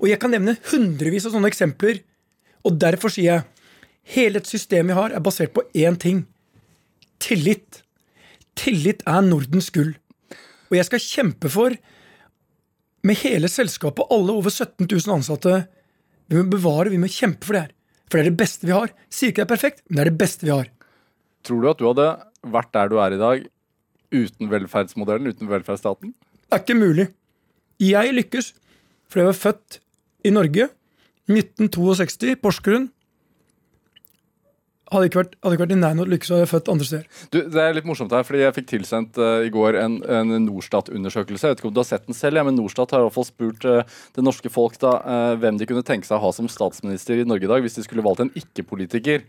Og 0.00 0.08
jeg 0.08 0.20
kan 0.22 0.32
nevne 0.32 0.56
hundrevis 0.70 1.28
av 1.28 1.36
sånne 1.36 1.50
eksempler. 1.52 2.00
Og 2.64 2.78
derfor 2.80 3.12
sier 3.12 3.28
jeg 3.28 3.44
hele 4.16 4.40
et 4.40 4.48
system 4.48 4.90
vi 4.90 4.96
har, 4.96 5.12
er 5.12 5.24
basert 5.24 5.52
på 5.54 5.66
én 5.76 5.98
ting. 6.00 6.24
Tillit. 7.22 7.82
Tillit 8.58 9.04
er 9.08 9.22
Nordens 9.24 9.70
gull. 9.74 9.94
Og 10.70 10.78
jeg 10.78 10.88
skal 10.88 11.04
kjempe 11.04 11.50
for, 11.52 11.76
med 13.02 13.18
hele 13.22 13.50
selskapet, 13.50 14.08
alle 14.14 14.34
over 14.34 14.50
17 14.50 14.86
000 14.86 15.10
ansatte 15.16 15.64
Vi 16.30 16.38
må 16.38 16.44
bevare, 16.48 16.92
vi 16.92 17.00
må 17.02 17.10
kjempe 17.10 17.44
for 17.44 17.56
det 17.56 17.64
her. 17.66 17.72
For 18.08 18.18
det 18.18 18.22
er 18.22 18.30
det 18.30 18.40
beste 18.40 18.68
vi 18.68 18.72
har. 18.72 18.92
Sier 19.12 19.32
ikke 19.32 19.42
det 19.42 19.46
er 19.46 19.54
perfekt, 19.54 19.82
men 19.88 19.98
det 19.98 20.02
er 20.04 20.10
det 20.10 20.20
beste 20.20 20.46
vi 20.46 20.52
har. 20.54 20.70
Tror 21.44 21.60
du 21.60 21.68
at 21.70 21.80
du 21.80 21.88
hadde 21.90 22.06
vært 22.54 22.70
der 22.76 22.90
du 22.92 22.96
er 23.02 23.16
i 23.16 23.20
dag 23.20 23.44
uten 24.12 24.50
velferdsmodellen, 24.52 25.32
uten 25.32 25.50
velferdsstaten? 25.50 26.12
Det 26.12 26.56
er 26.56 26.62
ikke 26.62 26.78
mulig. 26.78 27.08
Jeg 27.82 28.14
lykkes 28.14 28.52
fordi 29.10 29.24
jeg 29.24 29.28
var 29.28 29.40
født 29.42 29.78
i 30.24 30.32
Norge 30.32 30.68
1962, 31.28 32.36
Porsgrunn. 32.40 32.88
Hadde 34.92 35.08
ikke 35.08 35.20
vært, 35.20 35.36
hadde 35.42 35.56
ikke 35.56 35.64
vært 35.64 35.74
i 35.74 35.78
nærheten 35.78 36.02
av 36.02 36.06
å 36.06 36.12
lykkes, 36.12 36.28
så 36.28 36.34
hadde 36.34 36.44
jeg 36.44 36.50
født 36.52 36.70
andre 36.72 36.88
steder. 36.88 37.22
Du, 37.32 37.38
det 37.54 37.62
er 37.62 37.76
litt 37.76 37.88
morsomt 37.88 38.12
her, 38.14 38.26
fordi 38.28 38.42
Jeg 38.42 38.56
fikk 38.58 38.68
tilsendt 38.72 39.20
uh, 39.20 39.44
i 39.46 39.50
går 39.52 39.78
en, 39.80 39.96
en 40.18 40.34
Norstat-undersøkelse. 40.46 41.48
Jeg 41.48 41.54
vet 41.54 41.62
ikke 41.62 41.70
om 41.70 41.76
du 41.76 41.82
har 41.82 41.88
sett 41.88 42.06
den 42.08 42.18
selv, 42.18 42.40
ja, 42.40 42.44
men 42.48 42.58
Norstat 42.58 42.94
har 42.94 43.02
i 43.02 43.08
hvert 43.08 43.16
fall 43.16 43.28
spurt 43.28 43.66
uh, 43.68 43.98
det 44.16 44.26
norske 44.26 44.52
folk 44.52 44.78
da, 44.82 44.94
uh, 45.00 45.32
hvem 45.40 45.60
de 45.60 45.68
kunne 45.70 45.86
tenke 45.86 46.08
seg 46.08 46.18
å 46.18 46.24
ha 46.26 46.32
som 46.36 46.50
statsminister 46.50 47.22
i 47.22 47.26
Norge 47.28 47.48
i 47.48 47.52
dag 47.52 47.64
hvis 47.64 47.78
de 47.78 47.86
skulle 47.86 48.04
valgt 48.04 48.24
en 48.26 48.32
ikke-politiker. 48.38 49.26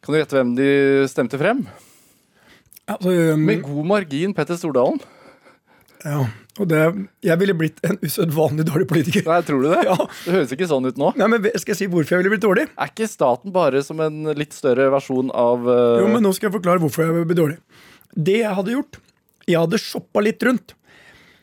Kan 0.00 0.14
du 0.14 0.20
gjette 0.20 0.38
hvem 0.38 0.56
de 0.56 0.70
stemte 1.12 1.40
frem? 1.40 1.64
Altså, 2.90 3.36
Med 3.38 3.62
god 3.66 3.86
margin 3.86 4.34
Petter 4.34 4.58
Stordalen. 4.58 5.02
Ja, 6.04 6.20
og 6.60 6.68
det, 6.70 6.80
jeg 7.24 7.40
ville 7.40 7.54
blitt 7.56 7.80
en 7.86 7.98
usedvanlig 8.00 8.64
dårlig 8.68 8.86
politiker. 8.90 9.24
Nei, 9.28 9.40
tror 9.46 9.62
du 9.64 9.68
det? 9.72 9.82
Ja. 9.88 9.96
Det 10.24 10.34
høres 10.34 10.54
ikke 10.56 10.68
sånn 10.70 10.88
ut 10.88 10.98
nå. 11.00 11.12
Nei, 11.20 11.28
men 11.32 11.46
Skal 11.54 11.74
jeg 11.74 11.80
si 11.82 11.88
hvorfor 11.92 12.16
jeg 12.16 12.22
ville 12.22 12.34
blitt 12.34 12.44
dårlig? 12.44 12.66
Er 12.72 12.92
ikke 12.92 13.08
staten 13.10 13.54
bare 13.54 13.82
som 13.86 14.00
en 14.04 14.32
litt 14.36 14.56
større 14.56 14.88
versjon 14.94 15.32
av 15.36 15.64
uh... 15.68 16.00
Jo, 16.02 16.10
men 16.12 16.24
Nå 16.24 16.32
skal 16.36 16.48
jeg 16.48 16.56
forklare 16.58 16.82
hvorfor 16.82 17.06
jeg 17.06 17.28
blitt 17.28 17.40
dårlig. 17.40 17.58
Det 18.10 18.40
jeg 18.40 18.54
hadde 18.58 18.74
gjort 18.74 18.98
Jeg 19.46 19.58
hadde 19.60 19.82
shoppa 19.82 20.22
litt 20.24 20.46
rundt. 20.46 20.74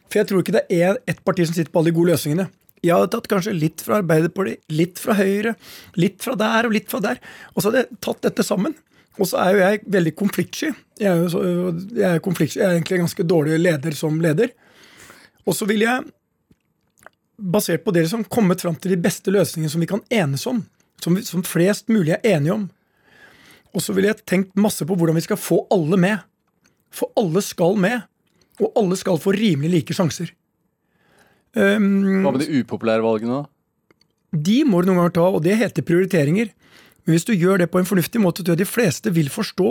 For 0.07 0.21
jeg 0.21 0.29
tror 0.29 0.43
ikke 0.43 0.57
det 0.57 0.65
er 0.73 1.01
ett 1.09 1.21
parti 1.27 1.45
som 1.47 1.55
sitter 1.57 1.71
på 1.73 1.81
alle 1.81 1.91
de 1.91 1.97
gode 1.97 2.15
løsningene. 2.15 2.47
Jeg 2.85 2.93
hadde 2.93 3.11
tatt 3.13 3.29
kanskje 3.31 3.55
litt 3.57 3.81
fra 3.83 3.99
Arbeiderpartiet, 4.01 4.61
litt 4.69 4.99
fra 5.01 5.15
Høyre, 5.17 5.55
litt 5.97 6.21
fra 6.23 6.35
der 6.39 6.67
og 6.69 6.75
litt 6.75 6.91
fra 6.91 7.01
der. 7.03 7.21
Og 7.53 7.61
så 7.61 7.69
hadde 7.69 7.83
jeg 7.83 8.01
tatt 8.05 8.21
dette 8.29 8.45
sammen. 8.45 8.77
Og 9.17 9.29
så 9.29 9.41
er 9.41 9.55
jo 9.55 9.63
jeg 9.63 9.81
veldig 9.97 10.13
konfliktsky. 10.17 10.71
Jeg 10.97 11.11
er, 11.13 11.27
så, 11.29 11.41
jeg 11.93 12.07
er, 12.15 12.21
konflikt, 12.25 12.55
jeg 12.57 12.65
er 12.65 12.77
egentlig 12.77 12.97
en 12.97 13.03
ganske 13.05 13.25
dårlig 13.29 13.59
leder 13.61 13.93
som 13.97 14.15
leder. 14.23 14.49
Og 15.47 15.53
så 15.55 15.67
vil 15.69 15.83
jeg, 15.85 16.07
basert 17.37 17.83
på 17.85 17.93
dere 17.93 18.09
som 18.09 18.23
kommet 18.25 18.63
fram 18.65 18.75
til 18.81 18.95
de 18.95 19.01
beste 19.01 19.29
løsningene 19.33 19.69
som 19.69 19.83
vi 19.83 19.89
kan 19.91 20.01
enes 20.09 20.47
om, 20.49 20.63
som, 21.03 21.13
vi- 21.15 21.25
som 21.27 21.43
flest 21.45 21.87
mulig 21.93 22.15
er 22.15 22.23
enige 22.37 22.55
om, 22.55 22.63
og 23.75 23.83
så 23.83 23.93
ville 23.93 24.09
jeg 24.09 24.23
tenkt 24.25 24.55
masse 24.57 24.85
på 24.89 24.95
hvordan 24.97 25.15
vi 25.19 25.21
skal 25.27 25.37
få 25.37 25.59
alle 25.71 25.99
med. 26.01 26.23
For 26.89 27.11
alle 27.19 27.43
skal 27.45 27.75
med, 27.77 27.99
og 28.63 28.71
alle 28.79 28.97
skal 28.97 29.19
få 29.21 29.35
rimelig 29.37 29.69
like 29.69 29.93
sjanser. 29.93 30.31
Um, 31.57 32.23
Hva 32.23 32.31
med 32.33 32.41
de 32.45 32.61
upopulære 32.63 33.03
valgene, 33.05 33.43
da? 33.43 33.45
de 34.47 34.57
må 34.67 34.81
du 34.81 34.89
noen 34.89 34.99
ganger 35.03 35.13
ta, 35.15 35.27
og 35.29 35.43
det 35.45 35.55
heter 35.59 35.85
prioriteringer. 35.85 36.49
Men 37.05 37.13
hvis 37.15 37.25
du 37.27 37.31
gjør 37.37 37.61
det 37.61 37.69
på 37.71 37.79
en 37.79 37.87
fornuftig 37.87 38.19
måte, 38.21 38.41
tror 38.43 38.57
jeg 38.57 38.63
de 38.65 38.69
fleste 38.69 39.13
vil 39.15 39.29
forstå 39.31 39.69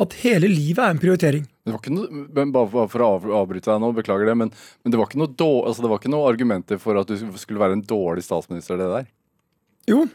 at 0.00 0.16
hele 0.22 0.48
livet 0.50 0.80
er 0.82 0.94
en 0.94 1.02
prioritering. 1.02 1.44
Det 1.62 1.74
var 1.74 1.82
ikke 1.82 1.94
noe, 1.94 2.46
bare 2.54 2.86
for 2.90 3.04
å 3.04 3.10
avbryte 3.42 3.70
deg 3.70 3.82
nå, 3.82 3.92
beklager 3.96 4.30
det, 4.30 4.38
men, 4.38 4.50
men 4.82 4.94
det, 4.94 4.98
var 4.98 5.12
noe 5.18 5.50
altså 5.62 5.84
det 5.84 5.92
var 5.92 6.00
ikke 6.00 6.14
noe 6.14 6.30
argumenter 6.30 6.80
for 6.82 6.98
at 6.98 7.10
du 7.10 7.14
skulle 7.38 7.62
være 7.62 7.78
en 7.78 7.86
dårlig 7.86 8.24
statsminister, 8.26 8.80
det 8.80 8.90
der. 8.90 9.06
Jo, 9.90 10.06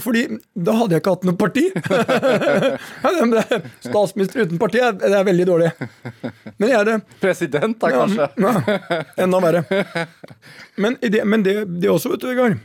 fordi 0.00 0.26
da 0.52 0.74
hadde 0.76 0.96
jeg 0.96 1.02
ikke 1.02 1.12
hatt 1.14 1.24
noe 1.24 1.38
parti. 1.40 1.64
Statsminister 3.86 4.44
uten 4.44 4.60
parti 4.60 4.82
det 5.00 5.12
er 5.12 5.24
veldig 5.24 5.46
dårlig. 5.48 5.70
Men 6.58 6.68
jeg 6.68 6.78
er 6.80 6.88
det. 6.90 6.96
President, 7.22 7.78
da, 7.80 7.92
kanskje? 7.94 8.28
Ja, 8.36 8.98
enda 9.24 9.40
verre. 9.40 9.62
Men, 10.76 10.98
det, 11.00 11.22
men 11.24 11.44
det, 11.46 11.56
det 11.80 11.92
også, 11.92 12.12
vet 12.12 12.24
du, 12.24 12.28
Vegard. 12.28 12.60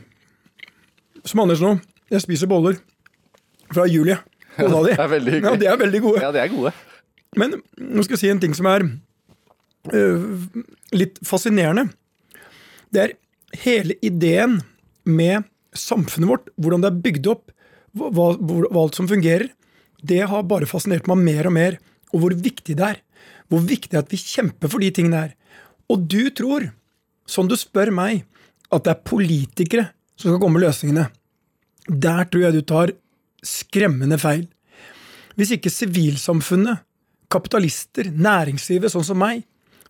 Som 1.24 1.44
Anders 1.44 1.62
nå. 1.64 1.78
Jeg 2.12 2.24
spiser 2.26 2.50
boller 2.50 2.76
fra 3.72 3.88
Julie. 3.88 4.18
Kona 4.56 4.82
di. 4.86 4.92
Det 4.96 4.98
er 5.00 5.12
veldig 5.12 5.34
hyggelig. 5.36 5.52
Ja, 5.52 5.60
de 5.60 5.70
er 5.70 5.80
veldig 5.80 6.02
gode. 6.04 6.22
Ja, 6.24 6.32
de 6.34 6.42
er 6.42 6.52
gode. 6.52 6.74
Men 7.40 7.56
nå 7.78 8.04
skal 8.04 8.16
jeg 8.16 8.22
si 8.22 8.30
en 8.32 8.42
ting 8.42 8.54
som 8.56 8.68
er 8.68 8.84
øh, 9.96 10.26
litt 10.92 11.20
fascinerende. 11.26 11.86
Det 12.92 13.06
er 13.06 13.14
hele 13.62 13.96
ideen 14.04 14.60
med 15.08 15.48
samfunnet 15.76 16.28
vårt, 16.28 16.50
hvordan 16.60 16.84
det 16.84 16.90
er 16.90 17.00
bygd 17.06 17.30
opp, 17.32 17.54
hva, 17.96 18.34
hva, 18.36 18.84
som 18.92 19.08
fungerer. 19.08 19.48
Det 20.02 20.20
har 20.28 20.44
bare 20.48 20.68
fascinert 20.68 21.08
meg 21.08 21.22
mer 21.24 21.48
og 21.48 21.56
mer, 21.56 21.78
og 22.12 22.24
hvor 22.24 22.36
viktig 22.36 22.76
det 22.76 22.90
er. 22.92 23.00
Hvor 23.52 23.64
viktig 23.64 23.92
det 23.92 24.00
er 24.00 24.04
at 24.04 24.12
vi 24.12 24.20
kjemper 24.20 24.72
for 24.72 24.84
de 24.84 24.92
tingene 24.94 25.24
her. 25.24 25.34
Og 25.92 26.04
du 26.08 26.28
tror, 26.36 26.68
som 27.28 27.48
du 27.48 27.56
spør 27.58 27.92
meg, 27.94 28.24
at 28.72 28.84
det 28.84 28.94
er 28.94 29.04
politikere 29.08 29.88
som 30.16 30.30
skal 30.30 30.40
komme 30.40 30.58
med 30.58 30.66
løsningene. 30.66 31.08
Der 31.88 32.28
tror 32.30 32.46
jeg 32.46 32.56
du 32.56 32.62
tar 32.66 32.92
skremmende 33.42 34.18
feil. 34.22 34.46
Hvis 35.36 35.54
ikke 35.56 35.72
sivilsamfunnet, 35.72 36.82
kapitalister, 37.32 38.10
næringslivet, 38.12 38.92
sånn 38.92 39.06
som 39.06 39.20
meg, 39.20 39.46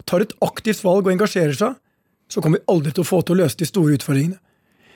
tar 0.07 0.25
et 0.25 0.35
aktivt 0.45 0.83
valg 0.85 1.07
og 1.07 1.15
engasjerer 1.15 1.57
seg, 1.59 1.79
så 2.31 2.41
kommer 2.41 2.61
vi 2.61 2.71
aldri 2.73 2.95
til 2.95 3.05
å 3.05 3.09
få 3.09 3.21
til 3.23 3.37
å 3.37 3.43
løse 3.43 3.59
de 3.61 3.69
store 3.69 3.99
utfordringene. 3.99 4.39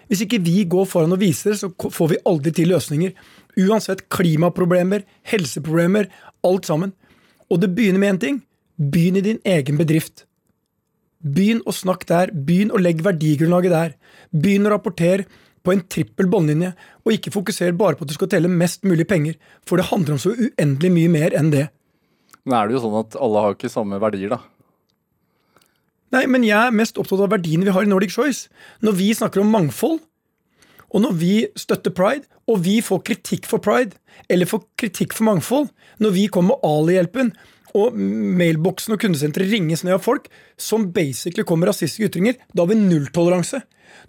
Hvis 0.07 0.23
ikke 0.23 0.39
vi 0.45 0.61
går 0.71 0.87
foran 0.87 1.17
og 1.17 1.21
viser 1.21 1.53
det, 1.53 1.59
så 1.61 1.73
får 1.75 2.13
vi 2.13 2.23
aldri 2.31 2.53
til 2.55 2.71
løsninger. 2.71 3.15
Uansett 3.67 4.05
klimaproblemer, 4.15 5.03
helseproblemer, 5.27 6.07
alt 6.47 6.69
sammen. 6.69 6.95
Og 7.51 7.61
det 7.63 7.73
begynner 7.75 8.03
med 8.03 8.15
én 8.15 8.23
ting. 8.23 8.39
Begynn 8.79 9.19
i 9.19 9.25
din 9.27 9.43
egen 9.45 9.81
bedrift. 9.81 10.25
Begynn 11.27 11.65
å 11.67 11.75
snakke 11.75 12.07
der. 12.07 12.31
Begynn 12.31 12.71
å 12.71 12.79
legge 12.79 13.07
verdigrunnlaget 13.07 13.75
der. 13.75 13.97
Begynn 14.31 14.69
å 14.69 14.77
rapportere 14.77 15.27
på 15.67 15.75
en 15.75 15.85
trippel 15.91 16.29
båndlinje, 16.31 16.73
og 17.05 17.15
ikke 17.15 17.35
fokuser 17.35 17.75
bare 17.77 17.99
på 17.99 18.07
at 18.07 18.13
du 18.13 18.17
skal 18.17 18.31
telle 18.33 18.51
mest 18.51 18.87
mulig 18.87 19.09
penger, 19.11 19.37
for 19.67 19.81
det 19.81 19.91
handler 19.91 20.17
om 20.17 20.23
så 20.23 20.35
uendelig 20.35 20.93
mye 20.95 21.13
mer 21.13 21.37
enn 21.37 21.51
det. 21.55 21.67
Men 22.47 22.61
er 22.61 22.69
det 22.69 22.77
jo 22.77 22.85
sånn 22.85 23.01
at 23.01 23.19
alle 23.19 23.43
har 23.43 23.57
ikke 23.57 23.73
samme 23.73 23.99
verdier, 24.03 24.37
da? 24.37 24.41
Nei, 26.15 26.23
men 26.31 26.47
jeg 26.47 26.57
er 26.57 26.75
mest 26.75 26.99
opptatt 27.03 27.25
av 27.25 27.33
verdiene 27.35 27.67
vi 27.67 27.75
har 27.75 27.83
i 27.83 27.91
Nordic 27.91 28.15
Choice. 28.15 28.47
Når 28.87 28.95
vi 29.01 29.11
snakker 29.19 29.43
om 29.43 29.51
mangfold, 29.51 29.99
og 30.95 31.03
når 31.03 31.17
vi 31.19 31.33
støtter 31.59 31.91
pride, 31.95 32.29
og 32.47 32.63
vi 32.63 32.79
får 32.85 33.03
kritikk 33.09 33.49
for 33.51 33.63
pride, 33.63 33.99
eller 34.31 34.49
får 34.49 34.63
kritikk 34.79 35.17
for 35.17 35.27
mangfold, 35.27 35.73
når 35.99 36.15
vi 36.15 36.29
kommer 36.31 36.55
med 36.55 36.69
Ali-hjelpen, 36.71 37.33
og 37.77 37.97
mailboksen 37.99 38.95
og 38.95 39.03
kundesenteret 39.03 39.51
ringes 39.53 39.83
ned 39.85 39.99
av 39.99 40.05
folk 40.05 40.31
som 40.57 40.87
basically 40.95 41.45
kommer 41.45 41.67
med 41.67 41.75
rasistiske 41.75 42.09
ytringer, 42.09 42.39
da 42.55 42.65
har 42.65 42.71
vi 42.71 42.79
nulltoleranse. 42.79 43.61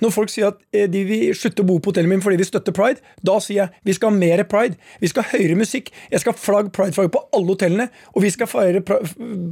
Når 0.04 0.13
folk 0.13 0.30
sier 0.34 0.52
at 0.52 0.60
eh, 0.76 0.88
de 0.92 1.04
vil 1.10 1.36
slutte 1.38 1.63
å 1.63 1.68
bo 1.68 1.78
på 1.82 1.92
hotellet 1.92 2.12
mitt 2.12 2.24
fordi 2.26 2.40
vi 2.42 2.48
støtter 2.50 2.76
pride, 2.76 3.02
da 3.26 3.38
sier 3.44 3.63
jeg 3.63 3.86
vi 3.90 3.96
skal 3.98 4.12
ha 4.12 4.18
mer 4.20 4.44
pride. 4.50 4.78
Vi 5.02 5.10
skal 5.12 5.26
ha 5.26 5.38
høyere 5.38 5.58
musikk. 5.60 5.92
Jeg 6.12 6.24
skal 6.24 6.36
ha 6.36 6.42
flagg, 6.42 6.72
prideflagg 6.76 7.12
på 7.16 7.24
alle 7.38 7.54
hotellene. 7.54 7.88
Og 8.16 8.26
vi 8.26 8.34
skal 8.34 8.50
feire 8.52 8.84
pri- 8.86 9.02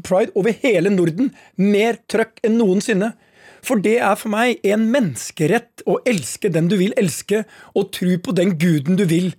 pride 0.05 0.35
over 0.35 0.55
hele 0.63 0.91
Norden. 0.93 1.31
Mer 1.57 1.97
trøkk 2.11 2.43
enn 2.45 2.59
noensinne. 2.61 3.13
For 3.65 3.81
det 3.81 3.95
er 3.97 4.13
for 4.21 4.29
meg 4.29 4.59
en 4.69 4.83
menneskerett 4.93 5.81
å 5.89 5.97
elske 6.05 6.51
den 6.53 6.67
du 6.69 6.75
vil 6.77 6.93
elske, 7.01 7.43
og 7.73 7.89
tro 7.95 8.17
på 8.21 8.35
den 8.37 8.53
guden 8.61 8.99
du 8.99 9.05
vil. 9.09 9.31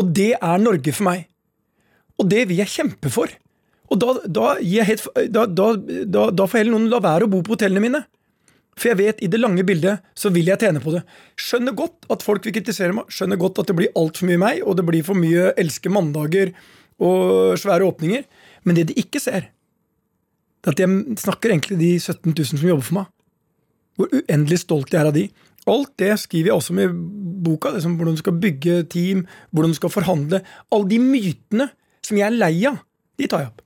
Og 0.00 0.08
det 0.16 0.30
er 0.40 0.62
Norge 0.62 0.94
for 0.96 1.04
meg. 1.10 1.26
Og 2.18 2.30
det 2.30 2.46
vil 2.48 2.62
jeg 2.62 2.72
kjempe 2.72 3.10
for. 3.12 3.28
Og 3.92 4.00
da, 4.00 4.14
da, 4.24 4.54
helt, 4.88 5.04
da, 5.28 5.44
da 6.32 6.46
får 6.48 6.62
heller 6.62 6.72
noen 6.72 6.88
la 6.88 7.02
være 7.04 7.26
å 7.26 7.30
bo 7.34 7.42
på 7.44 7.52
hotellene 7.52 7.82
mine. 7.84 8.00
For 8.74 8.90
jeg 8.90 8.98
vet 9.00 9.22
i 9.22 9.30
det 9.30 9.40
lange 9.40 9.64
bildet 9.66 10.02
så 10.18 10.32
vil 10.34 10.48
jeg 10.50 10.60
tjene 10.62 10.82
på 10.82 10.94
det. 10.96 11.04
Skjønner 11.38 11.76
godt 11.78 12.08
at 12.10 12.24
folk 12.26 12.46
vil 12.46 12.56
kritisere 12.56 12.96
meg, 12.96 13.10
skjønner 13.12 13.38
godt 13.40 13.62
at 13.62 13.70
det 13.70 13.76
blir 13.78 13.94
altfor 13.98 14.28
mye 14.30 14.40
meg, 14.42 14.62
og 14.66 14.78
det 14.78 14.86
blir 14.88 15.06
for 15.06 15.18
mye 15.18 15.52
elske 15.60 15.92
mandager 15.92 16.54
og 17.02 17.54
svære 17.60 17.86
åpninger. 17.86 18.26
Men 18.66 18.78
det 18.78 18.88
de 18.90 18.98
ikke 18.98 19.22
ser, 19.22 19.50
det 20.64 20.70
er 20.70 20.74
at 20.74 20.80
jeg 20.80 21.18
snakker 21.20 21.52
egentlig 21.52 21.78
de 21.78 21.90
17 22.00 22.32
000 22.32 22.46
som 22.54 22.68
jobber 22.70 22.86
for 22.86 22.98
meg. 23.02 23.10
Hvor 23.94 24.14
uendelig 24.16 24.62
stolt 24.64 24.94
jeg 24.94 25.02
er 25.02 25.10
av 25.10 25.14
de. 25.14 25.28
Alt 25.70 25.92
det 26.00 26.14
skriver 26.20 26.50
jeg 26.50 26.56
også 26.56 26.74
med 26.76 26.88
i 26.88 27.42
boka. 27.44 27.70
Det 27.74 27.82
som 27.84 27.98
hvordan 27.98 28.16
du 28.16 28.22
skal 28.24 28.40
bygge 28.40 28.80
team, 28.90 29.26
hvordan 29.52 29.76
du 29.76 29.78
skal 29.78 29.92
forhandle. 29.92 30.40
Alle 30.72 30.90
de 30.90 30.98
mytene 31.04 31.68
som 32.04 32.18
jeg 32.18 32.26
er 32.26 32.36
lei 32.36 32.56
av, 32.68 32.80
de 33.20 33.28
tar 33.28 33.44
jeg 33.44 33.52
opp. 33.52 33.62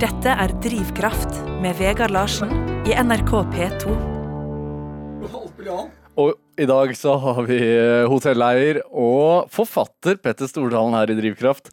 Dette 0.00 0.32
er 0.32 0.56
Drivkraft 0.64 1.42
med 1.60 1.76
Vegard 1.76 2.16
Larsen 2.16 2.79
i 2.90 2.94
NRK 2.98 3.30
P2. 3.52 3.92
Og 6.18 6.30
i 6.58 6.66
dag 6.66 6.92
så 6.98 7.12
har 7.22 7.44
vi 7.46 7.58
eh, 7.62 8.06
hotelleier 8.10 8.80
og 8.88 9.50
forfatter 9.54 10.18
Petter 10.18 10.48
Stordalen 10.50 10.96
her 10.98 11.12
i 11.12 11.16
Drivkraft. 11.18 11.70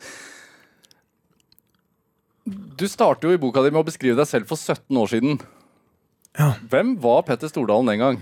Du 2.46 2.86
starter 2.86 3.32
jo 3.32 3.38
i 3.38 3.42
boka 3.42 3.64
di 3.66 3.72
med 3.74 3.82
å 3.82 3.88
beskrive 3.88 4.20
deg 4.20 4.30
selv 4.30 4.52
for 4.52 4.62
17 4.62 5.00
år 5.02 5.10
siden. 5.16 5.40
Ja. 6.38 6.52
Hvem 6.70 6.94
var 7.02 7.26
Petter 7.26 7.50
Stordalen 7.50 7.90
den 7.90 8.04
gang? 8.04 8.22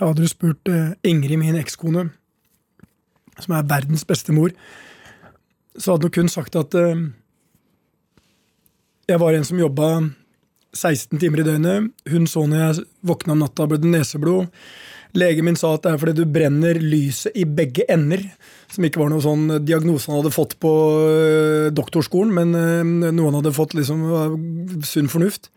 Hadde 0.00 0.24
du 0.24 0.32
spurt 0.32 0.72
eh, 0.72 0.96
Ingrid, 1.06 1.38
min 1.44 1.60
ekskone, 1.60 2.08
som 3.38 3.54
er 3.54 3.70
verdens 3.70 4.02
beste 4.08 4.34
mor, 4.34 4.50
så 5.78 5.94
hadde 5.94 6.10
hun 6.10 6.16
kun 6.18 6.34
sagt 6.34 6.58
at 6.58 6.74
eh, 6.74 7.06
jeg 9.06 9.22
var 9.22 9.36
en 9.36 9.46
som 9.46 9.60
jobba 9.60 9.90
16 10.76 11.20
timer 11.22 11.42
i 11.42 11.46
døgnet. 11.46 11.92
Hun 12.10 12.26
så 12.30 12.44
når 12.46 12.62
jeg 12.62 12.86
våkna 13.06 13.36
om 13.36 13.44
natta, 13.44 13.68
ble 13.68 13.78
det 13.80 13.90
neseblod. 13.92 14.50
Legen 15.16 15.46
min 15.46 15.56
sa 15.56 15.70
at 15.76 15.84
det 15.86 15.94
er 15.94 16.00
fordi 16.02 16.14
du 16.18 16.26
brenner 16.28 16.76
lyset 16.82 17.36
i 17.38 17.46
begge 17.48 17.86
ender. 17.92 18.24
Som 18.72 18.84
ikke 18.84 19.00
var 19.00 19.12
noe 19.12 19.24
sånn 19.24 19.46
diagnose 19.64 20.10
han 20.10 20.20
hadde 20.20 20.34
fått 20.34 20.56
på 20.60 20.72
eh, 21.06 21.68
doktorskolen, 21.72 22.34
men 22.36 22.52
eh, 22.58 23.12
noe 23.14 23.30
han 23.30 23.38
hadde 23.38 23.54
fått 23.56 23.76
liksom 23.78 24.02
sunn 24.84 25.08
fornuft. 25.12 25.48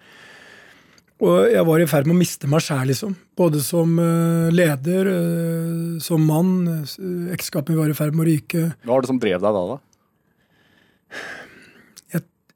Og 1.20 1.50
jeg 1.52 1.66
var 1.68 1.82
i 1.84 1.90
ferd 1.90 2.08
med 2.08 2.16
å 2.16 2.20
miste 2.22 2.48
meg 2.48 2.64
sjæl, 2.64 2.86
liksom. 2.94 3.18
Både 3.36 3.60
som 3.66 3.98
eh, 4.00 4.48
leder, 4.56 5.10
eh, 5.12 6.00
som 6.06 6.24
mann. 6.24 6.86
Ekteskapet 7.34 7.74
mitt 7.74 7.82
var 7.82 7.92
i 7.92 7.98
ferd 7.98 8.16
med 8.16 8.24
å 8.24 8.30
ryke. 8.30 8.70
Hva 8.86 8.94
var 8.94 9.04
det 9.04 9.12
som 9.12 9.20
drev 9.20 9.44
deg 9.44 9.60
da? 9.60 9.66
da? 9.74 9.82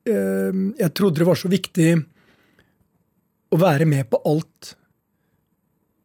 Eh, 0.04 0.56
jeg 0.80 0.94
trodde 0.96 1.22
det 1.22 1.28
var 1.28 1.40
så 1.40 1.52
viktig 1.52 1.92
å 3.54 3.60
være 3.60 3.88
med 3.90 4.10
på 4.12 4.20
alt. 4.28 4.74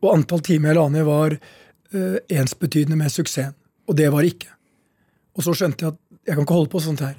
Og 0.05 0.13
antall 0.15 0.45
timer 0.47 0.73
jeg 0.73 0.79
la 0.79 0.89
ned, 0.95 1.07
var 1.09 1.35
eh, 1.35 2.19
ensbetydende 2.39 2.99
med 3.01 3.13
suksessen. 3.13 3.57
Og 3.89 3.97
det 3.97 4.11
var 4.13 4.27
ikke. 4.27 4.53
Og 5.39 5.47
så 5.47 5.55
skjønte 5.57 5.85
jeg 5.87 5.95
at 5.95 6.29
jeg 6.29 6.37
kan 6.37 6.45
ikke 6.45 6.59
holde 6.59 6.73
på 6.73 6.83
sånt 6.85 7.03
her. 7.03 7.17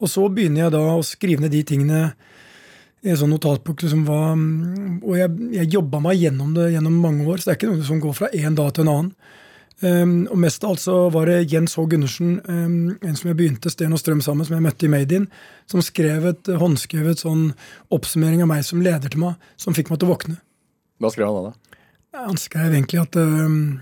Og 0.00 0.08
så 0.08 0.24
begynner 0.32 0.64
jeg 0.64 0.74
da 0.74 0.80
å 0.94 1.04
skrive 1.04 1.44
ned 1.44 1.52
de 1.52 1.60
tingene 1.68 2.00
i 3.04 3.10
en 3.12 3.18
sånn 3.20 3.32
notatbok. 3.34 3.84
Liksom, 3.84 4.06
hva, 4.08 4.32
og 5.04 5.18
jeg, 5.18 5.34
jeg 5.56 5.72
jobba 5.76 6.00
meg 6.04 6.22
gjennom 6.22 6.54
det 6.56 6.70
gjennom 6.74 6.96
mange 7.02 7.26
år, 7.28 7.40
så 7.40 7.50
det 7.50 7.52
er 7.52 7.60
ikke 7.60 7.72
noe 7.74 7.88
som 7.90 8.00
går 8.02 8.16
fra 8.16 8.30
én 8.36 8.56
dag 8.56 8.72
til 8.72 8.86
en 8.86 8.92
annen. 8.94 9.12
Um, 9.80 10.26
og 10.28 10.36
mest 10.42 10.60
av 10.60 10.74
alt 10.74 10.82
så 10.82 10.94
var 11.08 11.30
det 11.30 11.46
Jens 11.48 11.72
H. 11.78 11.86
Gundersen, 11.88 12.34
um, 12.44 12.98
en 13.00 13.14
som 13.16 13.30
jeg 13.30 13.36
begynte 13.38 13.70
Sten 13.72 13.94
og 13.96 14.00
Strøm 14.02 14.18
sammen, 14.20 14.44
som 14.44 14.58
jeg 14.58 14.64
møtte 14.66 14.84
i 14.84 14.90
Made 14.92 15.16
In, 15.16 15.24
som 15.70 15.80
skrev 15.84 16.26
et 16.28 16.50
håndskrevet 16.60 17.22
sånn 17.22 17.46
oppsummering 17.88 18.44
av 18.44 18.50
meg 18.50 18.66
som 18.68 18.82
leder 18.84 19.08
til 19.08 19.22
meg, 19.22 19.38
som 19.56 19.76
fikk 19.76 19.88
meg 19.88 20.02
til 20.02 20.10
å 20.10 20.12
våkne. 20.12 20.36
Hva 21.00 21.12
skrev 21.14 21.30
han 21.30 21.48
da? 21.48 21.54
da? 21.54 22.26
Han 22.26 22.36
skrev 22.42 22.74
egentlig 22.74 23.00
at 23.00 23.16
um, 23.16 23.80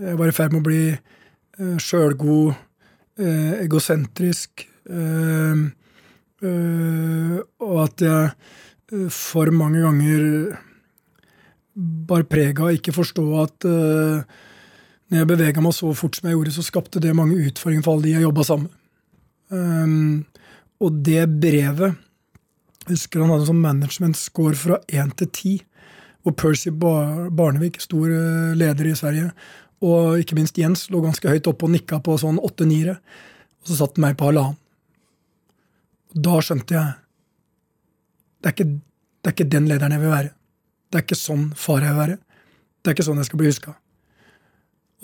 jeg 0.00 0.16
var 0.22 0.32
i 0.32 0.36
ferd 0.38 0.56
med 0.56 0.62
å 0.62 0.68
bli 0.70 0.80
uh, 0.94 1.76
sjølgod, 1.84 2.56
uh, 3.20 3.52
egosentrisk, 3.60 4.64
uh, 4.88 5.66
uh, 6.46 7.36
og 7.66 7.78
at 7.84 8.08
jeg 8.08 9.06
for 9.12 9.50
mange 9.52 9.84
ganger 9.84 10.26
bar 11.76 12.24
preg 12.30 12.60
av 12.62 12.72
ikke 12.72 12.94
forstå 12.94 13.24
at 13.42 13.64
når 15.06 15.20
jeg 15.20 15.30
bevega 15.30 15.62
meg 15.62 15.74
så 15.76 15.92
fort 15.94 16.16
som 16.18 16.28
jeg 16.28 16.36
gjorde, 16.36 16.54
så 16.56 16.64
skapte 16.66 17.02
det 17.02 17.14
mange 17.14 17.38
utfordringer 17.46 17.84
for 17.86 17.94
alle 17.94 18.08
de 18.08 18.16
jeg 18.16 18.26
jobba 18.26 18.46
sammen 18.46 18.66
med. 18.70 18.82
Um, 19.46 20.24
og 20.82 20.96
det 21.06 21.22
brevet 21.40 21.94
jeg 22.86 22.94
husker 22.94 23.22
han 23.22 23.32
hadde 23.32 23.42
en 23.42 23.48
sånn 23.48 23.62
management 23.62 24.18
score 24.18 24.54
fra 24.54 24.76
1 24.86 25.16
til 25.18 25.28
10. 25.32 25.54
Og 26.26 26.34
Percy 26.38 26.70
Bar 26.70 27.32
Barnevik, 27.34 27.80
stor 27.82 28.12
eh, 28.14 28.52
leder 28.58 28.86
i 28.86 28.94
Sverige, 28.98 29.32
og 29.82 30.20
ikke 30.22 30.36
minst 30.38 30.58
Jens, 30.58 30.84
lå 30.94 31.00
ganske 31.02 31.30
høyt 31.30 31.50
oppe 31.50 31.66
og 31.66 31.72
nikka 31.74 31.98
på 32.02 32.14
sånn 32.18 32.38
åtte-niere. 32.38 32.94
Og 33.58 33.70
så 33.70 33.80
satt 33.80 33.98
han 33.98 34.06
meg 34.06 34.14
på 34.18 34.28
halvannen. 34.30 34.58
Da 36.14 36.38
skjønte 36.38 36.78
jeg 36.78 36.94
det 38.40 38.52
er, 38.52 38.54
ikke, 38.54 38.68
det 38.70 39.28
er 39.28 39.34
ikke 39.34 39.50
den 39.50 39.66
lederen 39.66 39.96
jeg 39.96 40.04
vil 40.04 40.14
være. 40.14 40.30
Det 40.86 41.00
er 41.00 41.04
ikke 41.08 41.18
sånn 41.18 41.48
far 41.58 41.82
jeg 41.82 41.90
vil 41.90 42.02
være. 42.04 42.18
Det 42.78 42.90
er 42.90 42.94
ikke 42.94 43.06
sånn 43.08 43.18
jeg 43.18 43.28
skal 43.28 43.40
bli 43.42 43.50
huska. 43.50 43.74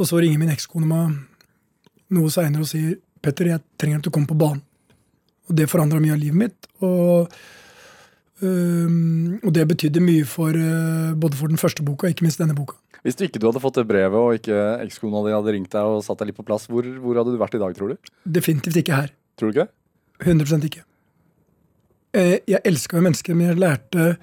Og 0.02 0.08
så 0.10 0.18
ringer 0.18 0.40
min 0.42 0.50
ekskone 0.50 0.88
meg 0.90 1.18
noe 2.12 2.30
seinere 2.34 2.66
og 2.66 2.70
sier 2.70 2.98
Petter, 3.22 3.52
jeg 3.52 3.62
trenger 3.78 4.00
at 4.00 4.06
du 4.08 4.10
kommer 4.10 4.32
på 4.32 4.38
banen. 4.40 4.62
Og 5.46 5.54
det 5.54 5.68
forandra 5.70 6.00
mye 6.02 6.16
av 6.16 6.18
livet 6.18 6.38
mitt. 6.40 6.66
Og, 6.82 7.30
øhm, 8.42 9.36
og 9.44 9.52
det 9.54 9.66
betydde 9.70 10.02
mye 10.02 10.24
for 10.26 10.50
øh, 10.58 11.12
både 11.14 11.38
for 11.38 11.52
den 11.52 11.60
første 11.60 11.84
boka 11.86 12.08
og 12.08 12.16
ikke 12.16 12.26
minst 12.26 12.42
denne 12.42 12.56
boka. 12.58 12.74
Hvis 13.06 13.18
du 13.18 13.24
ikke 13.26 13.38
du 13.42 13.46
hadde 13.48 13.62
fått 13.62 13.78
det 13.78 13.86
brevet, 13.86 14.14
og 14.18 14.34
ikke 14.38 14.58
ekskona 14.82 15.22
di 15.26 15.34
hadde 15.34 15.54
ringt 15.54 15.74
deg 15.74 15.86
og 15.90 16.02
satt 16.06 16.18
deg 16.22 16.30
litt 16.30 16.38
på 16.38 16.46
plass, 16.46 16.66
hvor, 16.70 16.86
hvor 17.02 17.18
hadde 17.18 17.34
du 17.34 17.38
vært 17.38 17.54
i 17.58 17.60
dag, 17.62 17.74
tror 17.78 17.94
du? 17.94 18.10
Definitivt 18.38 18.78
ikke 18.82 18.98
her. 18.98 19.12
Tror 19.38 19.50
du 19.50 19.54
ikke 19.54 19.66
det? 19.68 19.74
100 20.26 20.66
ikke. 20.68 20.82
Eh, 22.14 22.38
Jeg 22.46 22.62
elska 22.68 22.98
jo 22.98 23.04
mennesker, 23.06 23.34
men 23.38 23.52
jeg 23.52 23.58
lærte 23.62 24.16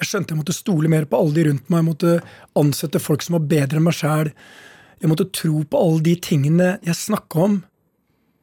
Jeg 0.00 0.08
skjønte 0.08 0.32
jeg 0.32 0.40
måtte 0.40 0.54
stole 0.56 0.88
mer 0.88 1.04
på 1.04 1.18
alle 1.20 1.36
de 1.36 1.44
rundt 1.50 1.68
meg. 1.68 1.82
Jeg 1.82 1.88
måtte 1.88 2.12
ansette 2.56 3.00
folk 3.00 3.24
som 3.24 3.36
var 3.36 3.44
bedre 3.48 3.80
enn 3.80 3.84
meg 3.84 3.96
sjæl. 3.96 4.32
Jeg 5.02 5.10
måtte 5.10 5.26
tro 5.34 5.64
på 5.66 5.78
alle 5.82 6.02
de 6.06 6.14
tingene 6.22 6.76
jeg 6.86 6.94
snakka 6.94 7.46
om, 7.48 7.56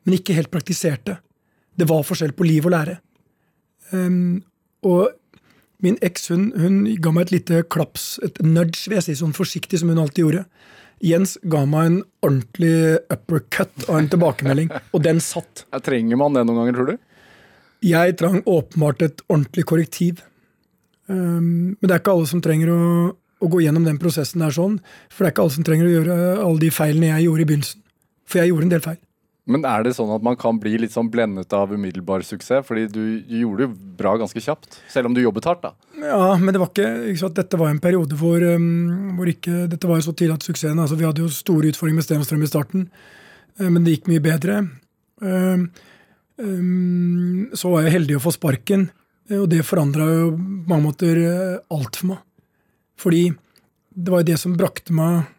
men 0.03 0.17
ikke 0.17 0.35
helt 0.35 0.51
praktiserte. 0.51 1.15
Det 1.79 1.87
var 1.87 2.03
forskjell 2.03 2.35
på 2.35 2.47
liv 2.47 2.67
og 2.67 2.73
lære. 2.75 2.97
Um, 3.95 4.41
og 4.83 5.15
min 5.79 5.95
eks 6.03 6.27
hun, 6.33 6.49
hun 6.59 6.81
ga 6.99 7.13
meg 7.15 7.29
et 7.29 7.37
lite 7.37 7.61
klaps, 7.71 8.17
et 8.25 8.35
nudge, 8.43 8.89
vil 8.89 8.99
jeg 8.99 9.07
si, 9.07 9.15
sånn 9.21 9.35
forsiktig 9.35 9.79
som 9.79 9.91
hun 9.93 10.01
alltid 10.03 10.25
gjorde. 10.25 10.43
Jens 10.99 11.37
ga 11.47 11.63
meg 11.63 11.87
en 11.87 11.99
ordentlig 12.27 12.73
uppercut 13.07 13.85
av 13.87 14.01
en 14.01 14.09
tilbakemelding, 14.11 14.73
og 14.91 15.05
den 15.05 15.23
satt. 15.23 15.63
Jeg 15.71 15.85
Trenger 15.85 16.19
man 16.19 16.35
det 16.35 16.43
noen 16.43 16.59
ganger, 16.59 16.75
tror 16.75 16.89
du? 16.91 16.97
Jeg 17.87 18.17
trang 18.19 18.41
åpenbart 18.43 19.05
et 19.05 19.21
ordentlig 19.29 19.63
korrektiv. 19.69 20.19
Um, 21.07 21.79
men 21.79 21.85
det 21.85 21.93
er 21.93 22.01
ikke 22.01 22.17
alle 22.17 22.27
som 22.27 22.43
trenger 22.43 22.73
å, 22.73 22.81
å 23.39 23.49
gå 23.51 23.61
gjennom 23.63 23.85
den 23.87 23.99
prosessen 24.01 24.43
der 24.43 24.55
sånn. 24.55 24.79
For 25.11 25.23
det 25.23 25.29
er 25.29 25.35
ikke 25.35 25.45
alle 25.45 25.55
som 25.57 25.67
trenger 25.67 25.87
å 25.87 25.93
gjøre 25.93 26.17
alle 26.45 26.63
de 26.63 26.71
feilene 26.73 27.13
jeg 27.13 27.27
gjorde 27.27 27.45
i 27.45 27.51
begynnelsen. 27.51 27.85
For 28.29 28.41
jeg 28.41 28.51
gjorde 28.51 28.67
en 28.67 28.73
del 28.75 28.83
feil. 28.85 28.99
Men 29.49 29.65
er 29.65 29.81
det 29.85 29.95
sånn 29.97 30.11
at 30.13 30.21
man 30.25 30.37
kan 30.37 30.59
bli 30.61 30.75
litt 30.77 30.93
sånn 30.93 31.09
blendet 31.09 31.53
av 31.57 31.71
umiddelbar 31.73 32.21
suksess? 32.25 32.61
Fordi 32.67 32.85
du, 32.93 33.01
gjorde 33.25 33.63
det 33.63 33.65
jo 33.65 33.93
bra 33.97 34.13
ganske 34.21 34.43
kjapt, 34.45 34.77
selv 34.91 35.09
om 35.09 35.15
du 35.15 35.23
jobbet 35.23 35.47
hardt, 35.49 35.63
da. 35.65 35.71
Ja, 36.03 36.35
men 36.37 36.53
det 36.53 36.61
var 36.61 36.69
ikke, 36.69 36.89
ikke 37.15 37.31
dette 37.39 37.59
var 37.59 37.73
en 37.73 37.81
periode 37.81 38.17
hvor, 38.19 38.43
um, 38.45 39.15
hvor 39.17 39.31
ikke 39.31 39.65
Dette 39.71 39.89
var 39.89 39.99
jo 39.99 40.05
så 40.05 40.13
tidlig 40.13 40.37
at 40.37 40.45
suksessen 40.45 40.79
altså 40.79 40.95
Vi 40.99 41.07
hadde 41.07 41.23
jo 41.25 41.31
store 41.33 41.71
utfordringer 41.71 41.99
med 41.99 42.05
Sten 42.05 42.21
og 42.21 42.27
Strøm 42.29 42.45
i 42.45 42.51
starten, 42.51 42.85
eh, 43.57 43.67
men 43.67 43.81
det 43.85 43.97
gikk 43.97 44.11
mye 44.11 44.23
bedre. 44.23 44.61
Um, 45.19 45.65
um, 46.37 47.49
så 47.57 47.73
var 47.73 47.87
jeg 47.87 47.97
heldig 47.97 48.19
å 48.19 48.23
få 48.27 48.35
sparken, 48.37 48.85
eh, 49.31 49.39
og 49.41 49.49
det 49.51 49.65
forandra 49.65 50.05
jo 50.13 50.31
på 50.37 50.75
mange 50.75 50.85
måter 50.91 51.23
eh, 51.25 51.57
alt 51.73 51.97
for 52.03 52.13
meg. 52.13 52.25
Fordi 52.99 53.29
det 53.95 54.13
var 54.13 54.23
jo 54.23 54.29
det 54.31 54.39
som 54.41 54.57
brakte 54.59 54.95
meg 54.95 55.29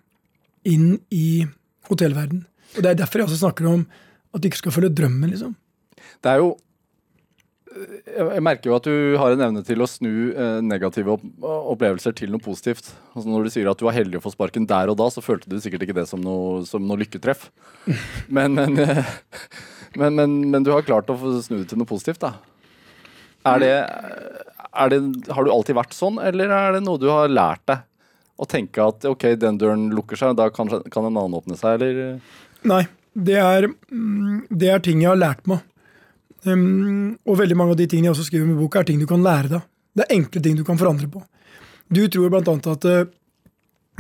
inn 0.69 0.99
i 1.15 1.45
hotellverden. 1.91 2.45
Og 2.77 2.83
det 2.83 2.93
er 2.93 2.99
derfor 3.03 3.23
jeg 3.23 3.31
også 3.31 3.45
snakker 3.45 3.69
om 3.71 3.85
at 4.31 4.43
du 4.43 4.49
ikke 4.49 4.63
skal 4.63 4.75
følge 4.75 4.93
drømmen, 4.95 5.33
liksom. 5.33 5.55
Det 6.23 6.33
er 6.33 6.43
jo 6.45 6.57
jeg 7.71 8.27
jeg 8.35 8.43
merker 8.43 8.67
jo 8.71 8.75
at 8.77 8.87
du 8.87 9.17
har 9.21 9.33
en 9.33 9.43
evne 9.47 9.61
til 9.65 9.83
å 9.83 9.87
snu 9.89 10.11
eh, 10.35 10.59
negative 10.65 11.15
opplevelser 11.15 12.15
til 12.19 12.33
noe 12.33 12.43
positivt. 12.43 12.91
Altså 13.15 13.31
Når 13.31 13.47
du 13.47 13.53
sier 13.55 13.71
at 13.71 13.79
du 13.79 13.87
var 13.87 13.95
heldig 13.95 14.19
å 14.19 14.25
få 14.25 14.33
sparken 14.35 14.67
der 14.69 14.91
og 14.91 14.99
da, 14.99 15.07
så 15.13 15.23
følte 15.23 15.51
du 15.51 15.55
sikkert 15.63 15.87
ikke 15.87 15.97
det 16.01 16.09
som 16.11 16.23
noe, 16.25 16.65
som 16.67 16.83
noe 16.87 16.99
lykketreff. 17.01 17.47
Men, 18.37 18.59
men, 18.59 18.77
eh, 18.83 19.07
men, 19.99 20.19
men, 20.19 20.35
men 20.53 20.67
du 20.67 20.73
har 20.75 20.87
klart 20.87 21.09
å 21.11 21.17
få 21.19 21.33
snu 21.43 21.61
det 21.61 21.71
til 21.71 21.81
noe 21.81 21.89
positivt, 21.89 22.21
da. 22.23 22.35
Er 23.49 23.63
det, 23.63 23.75
det, 24.71 25.01
har 25.35 25.47
du 25.47 25.51
alltid 25.51 25.79
vært 25.79 25.97
sånn, 25.97 26.21
eller 26.23 26.53
er 26.55 26.77
det 26.77 26.85
noe 26.85 27.01
du 27.01 27.09
har 27.11 27.31
lært 27.31 27.65
deg? 27.71 27.87
Å 28.41 28.47
tenke 28.49 28.85
at 28.85 29.05
ok, 29.05 29.35
den 29.37 29.59
døren 29.61 29.89
lukker 29.93 30.17
seg, 30.17 30.37
da 30.39 30.49
kan, 30.55 30.71
kan 30.71 31.05
en 31.05 31.17
annen 31.17 31.37
åpne 31.37 31.59
seg, 31.61 31.81
eller? 31.81 32.21
Nei, 32.71 32.85
det 33.13 33.37
er, 33.41 33.67
mm, 33.91 34.47
det 34.49 34.71
er 34.73 34.85
ting 34.85 35.03
jeg 35.03 35.11
har 35.11 35.21
lært 35.21 35.45
meg. 35.51 35.65
Um, 36.47 37.19
og 37.29 37.37
veldig 37.43 37.57
mange 37.59 37.75
av 37.75 37.81
de 37.83 37.89
tingene 37.91 38.09
jeg 38.09 38.17
også 38.17 38.31
skriver 38.31 38.49
med 38.49 38.61
boka, 38.63 38.81
er 38.81 38.89
ting 38.89 39.03
du 39.03 39.09
kan 39.11 39.25
lære 39.25 39.53
deg. 39.53 39.67
Det 39.99 40.07
er 40.07 40.17
enkle 40.17 40.43
ting 40.45 40.57
du 40.57 40.65
kan 40.65 40.79
forandre 40.81 41.11
på. 41.11 41.21
Du 41.91 42.05
tror 42.07 42.37
annet 42.39 42.69
at 42.71 42.87
eh, 42.87 43.09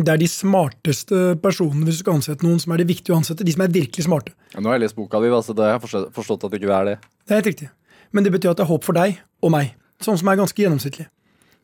det 0.01 0.13
er 0.13 0.21
de 0.23 0.29
smarteste 0.31 1.19
personene 1.43 1.89
hvis 1.89 1.99
du 1.99 2.05
skal 2.05 2.21
ansette 2.21 2.47
noen, 2.47 2.61
som 2.63 2.73
er 2.73 2.81
det 2.81 2.89
viktige 2.89 3.13
å 3.13 3.19
ansette. 3.19 3.45
De 3.45 3.53
som 3.53 3.65
er 3.67 3.75
virkelig 3.75 4.07
smarte. 4.07 4.33
Ja, 4.55 4.63
nå 4.63 4.71
har 4.71 4.79
jeg 4.79 4.87
lest 4.87 4.97
boka 4.97 5.21
di, 5.21 5.33
da, 5.33 5.43
så 5.45 5.57
da 5.59 5.67
har 5.67 5.77
jeg 5.77 6.07
forstått, 6.15 6.47
at 6.47 6.55
det 6.55 6.63
ikke 6.63 6.77
er 6.77 6.89
det. 6.93 6.97
Det 7.27 7.35
er 7.35 7.43
helt 7.43 7.51
riktig. 7.51 7.69
Men 8.15 8.27
det 8.27 8.33
betyr 8.35 8.53
at 8.55 8.63
det 8.63 8.65
er 8.65 8.71
håp 8.71 8.87
for 8.87 8.97
deg 8.97 9.19
og 9.43 9.53
meg. 9.55 9.75
Sånn 10.01 10.19
som 10.21 10.31
er 10.33 10.39
ganske 10.41 10.63
gjennomsnittlig. 10.63 11.07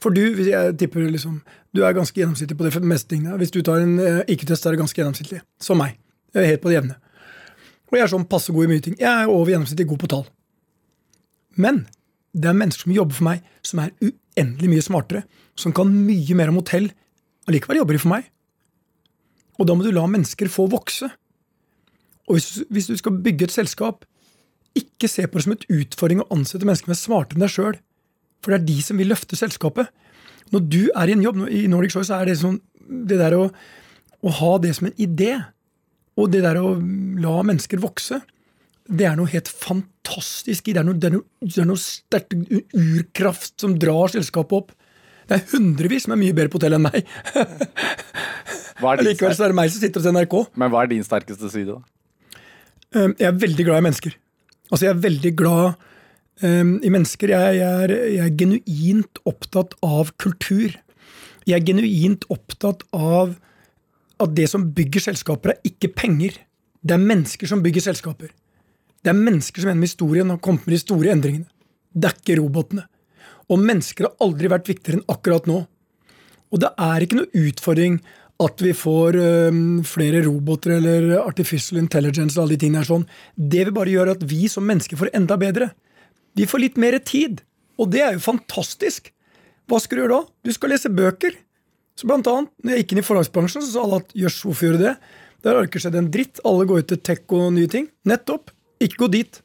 For 0.03 0.13
du 0.13 0.23
hvis 0.37 0.51
jeg 0.51 0.77
tipper 0.81 1.07
liksom, 1.09 1.41
du 1.73 1.83
er 1.87 1.97
ganske 1.97 2.21
gjennomsnittlig 2.21 2.59
på 2.59 2.69
det 2.69 2.83
meste 2.85 3.15
tingene. 3.15 3.39
Hvis 3.41 3.55
du 3.55 3.63
tar 3.65 3.81
en 3.81 3.97
uh, 3.97 4.23
IQ-test, 4.29 4.67
er 4.67 4.77
du 4.77 4.83
ganske 4.83 5.01
gjennomsnittlig. 5.01 5.41
Som 5.63 5.81
meg. 5.81 5.97
Helt 6.37 6.61
på 6.61 6.71
det 6.71 6.81
jevne. 6.81 6.99
Og 7.89 7.97
jeg 7.97 8.05
er 8.05 8.13
sånn 8.13 8.29
passe 8.29 8.53
god 8.53 8.67
i 8.67 8.71
mye 8.75 8.85
ting. 8.85 8.97
Jeg 9.01 9.09
er 9.09 9.33
over 9.33 9.55
gjennomsnittlig 9.55 9.89
god 9.89 10.03
på 10.03 10.11
tall. 10.13 10.27
Men 11.57 11.85
det 12.37 12.51
er 12.51 12.59
mennesker 12.59 12.85
som 12.85 12.97
jobber 12.97 13.17
for 13.17 13.29
meg, 13.31 13.45
som 13.65 13.81
er 13.81 13.95
uendelig 14.05 14.73
mye 14.73 14.85
smartere, 14.85 15.23
som 15.57 15.73
kan 15.73 15.89
mye 15.89 16.37
mer 16.37 16.53
om 16.53 16.59
hotell. 16.61 16.91
Allikevel 17.49 17.81
jobber 17.81 17.97
de 17.97 18.03
for 18.03 18.13
meg. 18.13 18.27
Og 19.57 19.69
da 19.69 19.77
må 19.77 19.87
du 19.87 19.95
la 19.95 20.05
mennesker 20.11 20.51
få 20.53 20.67
vokse. 20.69 21.09
Og 22.27 22.37
hvis, 22.37 22.67
hvis 22.69 22.91
du 22.91 22.97
skal 23.01 23.17
bygge 23.25 23.49
et 23.49 23.55
selskap, 23.55 24.05
ikke 24.77 25.09
se 25.09 25.25
på 25.25 25.39
det 25.39 25.47
som 25.47 25.55
et 25.55 25.69
utfordring 25.73 26.21
å 26.21 26.29
ansette 26.35 26.69
mennesker 26.69 26.91
som 26.91 26.97
er 26.97 27.01
smartere 27.01 27.39
enn 27.39 27.47
deg 27.47 27.55
sjøl. 27.55 27.79
For 28.47 28.55
det 28.55 28.61
er 28.61 28.69
de 28.69 28.79
som 28.87 29.01
vil 29.03 29.11
løfte 29.11 29.35
selskapet. 29.35 29.91
Når 30.55 30.63
du 30.71 30.83
er 30.95 31.11
i 31.11 31.17
en 31.17 31.25
jobb 31.25 31.43
i 31.51 31.65
Nordic 31.67 31.97
Choice, 31.97 32.07
så 32.13 32.21
er 32.21 32.31
det 32.31 32.39
sånn 32.39 32.61
det 32.87 33.19
der 33.19 33.35
å, 33.35 33.49
å 34.23 34.33
ha 34.39 34.53
det 34.63 34.71
som 34.79 34.87
en 34.87 34.95
idé, 35.03 35.33
og 36.15 36.31
det 36.31 36.45
der 36.45 36.61
å 36.63 36.77
la 37.19 37.41
mennesker 37.43 37.83
vokse, 37.83 38.21
det 38.87 39.09
er 39.09 39.17
noe 39.19 39.27
helt 39.33 39.51
fantastisk 39.51 40.71
i. 40.71 40.75
Det 40.77 40.85
er 40.85 40.87
noe, 40.87 40.95
det 40.95 41.09
er 41.11 41.17
noe, 41.17 41.27
det 41.43 41.59
er 41.59 41.67
noe 41.67 41.83
sterkt 41.83 42.37
urkraft 42.71 43.57
som 43.59 43.75
drar 43.83 44.15
selskapet 44.15 44.61
opp. 44.61 44.71
Det 45.27 45.41
er 45.41 45.49
hundrevis 45.57 46.07
som 46.07 46.15
er 46.15 46.21
mye 46.23 46.37
bedre 46.37 46.53
på 46.53 46.61
hotell 46.61 46.79
enn 46.79 46.87
meg. 46.87 47.03
Er 48.77 49.01
Likevel 49.01 49.33
så 49.33 49.47
er 49.47 49.53
det 49.55 49.57
meg 49.57 49.71
som 49.73 49.81
sitter 49.81 50.03
hos 50.03 50.13
NRK. 50.13 50.35
Men 50.61 50.69
hva 50.69 50.83
er 50.85 50.91
din 50.91 51.05
sterkeste 51.05 51.49
side, 51.49 51.73
da? 51.73 52.41
Um, 52.93 53.15
Jeg 53.17 53.31
er 53.31 53.39
veldig 53.41 53.65
glad 53.65 53.81
i 53.81 53.85
mennesker. 53.87 54.17
Altså, 54.69 54.83
jeg 54.85 54.93
er 54.93 55.01
veldig 55.01 55.33
glad 55.39 55.87
I 56.45 56.91
mennesker 56.93 57.31
jeg, 57.33 57.61
er, 57.65 57.93
jeg 58.13 58.25
er 58.27 58.35
genuint 58.37 59.21
opptatt 59.25 59.73
av 59.87 60.11
kultur. 60.21 60.75
Jeg 61.49 61.57
er 61.57 61.65
genuint 61.65 62.27
opptatt 62.33 62.83
av 62.93 63.37
at 64.21 64.35
det 64.37 64.49
som 64.51 64.67
bygger 64.77 65.07
selskaper, 65.11 65.55
er 65.55 65.71
ikke 65.71 65.93
penger. 65.97 66.37
Det 66.85 66.97
er 66.97 67.03
mennesker 67.03 67.49
som 67.49 67.63
bygger 67.65 67.87
selskaper. 67.89 68.33
Det 69.05 69.13
er 69.13 69.17
mennesker 69.17 69.63
som 69.63 69.71
gjennom 69.71 69.87
historien 69.87 70.33
har 70.33 70.43
kommet 70.43 70.67
med 70.67 70.77
de 70.77 70.83
store 70.83 71.13
endringene. 71.15 71.49
Det 71.95 72.11
er 72.11 72.19
ikke 72.19 72.39
robotene. 72.41 72.85
Og 73.47 73.63
mennesker 73.63 74.09
har 74.09 74.27
aldri 74.27 74.51
vært 74.51 74.69
viktigere 74.69 75.01
enn 75.01 75.11
akkurat 75.13 75.49
nå. 75.49 75.63
Og 76.53 76.63
det 76.63 76.73
er 76.83 77.05
ikke 77.05 77.21
noe 77.21 77.45
utfordring 77.47 78.01
at 78.43 78.61
vi 78.61 78.73
får 78.77 79.17
øhm, 79.17 79.61
flere 79.89 80.21
roboter 80.27 80.77
eller 80.77 81.15
artificial 81.23 81.81
intelligence 81.81 82.37
og 82.37 82.45
alle 82.45 82.57
de 82.57 82.65
tingene 82.65 82.83
her 82.83 82.89
sånn. 82.91 83.07
Det 83.37 83.65
vil 83.65 83.77
bare 83.77 83.95
gjøre 83.95 84.17
at 84.19 84.27
vi 84.29 84.51
som 84.53 84.67
mennesker 84.69 85.01
får 85.01 85.15
enda 85.17 85.39
bedre. 85.41 85.71
Vi 86.37 86.47
får 86.49 86.63
litt 86.63 86.77
mer 86.81 86.99
tid. 87.01 87.43
Og 87.81 87.91
det 87.93 88.03
er 88.05 88.17
jo 88.17 88.23
fantastisk. 88.25 89.11
Hva 89.69 89.81
skal 89.83 89.99
du 89.99 90.03
gjøre 90.05 90.19
da? 90.21 90.33
Du 90.47 90.53
skal 90.55 90.73
lese 90.73 90.93
bøker. 90.93 91.35
Så 91.97 92.09
blant 92.09 92.29
annet, 92.29 92.51
når 92.63 92.75
jeg 92.77 92.85
gikk 92.85 92.93
inn 92.97 93.01
i 93.01 93.07
forlagsbransjen, 93.07 93.65
så 93.65 93.73
sa 93.73 93.83
alle 93.87 94.03
at 94.03 94.13
jøss, 94.17 94.43
hvorfor 94.45 94.69
gjør 94.69 94.77
du 94.79 94.85
det? 94.85 94.95
Der 95.45 95.55
har 95.57 95.65
det 95.65 95.71
ikke 95.71 95.81
skjedd 95.85 95.97
en 96.01 96.11
dritt. 96.13 96.41
Alle 96.49 96.67
går 96.69 96.83
ut 96.85 96.89
til 96.93 97.01
tech 97.05 97.25
og 97.37 97.51
nye 97.57 97.71
ting. 97.73 97.89
Nettopp. 98.09 98.53
Ikke 98.85 99.01
gå 99.05 99.09
dit. 99.17 99.41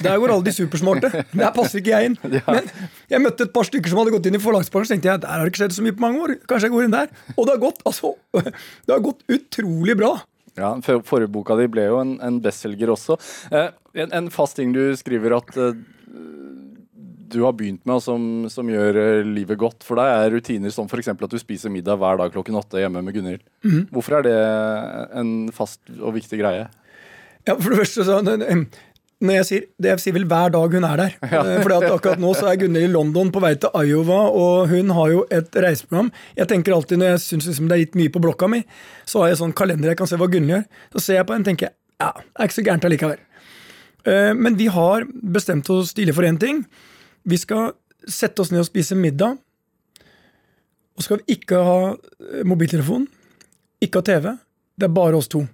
Der 0.00 0.16
går 0.22 0.32
alle 0.32 0.46
de 0.46 0.52
supersmarte. 0.56 1.10
Der 1.34 1.52
passer 1.52 1.80
ikke 1.82 1.92
jeg 1.92 2.10
inn. 2.12 2.16
Men 2.54 2.68
jeg 3.10 3.20
møtte 3.24 3.44
et 3.48 3.52
par 3.52 3.66
stykker 3.68 3.92
som 3.92 4.00
hadde 4.00 4.14
gått 4.14 4.28
inn 4.30 4.38
i 4.38 4.40
forlagsbransjen. 4.40 4.96
tenkte 4.96 5.10
jeg, 5.12 5.22
Der 5.26 5.32
har 5.34 5.44
det 5.44 5.52
ikke 5.52 5.62
skjedd 5.64 5.76
så 5.76 5.84
mye 5.84 5.96
på 5.98 6.04
mange 6.06 6.22
år. 6.24 6.34
Kanskje 6.48 6.70
jeg 6.70 6.74
går 6.76 6.86
inn 6.88 6.94
der. 6.96 7.10
Og 7.36 7.44
det 7.48 7.56
har 7.56 7.62
gått 7.66 7.82
altså, 7.90 8.14
det 8.86 8.94
har 8.94 9.04
gått 9.04 9.24
utrolig 9.36 9.96
bra. 10.00 10.14
Ja, 10.56 10.72
for- 10.84 11.04
Forrige 11.06 11.32
boka 11.34 11.56
di 11.60 11.68
ble 11.72 11.84
jo 11.90 12.00
en, 12.00 12.16
en 12.24 12.40
bestselger 12.44 12.92
også. 12.94 13.18
Eh, 13.52 13.68
en, 14.00 14.12
en 14.22 14.30
fast 14.32 14.56
ting 14.60 14.72
du 14.76 14.82
skriver 14.98 15.36
at 15.36 15.52
eh, 15.60 15.76
du 17.30 17.40
har 17.44 17.54
begynt 17.54 17.84
med, 17.86 18.02
som, 18.02 18.22
som 18.50 18.68
gjør 18.70 18.98
eh, 18.98 19.22
livet 19.26 19.58
godt 19.60 19.86
for 19.86 20.00
deg, 20.00 20.10
er 20.10 20.34
rutiner 20.34 20.74
som 20.74 20.88
f.eks. 20.90 21.12
at 21.12 21.30
du 21.30 21.38
spiser 21.40 21.72
middag 21.72 22.00
hver 22.00 22.18
dag 22.18 22.34
klokken 22.34 22.58
åtte 22.58 22.82
hjemme 22.82 23.02
med 23.06 23.16
Gunhild. 23.16 23.42
Mhm. 23.66 23.88
Hvorfor 23.94 24.18
er 24.18 24.26
det 24.26 24.36
en 25.20 25.34
fast 25.54 25.82
og 26.00 26.16
viktig 26.18 26.40
greie? 26.42 26.68
Ja, 27.46 27.54
for 27.54 27.70
det 27.72 27.84
første 27.84 28.06
så 28.06 28.20
når 29.20 29.34
jeg 29.34 29.46
sier, 29.46 29.64
det 29.76 29.90
jeg 29.90 30.00
sier 30.00 30.14
vel 30.16 30.24
hver 30.28 30.52
dag 30.54 30.74
hun 30.74 30.86
er 30.88 31.00
der. 31.00 31.16
Ja. 31.34 31.42
Fordi 31.60 31.76
at 31.76 31.92
akkurat 31.92 32.22
nå 32.22 32.32
så 32.36 32.48
er 32.50 32.60
Gunhild 32.60 32.88
i 32.88 32.92
London 32.92 33.30
på 33.32 33.42
vei 33.44 33.52
til 33.60 33.74
Iowa, 33.76 34.22
og 34.32 34.70
hun 34.72 34.94
har 34.96 35.10
jo 35.12 35.26
et 35.30 35.58
reiseprogram. 35.60 36.08
Jeg 36.38 36.48
tenker 36.48 36.74
alltid 36.74 37.02
Når 37.02 37.12
jeg 37.14 37.24
syns 37.26 37.50
liksom 37.50 37.68
det 37.68 37.76
er 37.76 37.84
litt 37.84 37.98
mye 38.00 38.12
på 38.12 38.22
blokka 38.24 38.48
mi, 38.48 38.62
så 39.04 39.22
har 39.22 39.32
jeg 39.32 39.42
sånn 39.42 39.52
kalender 39.56 39.92
jeg 39.92 40.00
kan 40.00 40.08
se 40.08 40.18
hva 40.20 40.30
Gunhild 40.32 40.56
gjør. 40.56 40.64
Så 40.96 41.04
ser 41.04 41.20
jeg 41.20 41.28
på 41.28 41.36
henne 41.36 41.46
og 41.46 41.52
tenker 41.52 41.76
ja, 42.00 42.14
det 42.16 42.40
er 42.40 42.48
ikke 42.48 42.56
så 42.56 42.64
gærent 42.64 42.86
allikevel. 42.88 43.18
Eh, 44.04 44.34
Men 44.34 44.56
vi 44.56 44.66
har 44.66 45.06
bestemt 45.12 45.70
oss 45.70 45.90
stille 45.94 46.14
for 46.16 46.22
én 46.24 46.38
ting. 46.40 46.64
Vi 47.22 47.38
skal 47.38 47.72
sette 48.08 48.42
oss 48.42 48.50
ned 48.50 48.62
og 48.64 48.68
spise 48.70 48.96
middag. 48.96 49.38
Og 50.96 51.04
skal 51.04 51.20
vi 51.20 51.36
ikke 51.36 51.60
ha 51.64 51.78
eh, 51.94 52.44
mobiltelefon, 52.48 53.06
ikke 53.80 54.00
ha 54.00 54.06
TV. 54.08 54.30
Det 54.76 54.88
er 54.88 54.96
bare 54.96 55.16
oss 55.16 55.28
to. 55.32 55.44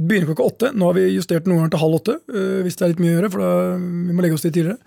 Begynner 0.00 0.30
klokka 0.30 0.46
åtte. 0.48 0.72
Nå 0.72 0.88
har 0.88 0.96
vi 0.96 1.08
justert 1.12 1.48
noen 1.48 1.62
ganger 1.62 1.74
til 1.74 1.82
halv 1.82 1.98
åtte, 2.00 2.16
øh, 2.32 2.62
hvis 2.64 2.76
det 2.78 2.84
er 2.86 2.92
litt 2.94 3.02
mye 3.04 3.12
å 3.12 3.16
gjøre, 3.18 3.30
for 3.34 3.44
da 3.44 3.52
vi 3.76 4.16
må 4.16 4.24
legge 4.24 4.38
oss 4.38 4.46
litt 4.46 4.56
tidligere. 4.56 4.80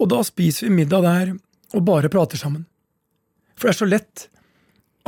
Og 0.00 0.10
da 0.10 0.22
spiser 0.26 0.66
vi 0.66 0.76
middag 0.80 1.06
der 1.06 1.32
og 1.76 1.86
bare 1.86 2.10
prater 2.10 2.40
sammen. 2.40 2.64
For 3.54 3.68
det 3.68 3.74
er 3.74 3.80
så 3.82 3.90
lett 3.90 4.26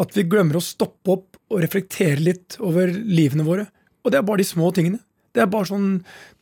at 0.03 0.15
vi 0.17 0.27
glemmer 0.29 0.59
å 0.59 0.65
stoppe 0.65 1.15
opp 1.15 1.39
og 1.53 1.63
reflektere 1.63 2.21
litt 2.21 2.59
over 2.63 2.93
livene 2.93 3.47
våre. 3.47 3.67
Og 4.03 4.13
det 4.13 4.21
er 4.21 4.27
bare 4.27 4.43
de 4.43 4.47
små 4.49 4.71
tingene. 4.75 5.01
Det 5.33 5.43
er 5.43 5.51
bare 5.53 5.69
sånn 5.71 5.89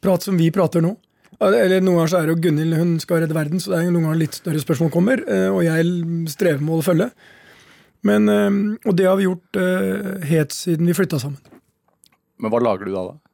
prat 0.02 0.26
som 0.26 0.38
vi 0.40 0.50
prater 0.54 0.82
nå. 0.84 0.96
Eller 1.40 1.80
Noen 1.80 2.02
ganger 2.02 2.10
så 2.12 2.18
er 2.18 2.26
det 2.28 2.34
jo 2.34 2.42
Gunhild 2.44 2.76
hun 2.76 2.96
skal 3.00 3.22
redde 3.22 3.36
verden, 3.36 3.62
så 3.62 3.72
det 3.72 3.78
er 3.78 3.88
noen 3.88 4.10
ganger 4.10 4.20
litt 4.20 4.36
større 4.36 4.60
spørsmål 4.60 4.90
kommer, 4.92 5.22
øh, 5.24 5.48
og 5.54 5.62
jeg 5.64 5.86
strever 6.28 6.60
med 6.60 6.74
å 6.76 6.84
følge. 6.84 7.08
Men, 8.04 8.28
øh, 8.28 8.58
og 8.84 8.96
det 8.98 9.08
har 9.08 9.16
vi 9.16 9.28
gjort 9.28 9.60
øh, 9.60 10.20
helt 10.28 10.56
siden 10.56 10.90
vi 10.90 10.96
flytta 10.96 11.20
sammen. 11.22 11.40
Men 12.40 12.52
hva 12.52 12.60
lager 12.60 12.88
du 12.88 12.92
da? 12.92 13.06
da? 13.12 13.30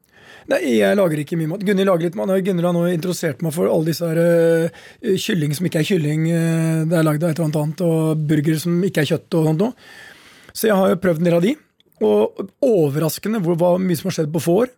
Nei, 0.47 0.61
jeg 0.77 0.95
lager 0.99 1.19
ikke 1.19 1.39
mye 1.41 1.51
mat. 1.51 1.67
Gunhild 1.67 1.91
lager 1.91 2.07
litt 2.07 2.19
mat. 2.19 2.31
Gunhild 2.47 2.69
har 2.69 2.75
nå 2.77 2.85
interessert 2.93 3.43
meg 3.43 3.55
for 3.57 3.71
alle 3.71 3.91
disse 3.91 4.07
her, 4.07 4.21
uh, 4.71 5.15
kylling 5.19 5.55
som 5.59 5.67
ikke 5.67 5.83
er 5.83 5.89
kylling. 5.89 6.27
Uh, 6.31 6.83
det 6.87 7.01
er 7.01 7.07
lagd 7.07 7.25
av 7.25 7.33
et 7.33 7.41
eller 7.41 7.49
annet 7.49 7.63
annet, 7.65 7.83
og 7.87 8.27
burger 8.31 8.61
som 8.63 8.77
ikke 8.87 9.03
er 9.03 9.11
kjøtt 9.11 9.39
og 9.39 9.49
sånt 9.51 9.65
noe. 9.65 9.89
Så 10.53 10.71
jeg 10.71 10.79
har 10.79 10.93
jo 10.93 11.01
prøvd 11.03 11.23
en 11.23 11.29
del 11.29 11.39
av 11.41 11.43
de. 11.43 11.57
Og 12.07 12.47
overraskende 12.63 13.43
hvor 13.43 13.59
hva 13.59 13.73
mye 13.83 13.99
som 13.99 14.13
har 14.13 14.21
skjedd 14.21 14.31
på 14.35 14.45
få 14.47 14.59
år. 14.63 14.75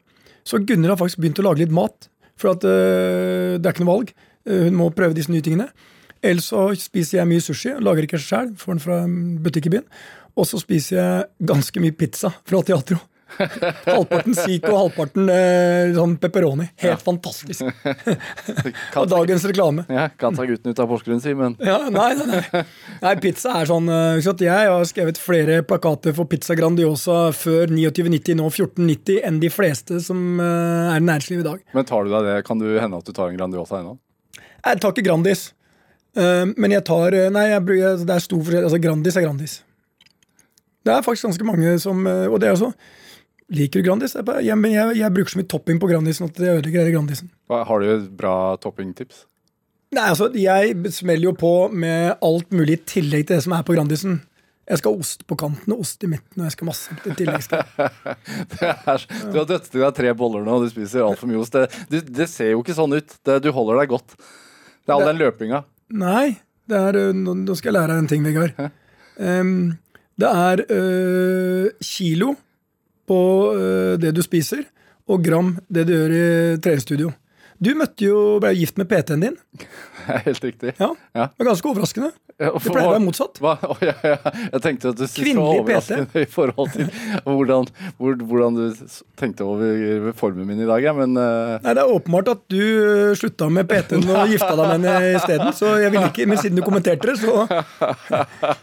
Så 0.49 0.63
Gunnhild 0.65 0.95
har 0.95 1.01
faktisk 1.01 1.21
begynt 1.21 1.41
å 1.43 1.45
lage 1.45 1.63
litt 1.63 1.75
mat. 1.75 2.09
For 2.39 2.55
at 2.55 2.65
øh, 2.65 3.59
det 3.59 3.67
er 3.67 3.75
ikke 3.75 3.85
noe 3.85 3.97
valg. 3.97 4.13
Uh, 4.49 4.69
hun 4.69 4.79
må 4.79 4.89
prøve 4.97 5.17
disse 5.17 5.33
nye 5.33 5.45
tingene. 5.45 5.69
Ellers 6.25 6.49
så 6.51 6.69
spiser 6.79 7.21
jeg 7.21 7.31
mye 7.31 7.45
sushi. 7.45 7.75
Lager 7.85 8.07
ikke 8.07 8.21
sjøl, 8.23 8.55
får 8.59 8.77
den 8.77 8.83
fra 8.83 9.03
butikk 9.45 9.69
i 9.69 9.75
byen. 9.77 9.87
Og 10.39 10.47
så 10.49 10.61
spiser 10.63 10.99
jeg 10.99 11.49
ganske 11.51 11.83
mye 11.83 11.97
pizza 11.99 12.31
fra 12.47 12.63
Teatro. 12.67 13.01
halvparten 13.87 14.35
Zico, 14.35 14.73
halvparten 14.75 15.29
eh, 15.33 15.93
sånn 15.97 16.17
pepperoni. 16.21 16.67
Helt 16.83 17.03
fantastisk. 17.05 17.65
Og 18.99 19.09
dagens 19.11 19.45
reklame. 19.49 19.85
Ja, 19.93 20.09
kan 20.19 20.37
ta 20.37 20.47
gutten 20.49 20.73
ut 20.73 20.81
av 20.83 20.89
Porsgrunn, 20.91 21.21
si, 21.23 21.35
men 21.39 21.57
Ja, 21.65 21.79
nei, 21.93 22.11
nei, 22.19 22.41
nei. 22.41 22.63
nei, 23.05 23.15
pizza 23.23 23.55
er 23.61 23.69
sånn 23.71 23.89
eh, 23.93 24.19
Jeg 24.23 24.49
har 24.73 24.89
skrevet 24.89 25.21
flere 25.21 25.61
plakater 25.67 26.17
for 26.17 26.29
Pizza 26.31 26.57
Grandiosa 26.59 27.29
før 27.37 27.71
29,90, 27.73 28.39
nå 28.41 28.49
14,90 28.51 29.23
enn 29.29 29.41
de 29.43 29.53
fleste 29.53 30.01
som 30.05 30.41
eh, 30.43 30.93
er 30.95 30.99
i 30.99 31.07
næringslivet 31.07 31.45
i 31.45 31.49
dag. 31.51 31.63
Men 31.77 31.89
tar 31.89 32.05
du 32.05 32.13
deg 32.15 32.29
det? 32.29 32.37
Kan 32.49 32.63
du 32.63 32.69
hende 32.75 33.01
at 33.01 33.07
du 33.09 33.15
tar 33.15 33.31
en 33.31 33.39
Grandiosa 33.39 33.81
ennå? 33.83 33.97
Jeg 34.59 34.83
tar 34.83 34.95
ikke 34.95 35.07
Grandis. 35.07 35.49
Eh, 36.19 36.45
men 36.57 36.75
jeg 36.75 36.87
tar 36.89 37.15
Nei, 37.35 37.49
jeg, 37.53 37.67
det 38.05 38.15
er 38.15 38.25
stor 38.25 38.43
forskjell. 38.43 38.65
Altså, 38.67 38.83
Grandis 38.83 39.19
er 39.19 39.27
Grandis. 39.29 39.59
Det 40.87 40.95
er 40.95 41.05
faktisk 41.05 41.27
ganske 41.29 41.45
mange 41.45 41.73
som 41.83 41.99
Og 42.07 42.39
det 42.41 42.49
er 42.49 42.55
også 42.55 42.71
Liker 43.51 43.81
du 43.81 43.87
Grandis? 43.89 44.13
Jeg, 44.15 44.25
bare- 44.29 44.43
jeg, 44.45 44.57
jeg, 44.75 44.97
jeg 45.01 45.15
bruker 45.17 45.33
så 45.33 45.39
mye 45.41 45.49
topping 45.49 45.79
på 45.81 45.89
Grandisen 45.89 46.27
at 46.29 46.35
det 46.37 46.51
ødelegger 46.53 46.91
Grandisen. 46.93 47.31
Har 47.49 47.81
du 47.81 47.87
et 47.95 48.11
bra 48.19 48.57
toppingtips? 48.61 49.23
Nei, 49.97 50.05
altså, 50.11 50.27
Jeg 50.37 50.75
smeller 50.93 51.31
jo 51.31 51.33
på 51.33 51.53
med 51.73 52.19
alt 52.21 52.51
mulig 52.53 52.75
i 52.77 52.83
tillegg 52.85 53.25
til 53.27 53.39
det 53.39 53.45
som 53.47 53.55
er 53.57 53.63
på 53.65 53.73
Grandisen. 53.79 54.19
Jeg 54.69 54.83
skal 54.83 54.93
ha 54.93 55.01
ost 55.01 55.23
på 55.25 55.37
kanten 55.41 55.73
og 55.73 55.81
ost 55.81 56.05
i 56.05 56.11
midten, 56.13 56.43
og 56.43 56.45
jeg 56.45 56.53
skal 56.59 56.69
masse 56.69 56.93
i 57.09 57.15
tillegg. 57.17 57.47
Du 59.33 59.39
har 59.39 59.47
dødt 59.49 59.71
i 59.75 59.81
deg 59.81 59.95
tre 59.97 60.13
boller 60.19 60.45
nå, 60.45 60.59
og 60.59 60.67
du 60.67 60.73
spiser 60.73 61.07
altfor 61.07 61.31
mye 61.31 61.41
ost. 61.41 61.57
Det, 61.57 61.71
det, 61.89 62.03
det 62.19 62.27
ser 62.29 62.53
jo 62.53 62.61
ikke 62.61 62.77
sånn 62.77 62.93
ut. 62.99 63.15
Det, 63.25 63.39
du 63.45 63.49
holder 63.57 63.81
deg 63.81 63.95
godt. 63.95 64.13
Det 64.19 64.93
er 64.93 64.97
all 64.99 65.07
Det- 65.07 65.13
den 65.15 65.23
løpinga. 65.25 65.63
Nei, 66.05 66.37
det 66.69 66.77
er, 66.77 66.99
øh, 67.01 67.15
nå, 67.17 67.33
nå 67.47 67.57
skal 67.57 67.71
jeg 67.73 67.79
lære 67.79 67.95
deg 67.95 68.03
en 68.05 68.11
ting, 68.13 68.27
Vegard. 68.29 68.53
Um, 69.17 69.79
det 70.21 70.29
er 70.29 70.61
øh, 70.69 71.71
kilo 71.81 72.35
på 73.09 73.21
øh, 73.57 73.97
det 74.01 74.15
du 74.17 74.23
spiser, 74.23 74.63
og 75.09 75.25
gram 75.25 75.57
det 75.73 75.87
du 75.89 75.95
gjør 75.97 76.15
i 76.15 76.61
treningsstudio. 76.61 77.13
Du 77.59 77.73
møtte 77.75 78.07
jo, 78.07 78.39
ble 78.43 78.53
jo 78.55 78.61
gift 78.63 78.79
med 78.79 78.87
PT-en 78.91 79.23
din. 79.25 79.37
Helt 80.29 80.45
riktig. 80.45 80.75
Ja, 80.79 80.93
Ja. 81.15 81.29
Det 81.35 81.43
var 81.43 81.49
ganske 81.53 81.71
overraskende. 81.73 82.13
Ja, 82.39 82.53
Det 82.55 82.71
pleier 82.71 82.87
å 82.87 82.93
være 82.95 83.03
motsatt. 83.03 83.41
Å, 83.43 83.75
ja. 83.83 83.95
Jeg 83.99 84.61
tenkte 84.63 84.93
at 84.93 84.99
du 85.01 85.03
syntes 85.11 85.25
det 85.27 85.33
var 85.35 85.57
overraskende 85.59 86.23
i 86.23 86.29
forhold 86.31 86.71
til 86.71 86.87
hvordan, 87.27 87.67
hvor, 87.99 88.15
hvordan 88.31 88.59
du 88.61 88.93
tenkte 89.19 89.43
over 89.43 90.13
formen 90.15 90.47
min 90.47 90.63
i 90.63 90.69
dag, 90.69 90.87
men 91.01 91.19
uh... 91.19 91.57
Nei, 91.65 91.75
Det 91.75 91.83
er 91.83 91.91
åpenbart 91.97 92.31
at 92.37 92.45
du 92.55 92.61
øh, 92.63 93.17
slutta 93.19 93.49
med 93.51 93.67
PT-en 93.73 94.07
og 94.07 94.31
gifta 94.33 94.53
deg 94.55 94.71
med 94.71 94.87
henne 94.87 95.19
isteden. 95.19 95.51
Så 95.59 95.73
jeg 95.83 95.91
ville 95.97 96.13
ikke, 96.13 96.29
men 96.31 96.39
siden 96.39 96.63
du 96.63 96.65
kommenterte 96.69 97.11
det, 97.11 97.19
så 97.19 97.43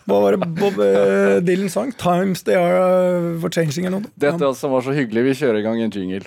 Hva 0.08 0.24
var 0.24 0.38
det 0.38 0.50
Bob 0.56 0.80
øh, 0.80 1.44
Dylan 1.44 1.68
sang? 1.74 1.92
'Times 2.00 2.48
they 2.48 2.56
are 2.56 3.36
for 3.44 3.52
changing' 3.52 3.90
eller 3.92 4.06
noe. 4.08 4.16
dette 4.16 4.56
som 4.56 4.72
var 4.72 4.88
så 4.88 4.96
hyggelig, 4.96 5.28
vi 5.34 5.38
kjører 5.44 5.60
i 5.60 5.68
gang 5.68 5.84
en 5.84 5.92
jingle. 5.92 6.24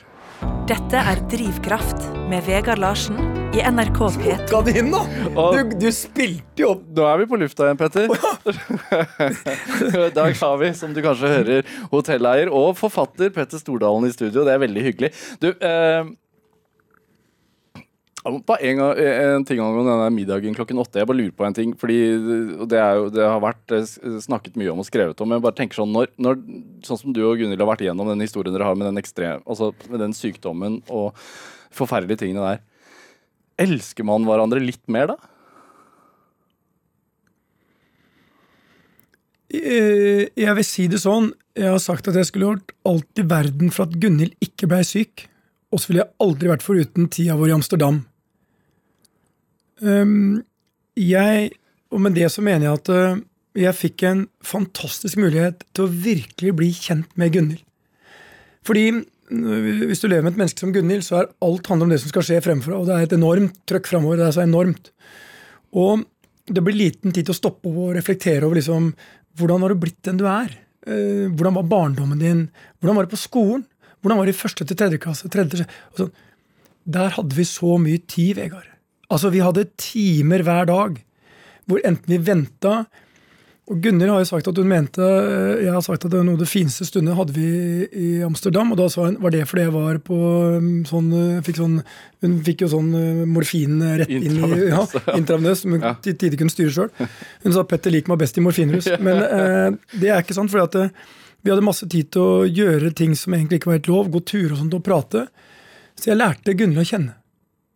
Dette 0.69 1.01
er 1.01 1.21
Drivkraft 1.33 2.05
med 2.29 2.45
Vegard 2.47 2.79
Larsen 2.83 3.17
i 3.57 3.63
NRK 3.65 3.99
P2. 4.19 4.35
Ga 4.51 4.61
det 4.67 4.75
inn, 4.77 4.91
da! 4.93 5.01
Du, 5.55 5.73
du 5.81 5.89
spilte 5.95 6.63
jo 6.63 6.75
opp 6.75 6.85
Nå 6.95 7.07
er 7.09 7.23
vi 7.23 7.27
på 7.31 7.39
lufta 7.41 7.67
igjen, 7.67 7.79
Petter. 7.81 8.13
I 10.09 10.13
dag 10.15 10.37
har 10.43 10.61
vi, 10.61 10.71
som 10.77 10.93
du 10.95 11.01
kanskje 11.05 11.33
hører, 11.33 11.73
hotelleier 11.93 12.53
og 12.53 12.77
forfatter 12.79 13.33
Petter 13.35 13.63
Stordalen 13.63 14.07
i 14.11 14.13
studio. 14.15 14.45
Det 14.47 14.55
er 14.55 14.63
veldig 14.63 14.85
hyggelig. 14.91 15.13
Du, 15.43 15.49
eh, 15.55 16.13
bare 18.49 18.65
en, 18.69 18.81
gang, 18.81 18.99
en 18.99 19.45
ting 19.47 19.61
angående 19.63 19.93
denne 19.93 20.09
middagen 20.15 20.57
klokken 20.57 20.81
åtte. 20.83 21.01
Jeg 21.01 21.09
bare 21.09 21.19
lurer 21.19 21.35
på 21.37 21.47
en 21.47 21.57
ting. 21.57 21.75
fordi 21.79 21.99
det, 22.71 22.81
jo, 22.81 23.09
det 23.15 23.25
har 23.25 23.41
vært 23.43 23.75
eh, 23.77 23.87
snakket 24.25 24.59
mye 24.61 24.73
om 24.73 24.83
og 24.83 24.89
skrevet 24.89 25.21
om. 25.23 25.31
Men 25.31 25.39
jeg 25.39 25.47
bare 25.47 25.59
tenker 25.61 25.81
sånn, 25.81 25.95
når, 25.95 26.11
når, 26.21 26.43
sånn 26.87 27.01
som 27.03 27.15
du 27.17 27.23
og 27.25 27.39
Gunhild 27.41 27.63
har 27.63 27.71
vært 27.71 27.87
igjennom 27.87 28.11
den 28.13 28.25
historien 28.25 28.55
dere 28.55 28.69
har 28.69 28.79
med 28.79 28.91
den, 28.91 29.01
ekstrem, 29.01 29.45
altså 29.49 29.73
med 29.89 30.03
den 30.05 30.17
sykdommen 30.17 30.81
og 30.89 31.17
forferdelige 31.75 32.25
tingene 32.25 32.45
der. 32.53 32.63
Elsker 33.69 34.07
man 34.07 34.27
hverandre 34.29 34.63
litt 34.63 34.85
mer 34.93 35.15
da? 35.15 35.19
Eh, 39.49 40.29
Jeg 40.37 40.55
vil 40.59 40.67
si 40.67 40.87
det 40.91 41.01
sånn. 41.03 41.33
Jeg 41.59 41.73
har 41.73 41.81
sagt 41.83 42.07
at 42.11 42.15
jeg 42.15 42.29
skulle 42.29 42.53
gjort 42.53 42.77
alt 42.87 43.19
i 43.19 43.27
verden 43.27 43.73
for 43.75 43.89
at 43.89 43.97
Gunhild 43.99 44.37
ikke 44.45 44.69
blei 44.71 44.85
syk. 44.87 45.27
Og 45.73 45.81
så 45.81 45.91
ville 45.91 46.05
jeg 46.05 46.17
aldri 46.25 46.51
vært 46.53 46.65
foruten 46.65 47.09
tida 47.13 47.37
vår 47.37 47.51
i 47.51 47.57
Amsterdam. 47.59 48.05
Um, 49.81 50.43
jeg, 50.99 51.51
og 51.95 52.03
med 52.03 52.17
det 52.19 52.31
så 52.35 52.43
mener 52.45 52.69
jeg 52.69 52.81
at 52.81 52.91
uh, 52.91 53.21
jeg 53.59 53.77
fikk 53.79 54.05
en 54.09 54.25
fantastisk 54.45 55.19
mulighet 55.21 55.65
til 55.75 55.87
å 55.87 55.93
virkelig 55.93 56.55
bli 56.59 56.69
kjent 56.75 57.15
med 57.19 57.33
Gunhild. 57.35 57.65
Fordi 58.67 58.91
hvis 59.29 60.01
du 60.01 60.07
lever 60.09 60.25
med 60.25 60.33
et 60.33 60.39
menneske 60.41 60.63
som 60.63 60.73
Gunhild, 60.73 61.05
så 61.05 61.19
er 61.19 61.33
alt 61.45 61.67
handler 61.69 61.89
om 61.89 61.91
det 61.93 61.99
som 62.01 62.09
skal 62.13 62.25
skje 62.25 62.39
fremfor, 62.45 62.73
og 62.79 62.87
det 62.89 62.95
er 62.95 63.07
et 63.07 63.17
enormt 63.17 63.59
trøkk 63.69 63.91
fremover. 63.91 64.21
Det 64.21 64.29
er 64.29 64.37
så 64.39 64.45
enormt. 64.45 64.89
Og 65.77 66.05
det 66.49 66.63
blir 66.65 66.79
liten 66.79 67.13
tid 67.13 67.29
til 67.29 67.35
å 67.35 67.37
stoppe 67.37 67.69
og 67.69 67.93
reflektere 67.97 68.47
over 68.47 68.57
liksom, 68.57 68.95
hvordan 69.37 69.65
har 69.65 69.75
du 69.75 69.83
blitt 69.83 70.01
den 70.09 70.21
du 70.21 70.25
er. 70.31 70.55
Uh, 70.89 71.29
hvordan 71.35 71.59
var 71.59 71.69
barndommen 71.75 72.23
din? 72.23 72.47
Hvordan 72.81 72.97
var 72.97 73.09
det 73.09 73.13
på 73.13 73.21
skolen? 73.21 73.67
Hvordan 74.01 74.21
var 74.21 74.29
det 74.29 74.37
i 74.37 74.41
første 74.41 74.65
til 74.65 74.79
tredje 74.79 75.03
klasse? 75.03 75.29
Tredje, 75.33 75.59
til- 75.59 75.71
sånn. 75.99 76.13
Der 76.89 77.13
hadde 77.19 77.37
vi 77.37 77.45
så 77.45 77.77
mye 77.83 78.01
tid, 78.09 78.37
Vegard. 78.39 78.69
Altså, 79.09 79.31
vi 79.33 79.45
hadde 79.45 79.69
timer 79.81 80.45
hver 80.47 80.69
dag 80.69 80.99
hvor 81.69 81.83
enten 81.85 82.09
vi 82.09 82.19
venta 82.25 82.87
og 83.69 83.83
Gunnhild 83.85 84.09
har 84.09 84.23
jo 84.23 84.29
sagt 84.31 84.49
at 84.49 84.57
hun 84.57 84.69
mente 84.71 85.05
eh, 85.05 85.65
Jeg 85.67 85.73
har 85.75 85.83
sagt 85.85 86.07
at 86.07 86.13
det 86.13 86.17
var 86.17 86.25
noe 86.25 86.39
av 86.39 86.41
det 86.41 86.49
fineste 86.49 86.87
stundet 86.89 87.17
hadde 87.19 87.35
vi 87.37 87.49
i 88.01 88.07
Amsterdam. 88.25 88.73
Og 88.73 88.81
da 88.81 88.87
sa 88.93 89.05
hun 89.05 89.19
var 89.21 89.35
det 89.35 89.43
fordi 89.51 89.67
jeg 89.67 89.75
var 89.75 89.99
på 90.07 90.17
um, 90.57 90.71
sånn, 90.89 91.11
eh, 91.13 91.43
fikk 91.45 91.61
sånn 91.61 91.77
Hun 92.25 92.39
fikk 92.47 92.65
jo 92.65 92.71
sånn 92.73 92.89
eh, 92.97 93.23
morfin 93.29 93.77
rett 94.01 94.09
inn 94.09 94.25
i 94.25 94.41
ja, 94.41 94.41
Intravenøs, 94.41 94.97
ja. 94.97 95.19
intravenøs, 95.21 95.63
som 95.65 95.77
hun 95.77 95.85
Ja. 95.85 95.95
til 96.05 96.17
tider 96.17 96.41
kunne 96.41 96.55
styre 96.55 96.73
sjøl. 96.75 97.09
Hun 97.45 97.57
sa 97.59 97.67
Petter 97.69 97.93
liker 97.93 98.15
meg 98.15 98.23
best 98.25 98.41
i 98.41 98.45
morfinrus. 98.45 98.89
Men 99.05 99.21
eh, 99.27 99.79
det 100.01 100.13
er 100.15 100.25
ikke 100.25 100.37
sant, 100.39 100.53
for 100.55 100.81
vi 101.45 101.53
hadde 101.53 101.63
masse 101.63 101.87
tid 101.87 102.09
til 102.17 102.25
å 102.25 102.47
gjøre 102.49 102.91
ting 102.97 103.13
som 103.17 103.37
egentlig 103.37 103.61
ikke 103.61 103.71
var 103.71 103.83
helt 103.83 103.93
lov. 103.93 104.09
Gå 104.17 104.25
turer 104.27 104.57
og 104.57 104.63
sånt 104.65 104.75
og 104.81 104.83
prate. 104.89 105.29
Så 105.99 106.11
jeg 106.11 106.19
lærte 106.19 106.57
Gunnhild 106.57 106.83
å 106.83 106.89
kjenne. 106.89 107.19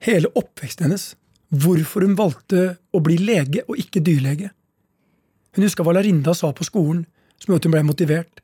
Hele 0.03 0.33
oppveksten 0.41 0.89
hennes. 0.89 1.13
Hvorfor 1.53 2.07
hun 2.07 2.17
valgte 2.17 2.77
å 2.97 3.01
bli 3.05 3.19
lege 3.21 3.65
og 3.69 3.77
ikke 3.81 4.01
dyrlege. 4.05 4.53
Hun 5.53 5.67
huska 5.67 5.85
hva 5.85 5.93
Larinda 5.99 6.33
sa 6.37 6.49
på 6.57 6.65
skolen, 6.65 7.05
som 7.37 7.53
gjorde 7.53 7.63
at 7.63 7.69
hun 7.69 7.75
ble 7.75 7.85
motivert. 7.85 8.43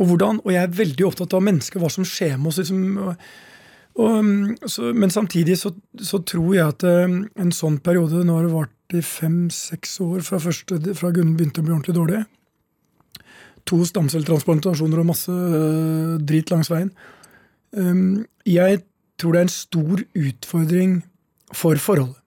Og 0.00 0.08
hvordan, 0.10 0.40
og 0.42 0.50
jeg 0.50 0.66
er 0.66 0.78
veldig 0.80 1.06
opptatt 1.06 1.34
av 1.36 1.44
mennesker, 1.46 1.78
hva 1.82 1.90
som 1.92 2.06
skjer 2.08 2.34
med 2.38 2.50
oss. 2.50 2.58
Liksom, 2.58 2.80
og, 3.04 3.26
um, 4.00 4.54
så, 4.66 4.90
men 4.96 5.12
samtidig 5.14 5.60
så, 5.60 5.70
så 6.02 6.18
tror 6.26 6.56
jeg 6.56 6.72
at 6.74 6.86
um, 6.88 7.20
en 7.38 7.54
sånn 7.54 7.78
periode 7.84 8.24
Nå 8.26 8.38
har 8.38 8.48
det 8.48 8.54
vart 8.54 8.96
i 8.98 9.02
fem-seks 9.04 9.98
år 10.02 10.24
fra, 10.26 10.40
første, 10.42 10.80
fra 10.98 11.12
Gunn 11.14 11.36
begynte 11.38 11.62
å 11.62 11.68
bli 11.68 11.76
ordentlig 11.76 11.96
dårlig. 11.96 12.24
To 13.70 13.78
stamcelletransplantasjoner 13.88 15.00
og 15.00 15.08
masse 15.08 15.32
øh, 15.32 16.18
drit 16.20 16.50
langs 16.52 16.68
veien. 16.68 16.90
Um, 17.72 18.26
jeg 18.44 18.82
tror 19.20 19.32
det 19.32 19.40
er 19.40 19.48
en 19.48 19.54
stor 19.54 20.02
utfordring 20.26 20.98
for 21.54 21.80
forholdet. 21.80 22.23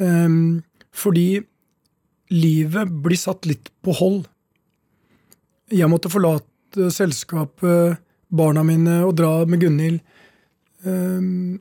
Um, 0.00 0.62
fordi 0.94 1.42
livet 2.34 2.90
blir 3.04 3.20
satt 3.20 3.46
litt 3.46 3.70
på 3.84 3.94
hold. 3.98 4.24
Jeg 5.74 5.90
måtte 5.90 6.12
forlate 6.12 6.90
selskapet, 6.92 8.00
barna 8.34 8.64
mine, 8.66 9.00
og 9.06 9.14
dra 9.18 9.44
med 9.48 9.62
Gunhild. 9.62 10.00
Um, 10.84 11.60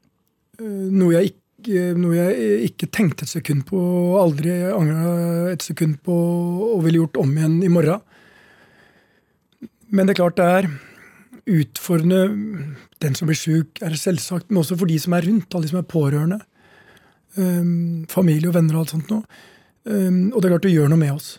eh, 0.60 0.88
noe, 0.92 1.14
jeg 1.16 1.34
ikke, 1.34 1.92
noe 2.00 2.16
jeg 2.18 2.70
ikke 2.70 2.90
tenkte 2.92 3.28
et 3.28 3.32
sekund 3.32 3.64
på, 3.70 3.80
aldri 4.20 4.56
angra 4.68 5.52
et 5.54 5.64
sekund 5.64 6.02
på 6.04 6.16
og 6.74 6.82
ville 6.84 7.04
gjort 7.04 7.22
om 7.24 7.38
igjen 7.38 7.62
i 7.64 7.72
morgen. 7.72 8.02
Men 9.94 10.10
det 10.10 10.16
er 10.16 10.22
klart 10.24 10.40
det 10.40 10.50
er 10.50 10.72
utfordrende. 11.54 12.74
Den 13.04 13.16
som 13.16 13.30
blir 13.30 13.38
sjuk, 13.38 13.80
er 13.84 13.96
selvsagt, 14.00 14.50
men 14.50 14.64
også 14.64 14.78
for 14.80 14.90
de 14.90 14.98
som 15.00 15.14
er 15.16 15.28
rundt, 15.28 15.54
alle 15.54 15.68
de 15.68 15.74
som 15.74 15.82
er 15.84 15.92
pårørende. 15.92 16.40
Um, 17.36 18.06
familie 18.10 18.52
og 18.52 18.56
venner 18.58 18.78
og 18.78 18.84
alt 18.84 18.94
sånt 18.94 19.10
noe. 19.10 19.42
Um, 19.90 20.30
og 20.32 20.40
det 20.40 20.48
er 20.48 20.54
klart 20.54 20.68
det 20.68 20.76
gjør 20.76 20.92
noe 20.92 21.02
med 21.02 21.16
oss. 21.16 21.30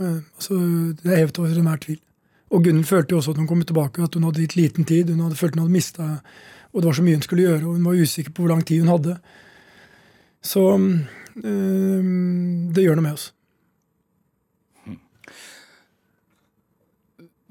Uh, 0.00 0.22
altså, 0.36 0.58
det 1.02 1.10
er 1.10 1.22
hevet 1.24 1.42
over 1.42 1.58
enhver 1.58 1.82
tvil. 1.82 2.00
Og 2.52 2.64
Gunhild 2.64 2.86
følte 2.86 3.14
jo 3.14 3.18
også 3.18 3.32
at 3.32 3.40
hun 3.40 3.48
kom 3.48 3.62
tilbake, 3.64 4.04
at 4.04 4.14
hun 4.14 4.26
hadde 4.28 4.44
gitt 4.44 4.58
liten 4.58 4.86
tid. 4.88 5.10
Hun 5.10 5.24
hadde 5.24 5.38
følt 5.40 5.56
hun 5.56 5.64
hadde 5.64 5.74
mista 5.74 6.08
Og 6.72 6.80
det 6.80 6.88
var 6.88 6.96
så 6.96 7.04
mye 7.04 7.18
hun 7.18 7.24
skulle 7.24 7.46
gjøre, 7.46 7.64
og 7.66 7.76
hun 7.76 7.84
var 7.84 8.00
usikker 8.00 8.32
på 8.32 8.44
hvor 8.44 8.52
lang 8.54 8.64
tid 8.64 8.80
hun 8.80 8.92
hadde. 8.92 9.18
Så 10.42 10.62
um, 10.72 10.98
det 12.72 12.84
gjør 12.84 12.96
noe 12.98 13.06
med 13.06 13.16
oss. 13.18 13.32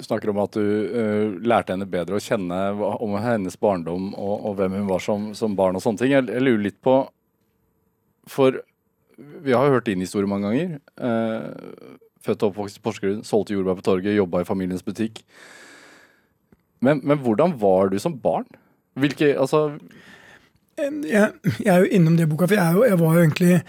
Du 0.02 0.06
snakker 0.08 0.32
om 0.32 0.40
at 0.42 0.56
du 0.58 0.66
eh, 0.66 1.28
lærte 1.46 1.76
henne 1.76 1.86
bedre 1.86 2.18
å 2.18 2.24
kjenne 2.24 2.58
om 3.06 3.12
hennes 3.22 3.54
barndom 3.62 4.08
og, 4.16 4.48
og 4.50 4.56
hvem 4.58 4.80
hun 4.80 4.88
var 4.90 5.04
som, 5.06 5.28
som 5.38 5.54
barn 5.54 5.78
og 5.78 5.84
sånne 5.84 6.02
ting. 6.02 6.16
Jeg 6.16 6.42
lurer 6.42 6.64
litt 6.64 6.80
på 6.82 6.96
For 8.32 8.62
vi 9.18 9.54
har 9.54 9.68
jo 9.68 9.76
hørt 9.76 9.90
din 9.90 10.04
historie 10.04 10.30
mange 10.30 10.48
ganger. 10.48 10.78
Eh, 10.98 11.98
født 12.26 12.46
og 12.46 12.52
oppvokst 12.52 12.80
i 12.80 12.84
Porsgrunn, 12.86 13.26
solgte 13.28 13.56
jordbær 13.56 13.80
på 13.80 13.86
torget, 13.90 14.16
jobba 14.16 14.44
i 14.44 14.48
familiens 14.48 14.86
butikk. 14.86 15.24
Men, 16.82 17.02
men 17.04 17.22
hvordan 17.22 17.54
var 17.62 17.92
du 17.92 18.00
som 18.02 18.18
barn? 18.18 18.48
Hvilke 19.00 19.36
Altså 19.40 19.68
jeg, 20.82 21.32
jeg 21.62 21.70
er 21.70 21.84
jo 21.84 21.90
innom 21.94 22.16
det 22.18 22.28
boka, 22.32 22.48
for 22.50 22.58
jeg, 22.58 22.76
jo, 22.76 22.84
jeg 22.88 23.00
var 23.00 23.14
jo 23.16 23.22
egentlig 23.22 23.60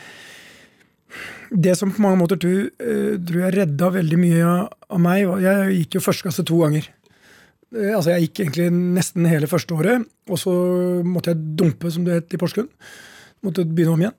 Det 1.67 1.75
som 1.77 1.93
på 1.93 2.03
mange 2.03 2.21
måter 2.23 2.41
tror, 2.41 2.71
eh, 2.81 3.19
tror 3.21 3.45
jeg 3.45 3.57
redda 3.59 3.91
veldig 3.99 4.19
mye 4.23 4.43
av, 4.49 4.99
meg 5.03 5.27
Jeg 5.45 5.77
gikk 5.83 5.99
jo 5.99 6.05
første 6.07 6.47
to 6.49 6.63
ganger. 6.63 6.89
Eh, 7.77 7.93
altså 7.93 8.15
Jeg 8.15 8.29
gikk 8.29 8.45
egentlig 8.47 8.71
nesten 8.73 9.29
hele 9.29 9.51
første 9.51 9.77
året, 9.77 10.09
og 10.31 10.41
så 10.41 10.55
måtte 11.05 11.35
jeg 11.35 11.57
dumpe, 11.61 11.93
som 11.93 12.07
det 12.07 12.23
het 12.23 12.35
i 12.35 12.41
Porsgrunn. 12.41 12.71
Måtte 13.45 13.67
begynne 13.67 13.97
om 13.97 14.07
igjen. 14.07 14.17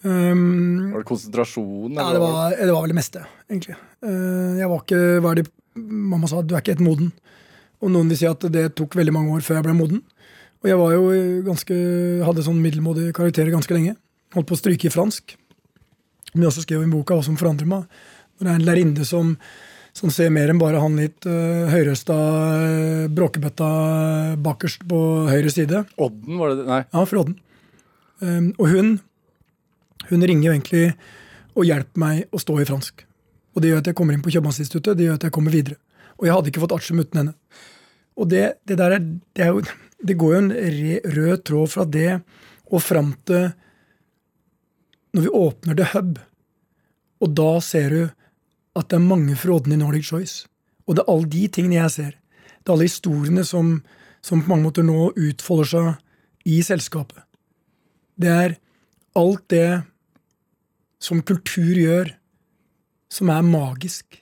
Um, 0.00 0.92
Var 0.94 1.02
det 1.02 1.08
konsentrasjon? 1.10 1.92
ja, 1.92 2.06
det 2.14 2.20
var 2.22 2.32
var, 2.32 2.54
det 2.56 2.72
var 2.72 2.84
vel 2.86 2.92
det 2.94 2.96
meste, 2.96 3.24
egentlig. 3.50 3.76
Uh, 4.00 4.56
Jeg 4.56 4.68
var 4.70 4.84
ikke 4.84 5.00
hva 5.20 5.32
er 5.34 5.42
det 5.42 5.50
Mamma 5.80 6.26
sa 6.26 6.40
du 6.42 6.54
er 6.56 6.62
ikke 6.64 6.74
helt 6.74 6.82
moden. 6.86 7.10
Og 7.80 7.92
noen 7.92 8.08
vil 8.10 8.18
si 8.18 8.26
at 8.28 8.42
det 8.52 8.64
tok 8.76 8.96
veldig 8.98 9.12
mange 9.14 9.36
år 9.36 9.44
før 9.46 9.60
jeg 9.60 9.66
ble 9.68 9.74
moden. 9.78 10.00
Og 10.60 10.68
jeg 10.68 10.76
var 10.76 10.92
jo 10.92 11.04
ganske, 11.46 11.76
hadde 12.26 12.42
sånn 12.44 12.58
middelmådige 12.60 13.14
karakterer 13.16 13.52
ganske 13.54 13.72
lenge. 13.72 13.94
Holdt 14.34 14.48
på 14.50 14.56
å 14.56 14.60
stryke 14.60 14.88
i 14.90 14.92
fransk. 14.92 15.36
Men 16.34 16.42
jeg 16.44 16.50
også 16.50 16.64
skrev 16.66 16.82
i 16.84 16.90
boka 16.90 17.16
hva 17.16 17.24
som 17.24 17.38
forandrer 17.40 17.70
meg. 17.70 17.86
Når 18.36 18.44
det 18.46 18.50
er 18.52 18.58
en 18.58 18.66
lærerinne 18.66 19.06
som, 19.08 19.30
som 19.96 20.12
ser 20.12 20.34
mer 20.34 20.52
enn 20.52 20.60
bare 20.60 20.82
han 20.82 20.98
litt 21.00 21.24
uh, 21.30 21.70
høyrøsta 21.72 22.18
uh, 22.18 23.06
bråkebøtta 23.14 23.70
bakerst 24.42 24.84
på 24.90 25.00
høyre 25.30 25.54
side. 25.54 25.84
Odden, 25.96 26.36
var 26.42 26.52
det 26.52 26.60
det? 26.64 26.68
Nei. 26.68 26.82
Ja, 26.90 27.06
fra 27.08 27.22
Odden. 27.24 27.38
Um, 28.20 28.50
og 28.58 28.68
hun, 28.74 28.92
hun 30.10 30.26
ringer 30.26 30.48
jo 30.48 30.54
egentlig 30.54 30.84
og 31.56 31.66
hjelper 31.66 32.02
meg 32.02 32.34
å 32.34 32.40
stå 32.40 32.58
i 32.60 32.66
fransk. 32.68 33.04
Og 33.54 33.62
det 33.62 33.72
gjør 33.72 33.82
at 33.82 33.90
jeg 33.90 33.98
kommer 33.98 34.14
inn 34.14 34.22
på 34.24 34.32
Kjøpmannsinstituttet, 34.34 34.98
det 34.98 35.08
gjør 35.08 35.18
at 35.18 35.26
jeg 35.26 35.34
kommer 35.34 35.54
videre. 35.54 35.78
Og 36.20 36.26
jeg 36.26 36.36
hadde 36.36 36.52
ikke 36.52 36.62
fått 36.62 36.76
artium 36.76 37.02
uten 37.02 37.20
henne. 37.20 37.34
Og 38.20 38.28
det, 38.30 38.44
det 38.68 38.76
der 38.78 38.96
er, 38.96 39.06
det 39.36 39.46
er 39.46 39.54
jo 39.54 39.62
Det 40.00 40.16
går 40.16 40.32
jo 40.32 40.38
en 40.40 40.52
rød 41.14 41.42
tråd 41.44 41.68
fra 41.68 41.84
det 41.84 42.22
og 42.72 42.80
fram 42.80 43.10
til 43.28 43.50
når 45.12 45.26
vi 45.26 45.28
åpner 45.28 45.76
The 45.76 45.88
Hub. 45.92 46.14
Og 47.20 47.34
da 47.36 47.50
ser 47.60 47.90
du 47.90 48.00
at 48.78 48.88
det 48.88 48.96
er 48.96 49.04
mange 49.04 49.36
fra 49.36 49.58
i 49.60 49.76
Nordic 49.76 50.06
Choice. 50.08 50.46
Og 50.86 50.96
det 50.96 51.02
er 51.02 51.12
alle 51.12 51.28
de 51.28 51.42
tingene 51.48 51.82
jeg 51.82 51.90
ser. 51.90 52.14
Det 52.62 52.70
er 52.70 52.72
alle 52.78 52.88
historiene 52.88 53.44
som, 53.44 53.82
som 54.22 54.40
på 54.40 54.48
mange 54.48 54.70
måter 54.70 54.86
nå 54.86 55.12
utfolder 55.12 55.68
seg 55.68 56.48
i 56.48 56.62
selskapet. 56.64 57.20
Det 58.16 58.30
er 58.30 58.56
alt 59.20 59.44
det 59.52 59.82
som 61.00 61.22
kultur 61.26 61.76
gjør, 61.76 62.12
som 63.10 63.30
er 63.32 63.46
magisk. 63.46 64.20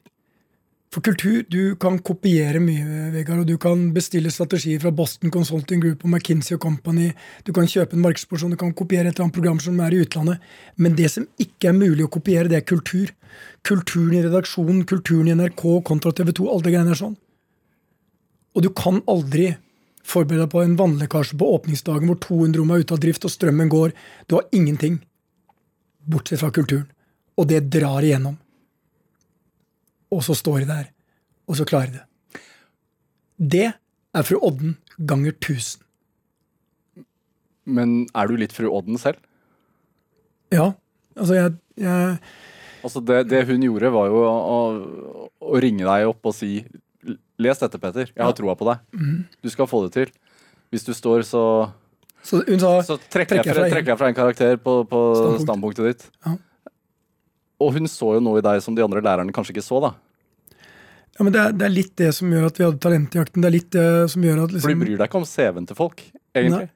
For 0.88 1.05
kultur, 1.05 1.43
du 1.53 1.77
kan 1.77 1.99
kopiere 2.01 2.62
mye, 2.64 3.11
Vegard, 3.12 3.43
og 3.43 3.51
du 3.51 3.59
kan 3.61 3.91
bestille 3.93 4.31
strategier 4.33 4.81
fra 4.81 4.93
Boston 4.95 5.29
Consulting 5.31 5.83
Group 5.83 6.07
og 6.07 6.14
McKinsey 6.14 6.55
og 6.57 6.62
Company. 6.64 7.11
Du 7.45 7.53
kan 7.53 7.69
kjøpe 7.69 7.93
en 7.93 8.07
markedsporsjon, 8.07 8.55
du 8.55 8.61
kan 8.61 8.73
kopiere 8.73 9.11
et 9.11 9.19
eller 9.19 9.27
annet 9.27 9.37
program 9.37 9.61
som 9.61 9.77
er 9.85 9.93
i 9.93 10.01
utlandet. 10.01 10.41
Men 10.81 10.97
det 10.97 11.11
som 11.12 11.27
ikke 11.37 11.69
er 11.69 11.77
mulig 11.77 12.07
å 12.07 12.12
kopiere, 12.14 12.49
det 12.49 12.62
er 12.62 12.64
kultur. 12.64 13.12
Kulturen 13.69 14.17
i 14.17 14.25
redaksjonen, 14.25 14.87
kulturen 14.88 15.29
i 15.29 15.37
NRK 15.37 15.67
kontra 15.85 16.14
TV 16.17 16.33
2, 16.41 16.49
alle 16.55 16.64
de 16.64 16.73
greiene 16.73 16.97
er 16.97 17.03
sånn. 17.03 17.19
Og 18.57 18.64
du 18.64 18.71
kan 18.73 19.03
aldri 19.12 19.51
forberede 20.09 20.47
deg 20.47 20.55
på 20.55 20.64
en 20.64 20.79
vannlekkasje 20.79 21.37
på 21.37 21.53
åpningsdagen 21.59 22.09
hvor 22.09 22.17
200 22.25 22.62
rom 22.62 22.73
er 22.73 22.81
ute 22.81 22.97
av 22.97 23.05
drift 23.05 23.29
og 23.29 23.35
strømmen 23.35 23.69
går. 23.69 23.92
Du 24.25 24.38
har 24.38 24.48
ingenting. 24.57 25.02
Bortsett 26.09 26.40
fra 26.40 26.50
kulturen. 26.54 26.88
Og 27.38 27.48
det 27.50 27.67
drar 27.71 28.04
igjennom. 28.04 28.38
Og 30.15 30.25
så 30.25 30.35
står 30.37 30.65
de 30.65 30.71
der, 30.71 30.87
og 31.46 31.59
så 31.59 31.67
klarer 31.69 31.92
de 31.92 31.98
det. 31.98 32.06
Det 33.38 33.67
er 33.69 34.27
fru 34.27 34.38
Odden 34.40 34.79
ganger 34.98 35.35
1000. 35.37 35.85
Men 37.69 38.06
er 38.17 38.31
du 38.31 38.38
litt 38.40 38.54
fru 38.56 38.71
Odden 38.73 38.96
selv? 38.98 39.21
Ja. 40.50 40.73
Altså, 41.19 41.35
jeg, 41.37 41.56
jeg 41.77 42.19
Altså 42.79 43.02
det, 43.04 43.25
det 43.29 43.42
hun 43.48 43.63
gjorde, 43.67 43.90
var 43.92 44.09
jo 44.09 44.23
å, 44.23 44.33
å, 44.33 45.29
å 45.44 45.61
ringe 45.61 45.85
deg 45.85 46.09
opp 46.09 46.31
og 46.31 46.37
si 46.37 46.63
Les 47.38 47.61
dette, 47.61 47.79
Petter. 47.79 48.09
Jeg 48.11 48.25
har 48.25 48.35
troa 48.35 48.56
på 48.59 48.67
deg. 48.67 48.81
Du 49.44 49.50
skal 49.52 49.69
få 49.71 49.85
det 49.85 49.92
til. 49.94 50.09
Hvis 50.73 50.85
du 50.88 50.90
står, 50.96 51.23
så 51.27 51.42
Så 52.27 52.42
hun 52.44 52.60
sa 52.60 52.75
Så 52.85 52.98
trekker 53.10 53.40
jeg, 53.40 53.54
fra, 53.54 53.69
trekker 53.71 53.92
jeg 53.92 54.00
fra 54.00 54.10
en 54.10 54.16
karakter 54.16 54.58
på, 54.60 54.83
på 54.90 55.00
Standpunkt. 55.14 55.44
standpunktet 55.46 55.88
ditt. 55.88 56.06
Ja. 56.27 56.35
Og 57.62 57.73
hun 57.75 57.88
så 57.90 58.14
jo 58.16 58.23
noe 58.23 58.40
i 58.40 58.44
deg 58.44 58.60
som 58.62 58.77
de 58.77 58.85
andre 58.85 59.02
lærerne 59.02 59.35
kanskje 59.35 59.56
ikke 59.56 59.66
så, 59.66 59.81
da. 59.83 59.92
ja, 61.16 61.25
men 61.25 61.35
det 61.35 61.40
er, 61.42 61.54
det 61.58 61.66
er 61.66 61.75
litt 61.75 61.94
det 61.98 62.12
som 62.14 62.31
gjør 62.31 62.48
at 62.50 62.60
vi 62.60 62.66
hadde 62.66 62.83
Talentjakten. 62.85 63.42
Det 63.42 63.48
er 63.48 63.56
litt 63.56 63.71
det 63.75 63.87
som 64.12 64.27
gjør 64.27 64.44
at 64.44 64.52
For 64.52 64.54
de 64.54 64.60
liksom, 64.60 64.85
bryr 64.85 65.00
deg 65.00 65.10
ikke 65.10 65.21
om 65.23 65.29
CV-en 65.33 65.69
til 65.71 65.79
folk, 65.79 66.04
egentlig. 66.38 66.69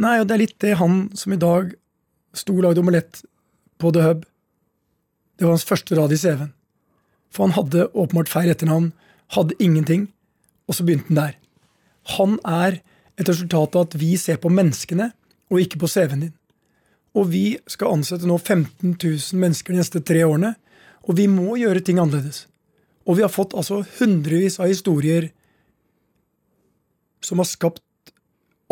Nei, 0.00 0.14
og 0.22 0.28
det 0.28 0.36
er 0.36 0.42
litt 0.46 0.56
det 0.64 0.78
han 0.80 1.02
som 1.18 1.34
i 1.34 1.40
dag 1.40 1.74
sto 2.32 2.56
og 2.56 2.64
lagde 2.64 2.80
omelett 2.80 3.20
på 3.82 3.90
The 3.92 4.06
Hub 4.06 4.22
Det 5.36 5.44
var 5.44 5.52
hans 5.52 5.66
første 5.68 5.98
rad 5.98 6.14
i 6.14 6.20
CV-en. 6.20 6.54
For 7.32 7.48
han 7.48 7.56
hadde 7.56 7.88
åpenbart 7.92 8.30
feil 8.32 8.52
etternavn, 8.52 8.92
hadde 9.36 9.56
ingenting, 9.60 10.06
og 10.68 10.76
så 10.76 10.84
begynte 10.86 11.08
han 11.10 11.20
der. 11.20 11.36
Han 12.16 12.38
er 12.48 12.80
et 13.20 13.28
resultat 13.28 13.76
av 13.76 13.88
at 13.88 13.96
vi 14.00 14.14
ser 14.20 14.38
på 14.42 14.52
menneskene, 14.52 15.10
og 15.52 15.60
ikke 15.60 15.82
på 15.82 15.90
CV-en 15.90 16.26
din. 16.26 16.34
Og 17.18 17.28
vi 17.28 17.44
skal 17.68 17.98
ansette 17.98 18.28
nå 18.28 18.38
15 18.38 18.94
000 18.96 19.40
mennesker 19.40 19.74
de 19.74 19.82
neste 19.82 20.00
tre 20.00 20.24
årene, 20.24 20.54
og 21.04 21.18
vi 21.18 21.28
må 21.28 21.58
gjøre 21.60 21.82
ting 21.84 22.00
annerledes. 22.00 22.46
Og 23.04 23.18
vi 23.18 23.24
har 23.24 23.32
fått 23.32 23.56
altså 23.58 23.82
hundrevis 23.98 24.60
av 24.62 24.70
historier 24.70 25.30
som 27.22 27.42
har 27.42 27.48
skapt 27.50 27.82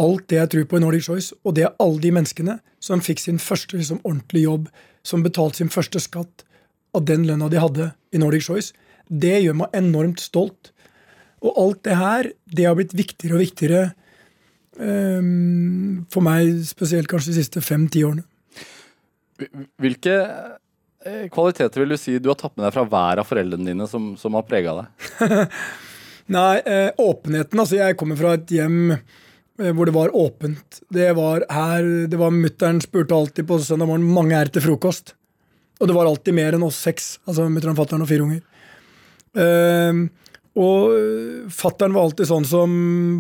alt 0.01 0.27
det 0.31 0.39
jeg 0.39 0.51
tror 0.55 0.69
på 0.71 0.79
i 0.79 0.83
Nordic 0.85 1.07
Choice, 1.07 1.35
og 1.45 1.57
det 1.57 1.67
er 1.67 1.77
alle 1.83 2.01
de 2.01 2.13
menneskene 2.15 2.59
som 2.81 3.03
fikk 3.05 3.21
sin 3.21 3.41
første 3.43 3.77
liksom, 3.77 4.01
ordentlige 4.07 4.47
jobb, 4.47 4.69
som 5.05 5.25
betalte 5.25 5.61
sin 5.61 5.73
første 5.73 6.01
skatt 6.01 6.45
av 6.97 7.05
den 7.07 7.27
lønna 7.29 7.51
de 7.53 7.61
hadde 7.61 7.91
i 8.15 8.21
Nordic 8.23 8.47
Choice. 8.49 8.73
Det 9.07 9.37
gjør 9.43 9.59
meg 9.61 9.77
enormt 9.77 10.23
stolt. 10.23 10.73
Og 11.45 11.57
alt 11.61 11.83
det 11.87 11.97
her, 12.01 12.31
det 12.49 12.67
har 12.69 12.77
blitt 12.79 12.97
viktigere 12.97 13.37
og 13.37 13.45
viktigere 13.45 13.83
for 14.79 16.25
meg, 16.25 16.61
spesielt 16.65 17.09
kanskje 17.11 17.33
de 17.33 17.41
siste 17.41 17.63
fem-ti 17.65 18.05
årene. 18.07 18.23
Hvilke 19.81 20.17
eh, 21.07 21.27
kvaliteter 21.33 21.83
vil 21.83 21.95
du 21.95 22.01
si 22.01 22.19
du 22.21 22.31
har 22.31 22.39
tatt 22.41 22.57
med 22.57 22.67
deg 22.67 22.75
fra 22.77 22.85
hver 22.89 23.23
av 23.23 23.29
foreldrene 23.29 23.73
dine 23.73 23.89
som, 23.91 24.13
som 24.21 24.37
har 24.37 24.47
prega 24.49 24.77
deg? 24.81 25.55
Nei, 26.37 26.61
eh, 26.63 26.91
åpenheten. 27.01 27.59
Altså, 27.59 27.81
jeg 27.81 27.97
kommer 27.99 28.19
fra 28.21 28.37
et 28.37 28.53
hjem 28.55 28.93
eh, 28.93 29.73
hvor 29.75 29.89
det 29.89 29.97
var 29.97 30.15
åpent. 30.17 30.83
Det 30.93 31.09
var 31.19 31.47
her, 31.51 31.89
det 32.11 32.21
var 32.21 32.35
Mutter'n 32.35 32.83
spurte 32.85 33.17
alltid 33.17 33.49
på 33.49 33.59
søndag 33.65 33.91
morgen 33.91 34.07
mange 34.15 34.39
er 34.39 34.53
til 34.53 34.65
frokost. 34.69 35.17
Og 35.81 35.89
det 35.89 35.97
var 35.97 36.07
alltid 36.07 36.37
mer 36.37 36.57
enn 36.57 36.67
oss 36.67 36.79
seks. 36.85 37.15
Altså 37.27 37.49
mutter'n, 37.51 37.79
fatter'n 37.79 38.05
og 38.05 38.11
fire 38.11 38.27
unger. 38.29 38.45
Eh, 39.41 40.05
og 40.59 41.51
fattern 41.55 41.95
var 41.95 42.09
alltid 42.09 42.27
sånn 42.27 42.47
som 42.49 42.73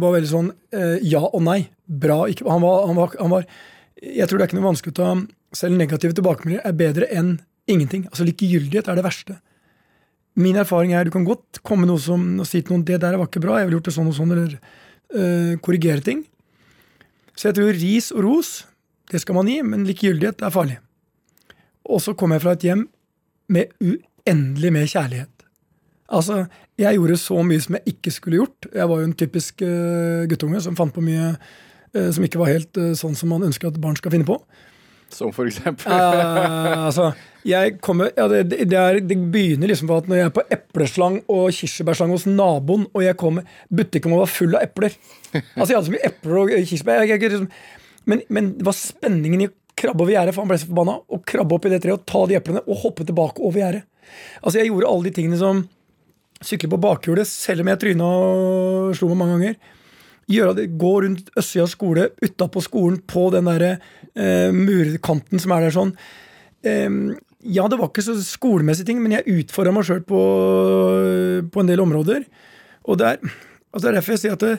var 0.02 0.16
veldig 0.16 0.30
sånn 0.30 0.48
eh, 0.74 0.96
ja 1.06 1.22
og 1.22 1.44
nei. 1.46 1.60
Bra. 1.86 2.24
Ikke, 2.30 2.46
han, 2.50 2.62
var, 2.64 2.86
han, 2.88 2.98
var, 2.98 3.14
han 3.18 3.30
var 3.32 3.46
Jeg 4.02 4.26
tror 4.26 4.38
det 4.38 4.44
er 4.44 4.50
ikke 4.50 4.58
noe 4.58 4.68
vanskelig 4.68 4.94
å 4.94 4.98
ta 4.98 5.12
Selv 5.58 5.78
negative 5.78 6.14
tilbakemeldinger 6.14 6.66
er 6.66 6.76
bedre 6.78 7.08
enn 7.10 7.36
ingenting. 7.70 8.04
Altså 8.10 8.26
Likegyldighet 8.26 8.90
er 8.90 8.98
det 8.98 9.06
verste. 9.06 9.38
Min 10.38 10.58
erfaring 10.58 10.94
er 10.94 11.06
du 11.06 11.12
kan 11.14 11.26
godt 11.26 11.60
komme 11.66 11.86
noe 11.86 12.00
som, 12.02 12.22
og 12.42 12.46
si 12.46 12.62
til 12.62 12.74
noen 12.74 12.84
det 12.86 13.00
der 13.02 13.18
var 13.18 13.28
ikke 13.28 13.42
bra, 13.42 13.58
jeg 13.58 13.68
ville 13.68 13.78
gjort 13.78 13.90
det 13.90 13.94
sånn 13.96 14.10
og 14.10 14.16
sånn, 14.16 14.34
eller 14.34 14.54
øh, 14.56 15.56
korrigere 15.62 16.02
ting. 16.06 16.22
Så 17.34 17.50
jeg 17.50 17.58
tror 17.58 17.74
ris 17.78 18.10
og 18.14 18.22
ros, 18.26 18.52
det 19.10 19.22
skal 19.22 19.38
man 19.38 19.50
gi, 19.50 19.58
men 19.66 19.86
likegyldighet 19.88 20.42
er 20.46 20.54
farlig. 20.54 20.78
Og 21.90 22.02
så 22.02 22.14
kom 22.18 22.34
jeg 22.34 22.44
fra 22.44 22.54
et 22.54 22.66
hjem 22.66 22.86
med 23.50 23.74
uendelig 23.82 24.74
mer 24.74 24.90
kjærlighet. 24.90 25.39
Altså, 26.10 26.44
jeg 26.80 26.98
gjorde 26.98 27.18
så 27.22 27.42
mye 27.46 27.62
som 27.62 27.76
jeg 27.78 27.94
ikke 27.94 28.12
skulle 28.14 28.40
gjort. 28.40 28.70
Jeg 28.74 28.88
var 28.90 29.00
jo 29.00 29.08
en 29.08 29.18
typisk 29.18 29.62
uh, 29.62 30.26
guttunge 30.30 30.62
som 30.64 30.78
fant 30.78 30.94
på 30.94 31.04
mye 31.04 31.34
uh, 31.36 32.08
som 32.10 32.26
ikke 32.26 32.40
var 32.40 32.50
helt 32.50 32.80
uh, 32.80 32.92
sånn 32.98 33.14
som 33.18 33.30
man 33.30 33.46
ønsker 33.46 33.70
at 33.70 33.78
barn 33.82 33.98
skal 33.98 34.14
finne 34.14 34.26
på. 34.26 34.40
Som 35.10 35.32
for 35.34 35.48
eksempel 35.50 35.90
altså, 35.90 37.08
jeg 37.42 37.80
kommer, 37.82 38.12
ja, 38.14 38.28
det, 38.30 38.44
det, 38.70 38.76
er, 38.78 39.00
det 39.02 39.16
begynner 39.32 39.72
liksom 39.72 39.88
på 39.90 39.96
at 39.98 40.10
når 40.10 40.20
jeg 40.20 40.28
er 40.28 40.34
på 40.36 40.44
epleslang 40.54 41.16
og 41.24 41.48
kirsebærslang 41.56 42.12
hos 42.14 42.28
naboen, 42.30 42.84
og 42.94 43.02
jeg 43.02 43.18
kommer 43.18 43.48
Butikken 43.74 44.12
må 44.12 44.20
var 44.20 44.30
full 44.30 44.54
av 44.54 44.68
epler. 44.68 44.94
Altså, 45.34 45.72
jeg 45.72 45.78
hadde 45.78 45.88
så 45.88 45.94
mye 45.96 46.10
epler 46.12 46.38
og 46.42 46.52
kirsebær. 46.54 47.02
Jeg, 47.02 47.16
jeg, 47.16 47.32
liksom, 47.34 47.48
men, 48.10 48.22
men 48.30 48.52
det 48.58 48.66
var 48.66 48.78
spenningen 48.78 49.42
i 49.42 49.50
å 49.50 49.56
krabbe 49.80 50.04
over 50.04 50.14
gjerdet, 50.14 50.36
for 50.36 50.44
han 50.44 50.52
ble 50.52 50.60
så 50.60 50.70
forbanna, 50.70 50.96
og 51.10 51.26
krabbe 51.26 51.56
opp 51.56 51.66
i 51.66 51.74
det 51.74 51.82
treet 51.82 51.98
og 51.98 52.06
ta 52.06 52.22
de 52.30 52.38
eplene 52.38 52.62
og 52.66 52.82
hoppe 52.84 53.06
tilbake 53.08 53.42
over 53.42 53.62
gjerdet. 53.62 53.84
Altså, 54.44 54.60
jeg 54.60 54.70
gjorde 54.70 54.94
alle 54.94 55.08
de 55.08 55.16
tingene 55.18 55.40
som 55.40 55.66
Sykle 56.44 56.70
på 56.72 56.80
bakhjulet, 56.80 57.28
selv 57.28 57.64
om 57.64 57.70
jeg 57.72 57.80
tryna 57.82 58.06
og 58.08 58.94
slo 58.96 59.10
meg 59.12 59.20
mange 59.20 59.36
ganger. 59.36 59.56
Det, 60.56 60.66
Gå 60.78 60.92
rundt 61.04 61.32
Østsida 61.38 61.66
skole, 61.68 62.10
utapå 62.22 62.62
skolen, 62.64 63.00
på 63.02 63.26
den 63.34 63.48
der 63.50 63.66
eh, 63.68 64.52
murkanten 64.54 65.42
som 65.42 65.52
er 65.56 65.66
der 65.66 65.74
sånn. 65.74 65.90
Eh, 66.62 66.88
ja, 67.40 67.66
det 67.68 67.80
var 67.80 67.90
ikke 67.90 68.04
så 68.04 68.14
skolemessige 68.24 68.92
ting, 68.92 69.02
men 69.02 69.16
jeg 69.16 69.40
utfordra 69.42 69.74
meg 69.74 69.88
sjøl 69.88 70.04
på, 70.06 70.20
på 71.50 71.62
en 71.62 71.70
del 71.70 71.82
områder. 71.82 72.24
Og 72.88 73.00
det 73.00 73.14
er, 73.14 73.34
altså 73.72 73.84
det 73.84 73.90
er 73.90 73.98
derfor 73.98 74.16
jeg 74.16 74.22
sier 74.24 74.38
at 74.38 74.46
det, 74.46 74.54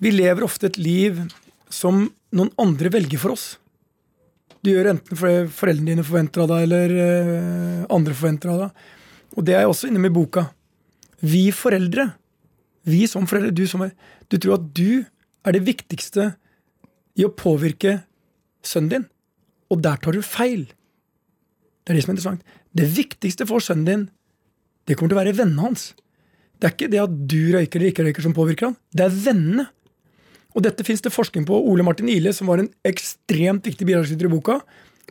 vi 0.00 0.14
lever 0.14 0.46
ofte 0.46 0.70
et 0.70 0.78
liv 0.80 1.18
som 1.70 2.06
noen 2.34 2.52
andre 2.60 2.90
velger 2.92 3.20
for 3.20 3.34
oss. 3.34 3.50
Du 4.60 4.70
gjør 4.72 4.92
enten 4.92 5.16
fordi 5.16 5.50
foreldrene 5.56 5.94
dine 5.94 6.04
forventer 6.04 6.44
av 6.44 6.50
deg, 6.52 6.64
eller 6.66 6.96
eh, 7.04 7.84
andre 7.92 8.16
forventer 8.16 8.52
av 8.52 8.64
deg. 8.64 8.88
Og 9.36 9.46
det 9.46 9.54
er 9.54 9.64
jeg 9.64 9.72
også 9.72 9.90
inne 9.90 10.02
med 10.02 10.12
i 10.12 10.18
boka. 10.18 10.48
Vi 11.20 11.50
foreldre, 11.54 12.10
vi 12.88 13.04
som 13.10 13.26
foreldre, 13.28 13.52
du 13.52 13.66
som 13.68 13.84
er 13.84 13.92
Du 14.30 14.38
tror 14.38 14.60
at 14.60 14.68
du 14.74 15.04
er 15.44 15.52
det 15.52 15.66
viktigste 15.66 16.34
i 17.18 17.24
å 17.26 17.32
påvirke 17.34 18.00
sønnen 18.62 18.90
din. 18.90 19.06
Og 19.70 19.82
der 19.82 19.98
tar 19.98 20.14
du 20.14 20.22
feil. 20.22 20.68
Det 21.82 21.92
er 21.92 21.98
det 21.98 22.04
som 22.04 22.12
er 22.12 22.16
interessant. 22.16 22.44
Det 22.70 22.86
viktigste 22.94 23.46
for 23.50 23.58
sønnen 23.58 23.88
din, 23.88 24.04
det 24.86 24.96
kommer 24.96 25.10
til 25.10 25.18
å 25.18 25.22
være 25.24 25.36
vennene 25.38 25.66
hans. 25.66 25.90
Det 26.60 26.68
er 26.68 26.74
ikke 26.76 26.92
det 26.92 27.02
at 27.02 27.12
du 27.32 27.40
røyker 27.56 27.80
eller 27.80 27.90
ikke 27.90 28.06
røyker 28.06 28.26
som 28.26 28.36
påvirker 28.36 28.70
han. 28.70 28.78
Det 28.94 29.06
er 29.06 29.18
vennene. 29.26 29.66
Og 30.54 30.64
dette 30.66 30.84
fins 30.86 31.02
det 31.02 31.14
forskning 31.14 31.46
på. 31.48 31.56
Ole 31.56 31.84
Martin 31.86 32.10
Ile, 32.10 32.32
som 32.36 32.50
var 32.50 32.62
en 32.62 32.70
ekstremt 32.86 33.66
viktig 33.66 33.86
bidragsyter 33.86 34.28
i 34.28 34.32
boka, 34.32 34.58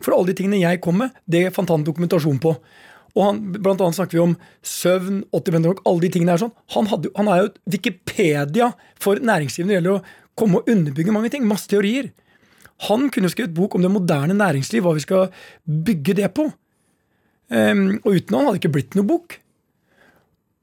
for 0.00 0.14
alle 0.16 0.30
de 0.30 0.36
tingene 0.38 0.60
jeg 0.62 0.80
kom 0.84 1.00
med, 1.00 1.16
det 1.28 1.48
fant 1.56 1.68
han 1.72 1.84
dokumentasjon 1.84 2.40
på. 2.40 2.54
Og 3.16 3.24
han, 3.26 3.40
Blant 3.56 3.82
annet 3.82 3.98
snakker 3.98 4.18
vi 4.18 4.22
om 4.22 4.36
søvn, 4.66 5.22
80 5.34 5.66
rock, 5.66 5.82
alle 5.88 6.04
de 6.04 6.12
tingene 6.14 6.34
her 6.34 6.42
sånn. 6.44 6.54
Han, 6.76 6.88
hadde, 6.92 7.12
han 7.16 7.30
er 7.30 7.42
jo 7.42 7.52
Wikipedia 7.74 8.72
for 9.02 9.20
næringslivet 9.20 9.66
når 9.66 9.72
det 9.72 9.78
gjelder 9.78 9.98
å 9.98 10.40
komme 10.40 10.60
og 10.60 10.70
underbygge 10.72 11.14
mange 11.14 11.32
ting. 11.32 11.46
Masse 11.48 11.70
teorier. 11.70 12.10
Han 12.88 13.10
kunne 13.12 13.28
jo 13.28 13.34
skrevet 13.34 13.56
bok 13.56 13.76
om 13.76 13.84
det 13.84 13.92
moderne 13.92 14.36
næringsliv, 14.38 14.84
hva 14.84 14.96
vi 14.96 15.04
skal 15.04 15.28
bygge 15.64 16.16
det 16.22 16.30
på. 16.36 16.48
Um, 17.50 17.98
og 18.04 18.14
uten 18.14 18.36
han 18.36 18.46
hadde 18.46 18.56
det 18.56 18.62
ikke 18.62 18.74
blitt 18.78 18.96
noe 18.96 19.08
bok. 19.10 19.36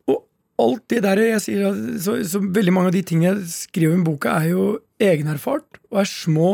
Og 0.08 0.24
alt 0.64 0.86
det 0.94 1.04
der 1.06 1.22
jeg 1.22 1.44
sier, 1.44 1.80
så, 2.02 2.18
så 2.26 2.42
veldig 2.42 2.74
mange 2.74 2.94
av 2.94 2.98
de 2.98 3.04
tingene 3.06 3.36
jeg 3.36 3.52
skriver 3.54 3.98
om 3.98 4.06
i 4.06 4.08
boka, 4.08 4.38
er 4.40 4.54
jo 4.56 4.68
egenerfart 5.04 5.82
og 5.92 6.02
er 6.02 6.10
små 6.10 6.52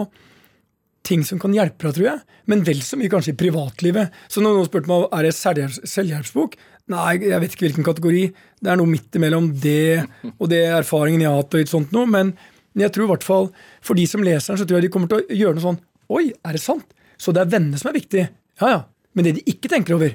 ting 1.03 1.23
som 1.27 1.39
kan 1.41 1.53
hjelpe 1.55 1.87
deg, 1.87 1.97
tror 1.97 2.07
jeg. 2.07 2.21
Men 2.51 2.63
vel 2.67 2.81
så 2.83 2.97
mye 2.99 3.11
kanskje 3.11 3.33
i 3.33 3.39
privatlivet. 3.39 4.13
Så 4.31 4.43
når 4.43 4.57
noen 4.57 4.69
spurte 4.69 4.91
meg 4.91 5.05
er 5.09 5.27
det 5.27 5.35
selvhjelps 5.37 5.81
selvhjelpsbok, 5.91 6.57
nei, 6.93 7.13
jeg 7.23 7.43
vet 7.43 7.55
ikke 7.55 7.67
hvilken 7.67 7.87
kategori. 7.87 8.23
Det 8.63 8.71
er 8.71 8.79
noe 8.79 8.91
midt 8.91 9.19
imellom 9.19 9.51
det 9.63 10.03
og 10.33 10.49
det 10.51 10.63
erfaringen 10.71 11.23
jeg 11.23 11.31
har 11.31 11.41
hatt. 11.41 11.53
og 11.53 11.63
litt 11.63 11.71
sånt 11.71 11.95
noe, 11.95 12.07
Men 12.07 12.33
jeg 12.75 12.91
tror 12.95 13.05
i 13.05 13.11
hvert 13.13 13.27
fall, 13.27 13.51
for 13.81 13.99
de 13.99 14.07
som 14.09 14.23
leser 14.23 14.53
den, 14.53 14.61
så 14.61 14.67
tror 14.67 14.79
jeg 14.79 14.87
de 14.87 14.93
kommer 14.93 15.11
til 15.11 15.21
å 15.21 15.37
gjøre 15.41 15.59
noe 15.59 15.67
sånn 15.67 15.81
Oi, 16.13 16.33
er 16.45 16.55
det 16.55 16.61
sant? 16.61 16.89
Så 17.17 17.31
det 17.31 17.41
er 17.41 17.53
vennene 17.53 17.79
som 17.79 17.89
er 17.89 17.95
viktig. 17.95 18.25
Ja, 18.59 18.67
ja. 18.69 18.81
Men 19.15 19.25
det 19.25 19.37
de 19.37 19.45
ikke 19.49 19.69
tenker 19.71 19.95
over 19.95 20.11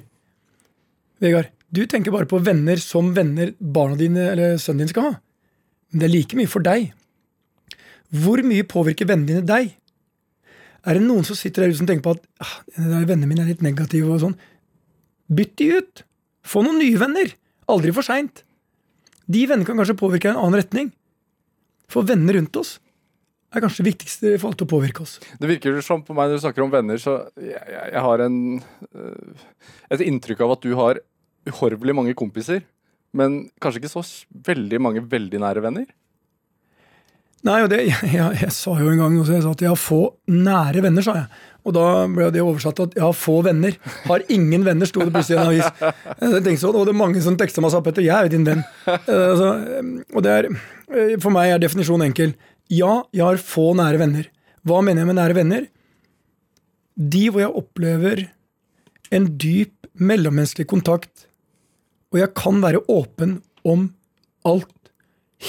Vegard, 1.18 1.49
du 1.74 1.82
tenker 1.91 2.14
bare 2.14 2.28
på 2.28 2.39
venner 2.39 2.78
som 2.78 3.11
venner 3.16 3.51
barna 3.59 3.97
dine 3.99 4.28
eller 4.32 4.61
sønnen 4.62 4.84
din 4.84 4.93
skal 4.93 5.09
ha. 5.09 5.14
Men 5.91 6.03
det 6.03 6.07
er 6.07 6.12
like 6.12 6.39
mye 6.39 6.51
for 6.51 6.64
deg. 6.64 6.93
Hvor 8.14 8.41
mye 8.47 8.66
påvirker 8.68 9.09
vennene 9.09 9.32
dine 9.32 9.49
deg? 9.49 9.72
Er 10.89 10.97
det 10.97 11.05
noen 11.05 11.26
som 11.26 11.36
sitter 11.36 11.64
der 11.64 11.72
ute 11.72 11.82
som 11.82 11.89
tenker 11.89 12.07
på 12.07 12.14
at 12.16 12.45
ah, 12.45 12.55
vennene 12.78 13.28
mine 13.28 13.45
er 13.45 13.53
litt 13.53 13.64
negative 13.64 14.09
og 14.14 14.22
sånn? 14.22 14.36
Bytt 15.28 15.59
de 15.61 15.72
ut! 15.76 16.05
Få 16.49 16.64
noen 16.64 16.80
nye 16.80 17.01
venner! 17.01 17.34
Aldri 17.68 17.93
for 17.93 18.07
seint. 18.07 18.45
De 19.28 19.45
vennene 19.45 19.68
kan 19.68 19.76
kanskje 19.76 19.99
påvirke 20.01 20.30
en 20.30 20.41
annen 20.41 20.57
retning. 20.62 20.93
For 21.93 22.07
venner 22.09 22.39
rundt 22.39 22.57
oss 22.57 22.78
er 23.53 23.64
kanskje 23.64 23.84
det 23.84 23.93
viktigste 23.93 24.32
i 24.32 24.41
forhold 24.41 24.59
til 24.61 24.68
å 24.68 24.72
påvirke 24.72 25.05
oss. 25.05 25.18
Det 25.41 25.49
virker 25.49 25.78
som 25.84 26.03
på 26.05 26.16
meg 26.16 26.28
når 26.28 26.41
du 26.41 26.45
snakker 26.45 26.64
om 26.64 26.72
venner, 26.72 27.01
så 27.01 27.18
jeg, 27.41 27.61
jeg, 27.68 28.03
har 28.05 28.24
en 28.24 28.41
øh, 28.61 29.47
et 29.97 30.05
inntrykk 30.05 30.45
av 30.45 30.57
at 30.57 30.64
du 30.64 30.74
har 30.76 31.01
uhorvelig 31.49 31.97
mange 31.97 32.16
kompiser, 32.16 32.64
men 33.16 33.47
kanskje 33.61 33.82
ikke 33.82 33.93
så 33.93 34.05
veldig 34.49 34.80
mange 34.84 35.05
veldig 35.09 35.41
nære 35.45 35.64
venner? 35.64 35.89
Nei, 37.47 37.61
og 37.62 37.70
det, 37.70 37.84
jeg, 37.86 38.11
jeg, 38.14 38.41
jeg, 38.43 38.55
sa 38.55 38.74
jo 38.80 38.91
en 38.91 39.03
gang 39.03 39.18
også, 39.20 39.36
jeg 39.36 39.45
sa 39.45 39.53
at 39.55 39.62
jeg 39.62 39.70
har 39.72 39.80
få 39.80 40.01
nære 40.32 40.82
venner, 40.84 41.05
sa 41.05 41.14
jeg. 41.20 41.45
Og 41.68 41.74
da 41.76 41.84
ble 42.09 42.30
det 42.32 42.41
oversatt 42.41 42.80
at 42.80 42.95
jeg 42.97 43.05
har 43.05 43.16
få 43.16 43.41
venner. 43.45 43.74
Har 44.07 44.24
ingen 44.32 44.64
venner, 44.64 44.89
sto 44.89 45.03
det 45.03 45.12
plutselig 45.12 45.36
i 45.36 45.41
en 45.43 45.51
avis. 45.51 45.82
Jeg 46.22 46.45
tenkte 46.47 46.62
sånn, 46.62 46.78
og 46.78 46.86
det 46.89 46.95
er 46.95 47.01
mange 47.03 47.20
som 47.20 47.36
tekster 47.36 47.61
meg 47.61 47.68
og 47.68 47.74
sa 47.74 47.82
Petter, 47.84 48.07
jeg 48.07 48.14
er 48.14 48.28
jo 48.28 48.32
din 48.32 48.47
venn. 48.47 48.62
Altså, 48.89 49.51
og 50.16 50.24
det 50.24 50.32
er, 50.32 50.49
For 51.20 51.34
meg 51.34 51.53
er 51.53 51.61
definisjonen 51.61 52.07
enkel. 52.07 52.32
Ja, 52.72 53.03
jeg 53.12 53.24
har 53.26 53.43
få 53.43 53.66
nære 53.76 54.01
venner. 54.01 54.30
Hva 54.64 54.80
mener 54.86 55.03
jeg 55.03 55.11
med 55.11 55.18
nære 55.18 55.36
venner? 55.36 55.68
De 56.97 57.26
hvor 57.28 57.45
jeg 57.45 57.61
opplever 57.61 58.24
en 59.14 59.28
dyp 59.41 59.91
mellommenneskelig 59.99 60.68
kontakt, 60.70 61.28
og 62.14 62.22
jeg 62.22 62.32
kan 62.39 62.62
være 62.64 62.80
åpen 62.89 63.39
om 63.68 63.91
alt, 64.49 64.93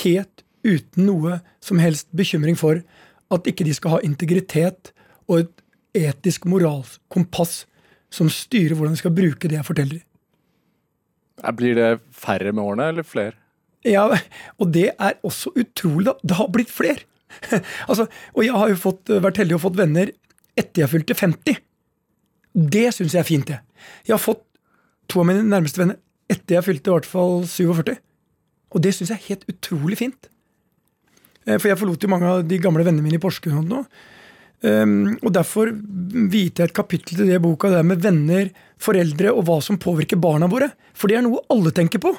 helt 0.04 0.39
uten 0.66 1.08
noe 1.08 1.40
som 1.64 1.80
helst 1.82 2.10
bekymring 2.16 2.58
for 2.60 2.82
at 3.34 3.50
ikke 3.50 3.66
de 3.68 3.74
skal 3.76 3.98
ha 3.98 4.04
integritet 4.06 4.92
og 5.30 5.44
et 5.44 5.66
etisk 6.10 6.46
moralsk 6.50 7.02
kompass 7.12 7.64
som 8.14 8.30
styrer 8.34 8.76
hvordan 8.76 8.96
de 8.96 9.02
skal 9.02 9.14
bruke 9.14 9.50
det 9.50 9.60
jeg 9.60 9.68
forteller. 9.68 10.02
Blir 11.56 11.78
det 11.78 11.90
færre 12.12 12.52
med 12.52 12.64
årene, 12.64 12.90
eller 12.92 13.06
flere? 13.08 13.38
Ja, 13.88 14.10
og 14.60 14.74
det 14.76 14.90
er 14.92 15.16
også 15.24 15.54
utrolig. 15.56 16.10
da. 16.10 16.14
Det 16.24 16.36
har 16.36 16.50
blitt 16.52 16.72
flere. 16.74 17.06
altså, 17.90 18.08
og 18.34 18.44
jeg 18.44 18.54
har 18.54 18.70
jo 18.74 18.76
fått, 18.82 19.10
vært 19.10 19.40
heldig 19.40 19.56
og 19.56 19.64
fått 19.70 19.80
venner 19.80 20.12
etter 20.60 20.84
jeg 20.84 20.92
fylte 20.92 21.16
50. 21.16 21.62
Det 22.60 22.88
syns 22.96 23.16
jeg 23.16 23.22
er 23.22 23.30
fint, 23.30 23.48
det. 23.48 23.60
Jeg 24.08 24.18
har 24.18 24.24
fått 24.24 24.44
to 25.10 25.22
av 25.22 25.30
mine 25.30 25.46
nærmeste 25.46 25.80
venner 25.80 26.00
etter 26.30 26.58
jeg 26.58 26.68
fylte 26.68 26.92
i 26.92 26.96
hvert 26.98 27.10
fall 27.10 27.46
47. 27.48 27.96
Og 28.76 28.84
det 28.84 28.94
syns 28.96 29.14
jeg 29.14 29.18
er 29.18 29.30
helt 29.30 29.48
utrolig 29.50 30.00
fint. 30.02 30.30
Eh, 31.48 31.58
For 31.58 31.70
jeg 31.72 31.80
forlot 31.80 32.04
jo 32.04 32.10
mange 32.12 32.28
av 32.30 32.44
de 32.48 32.58
gamle 32.62 32.84
vennene 32.86 33.04
mine 33.06 33.20
i 33.20 33.24
Porsgrunn 33.24 33.72
og. 33.80 33.86
Um, 34.60 35.14
og 35.24 35.32
derfor 35.32 35.70
viet 35.72 36.60
jeg 36.60 36.68
et 36.68 36.74
kapittel 36.76 37.16
til 37.16 37.30
det 37.32 37.38
boka 37.40 37.70
der 37.72 37.86
med 37.88 38.02
venner, 38.04 38.50
foreldre 38.78 39.32
og 39.32 39.46
hva 39.48 39.62
som 39.64 39.78
påvirker 39.80 40.20
barna 40.20 40.50
våre. 40.52 40.68
For 40.94 41.08
det 41.08 41.16
er 41.16 41.24
noe 41.24 41.40
alle 41.54 41.72
tenker 41.72 42.02
på. 42.04 42.12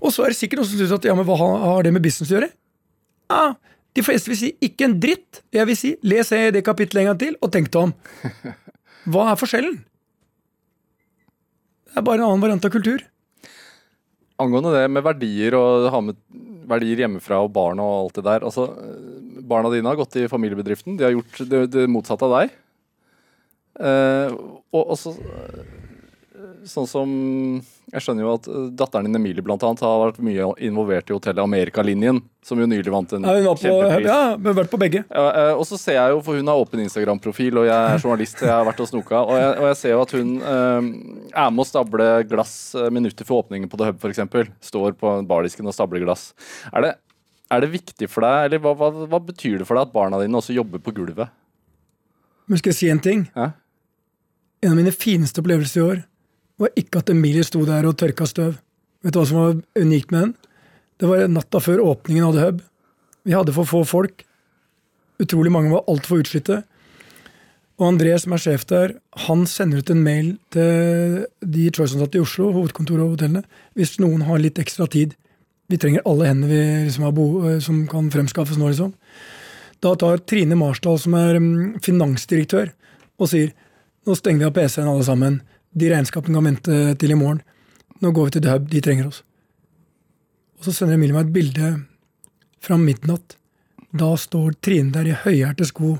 Og 0.00 0.12
så 0.12 0.24
er 0.24 0.32
det 0.32 0.38
sikkert 0.38 0.62
noen 0.62 0.70
som 0.70 0.80
syns 0.80 0.94
at 0.96 1.04
ja, 1.04 1.12
men 1.18 1.26
hva 1.28 1.36
har- 1.36 1.58
har 1.66 1.82
det 1.84 1.92
med 1.92 2.02
business 2.04 2.30
å 2.32 2.38
gjøre? 2.38 2.48
Ja, 3.28 3.54
de 3.96 4.02
fleste 4.02 4.28
vil 4.32 4.36
si 4.40 4.54
ikke 4.64 4.84
en 4.88 4.96
dritt. 5.00 5.42
Jeg 5.52 5.66
vil 5.68 5.76
si 5.76 5.96
les 6.02 6.28
det 6.28 6.64
kapittelet 6.64 7.02
en 7.04 7.10
gang 7.12 7.18
til, 7.20 7.36
og 7.42 7.52
tenk 7.52 7.70
deg 7.70 7.82
om. 7.82 7.94
Hva 9.12 9.28
er 9.32 9.36
forskjellen? 9.40 9.76
Det 11.92 11.96
er 12.00 12.04
bare 12.08 12.20
en 12.24 12.28
annen 12.30 12.40
variant 12.44 12.64
av 12.64 12.72
kultur. 12.72 13.04
Angående 14.42 14.74
det 14.74 14.84
med 14.92 15.04
verdier 15.06 15.56
og 15.56 15.88
ha 15.92 16.02
med 16.04 16.18
verdier 16.68 17.04
hjemmefra 17.04 17.40
og 17.44 17.52
barn 17.54 17.80
og 17.80 17.92
alt 18.02 18.18
det 18.18 18.26
der. 18.26 18.44
Altså, 18.44 18.66
barna 19.46 19.70
dine 19.72 19.88
har 19.88 19.98
gått 19.98 20.18
i 20.20 20.26
familiebedriften. 20.28 20.98
De 20.98 21.06
har 21.06 21.14
gjort 21.14 21.40
det, 21.48 21.62
det 21.72 21.86
motsatte 21.88 22.26
av 22.28 22.36
deg. 22.40 22.54
Eh, 23.80 24.36
og 24.76 24.94
så... 25.00 25.14
eh, 25.16 25.85
sånn 26.64 26.86
som 26.88 27.10
Jeg 27.92 28.02
skjønner 28.02 28.24
jo 28.24 28.30
at 28.34 28.46
eh, 28.50 28.68
datteren 28.78 29.06
din 29.06 29.18
Emilie 29.18 29.44
blant 29.44 29.62
annet 29.66 29.82
har 29.84 30.00
vært 30.00 30.18
mye 30.24 30.48
involvert 30.66 31.10
i 31.10 31.14
hotellet 31.14 31.42
Amerikalinjen, 31.44 32.18
som 32.44 32.58
jo 32.58 32.66
nylig 32.66 32.92
vant 32.92 33.12
en 33.14 33.26
Ja, 33.28 33.36
hun 33.36 33.60
på, 33.60 33.74
ja, 34.02 34.18
vi 34.34 34.50
har 34.50 34.56
vært 34.58 34.72
på 34.72 34.80
begge. 34.80 35.04
Ja, 35.06 35.24
eh, 35.30 35.52
og 35.54 35.62
så 35.68 35.78
ser 35.80 35.98
jeg 35.98 36.14
jo, 36.14 36.20
for 36.26 36.38
hun 36.38 36.50
har 36.50 36.62
åpen 36.62 36.82
Instagram-profil, 36.82 37.60
og 37.62 37.68
jeg 37.68 37.76
er 37.76 38.02
journalist, 38.02 38.42
jeg 38.42 38.52
har 38.52 38.66
vært 38.66 38.82
og 38.82 38.90
snoka, 38.90 39.22
og 39.22 39.38
jeg, 39.38 39.52
og 39.54 39.68
jeg 39.70 39.78
ser 39.82 39.94
jo 39.94 40.02
at 40.02 40.14
hun 40.18 40.32
eh, 40.40 40.90
er 41.44 41.54
med 41.54 41.62
å 41.62 41.68
stable 41.68 42.10
glass 42.32 42.56
eh, 42.74 42.90
minutter 42.94 43.28
for 43.28 43.44
åpningen 43.44 43.70
på 43.70 43.80
The 43.80 43.92
Hub, 43.92 44.02
f.eks. 44.02 44.24
Står 44.72 44.96
på 44.98 45.16
bardisken 45.30 45.70
og 45.70 45.76
stabler 45.76 46.02
glass. 46.02 46.30
Er 46.72 46.86
det, 46.88 46.94
er 47.54 47.62
det 47.62 47.74
viktig 47.76 48.10
for 48.10 48.26
deg, 48.26 48.48
eller 48.48 48.64
hva, 48.66 48.74
hva, 48.78 48.90
hva 49.06 49.22
betyr 49.30 49.60
det 49.62 49.68
for 49.68 49.78
deg 49.78 49.86
at 49.86 49.94
barna 49.94 50.22
dine 50.24 50.42
også 50.42 50.56
jobber 50.56 50.82
på 50.82 50.94
gulvet? 50.96 51.30
Men 52.46 52.58
skal 52.60 52.74
jeg 52.74 52.78
si 52.80 52.90
en 52.90 53.02
ting? 53.02 53.26
Ja? 53.34 53.52
En 54.62 54.72
av 54.72 54.78
mine 54.78 54.92
fineste 54.94 55.42
opplevelser 55.42 55.80
i 55.80 55.86
år 55.86 56.04
var 56.60 56.72
ikke 56.78 57.02
at 57.02 57.10
Emilie 57.12 57.44
sto 57.44 57.64
der 57.68 57.86
og 57.88 57.96
tørka 58.00 58.26
støv. 58.28 58.56
Vet 59.04 59.14
du 59.14 59.20
hva 59.20 59.26
som 59.28 59.40
var 59.40 59.58
unikt 59.78 60.12
med 60.14 60.24
den? 60.24 60.32
Det 60.96 61.10
var 61.10 61.28
natta 61.28 61.60
før 61.60 61.84
åpningen 61.84 62.24
av 62.24 62.36
The 62.36 62.46
Hub. 62.46 62.62
Vi 63.26 63.34
hadde 63.36 63.54
for 63.56 63.68
få 63.68 63.82
folk. 63.84 64.24
Utrolig 65.20 65.52
mange 65.52 65.72
var 65.72 65.84
altfor 65.90 66.22
utslitte. 66.22 66.62
Og 67.76 67.90
André, 67.90 68.14
som 68.16 68.32
er 68.32 68.40
sjef 68.40 68.64
der, 68.70 68.94
han 69.26 69.44
sender 69.50 69.84
ut 69.84 69.90
en 69.92 70.00
mail 70.04 70.28
til 70.54 71.26
de 71.44 71.66
Choice-ansatte 71.68 72.16
i 72.16 72.22
Oslo, 72.24 72.48
hovedkontoret 72.54 73.04
og 73.04 73.16
hotellene, 73.16 73.42
hvis 73.76 73.98
noen 74.00 74.24
har 74.24 74.40
litt 74.40 74.60
ekstra 74.62 74.88
tid. 74.88 75.12
Vi 75.68 75.76
trenger 75.82 76.06
alle 76.08 76.30
hender 76.30 76.48
vi 76.48 76.60
liksom 76.86 77.04
har 77.04 77.12
bo 77.16 77.26
som 77.60 77.82
kan 77.90 78.08
fremskaffes 78.14 78.56
nå, 78.56 78.70
liksom. 78.70 78.94
Da 79.84 79.92
tar 80.00 80.22
Trine 80.24 80.56
Marsdal, 80.56 80.96
som 81.02 81.18
er 81.18 81.36
mm, 81.36 81.82
finansdirektør, 81.84 82.72
og 83.20 83.28
sier 83.28 83.52
nå 84.06 84.16
stenger 84.16 84.46
vi 84.46 84.48
av 84.48 84.56
PC-en 84.56 84.88
alle 84.88 85.04
sammen. 85.04 85.40
De 85.76 85.90
regnskapene 85.92 86.38
kan 86.38 86.48
vente 86.50 86.82
til 87.00 87.12
i 87.12 87.18
morgen. 87.18 87.42
Nå 88.00 88.12
går 88.12 88.28
vi 88.28 88.36
til 88.36 88.50
Hub, 88.50 88.68
de 88.72 88.82
trenger 88.84 89.10
oss. 89.10 89.22
Og 90.56 90.68
så 90.68 90.72
sender 90.72 90.96
Emilie 90.96 91.16
meg 91.16 91.28
et 91.28 91.34
bilde 91.34 91.72
fra 92.64 92.78
midnatt. 92.80 93.36
Da 93.96 94.12
står 94.18 94.56
Trine 94.64 94.92
der 94.92 95.10
i 95.10 95.16
høyhælte 95.24 95.68
sko 95.68 95.96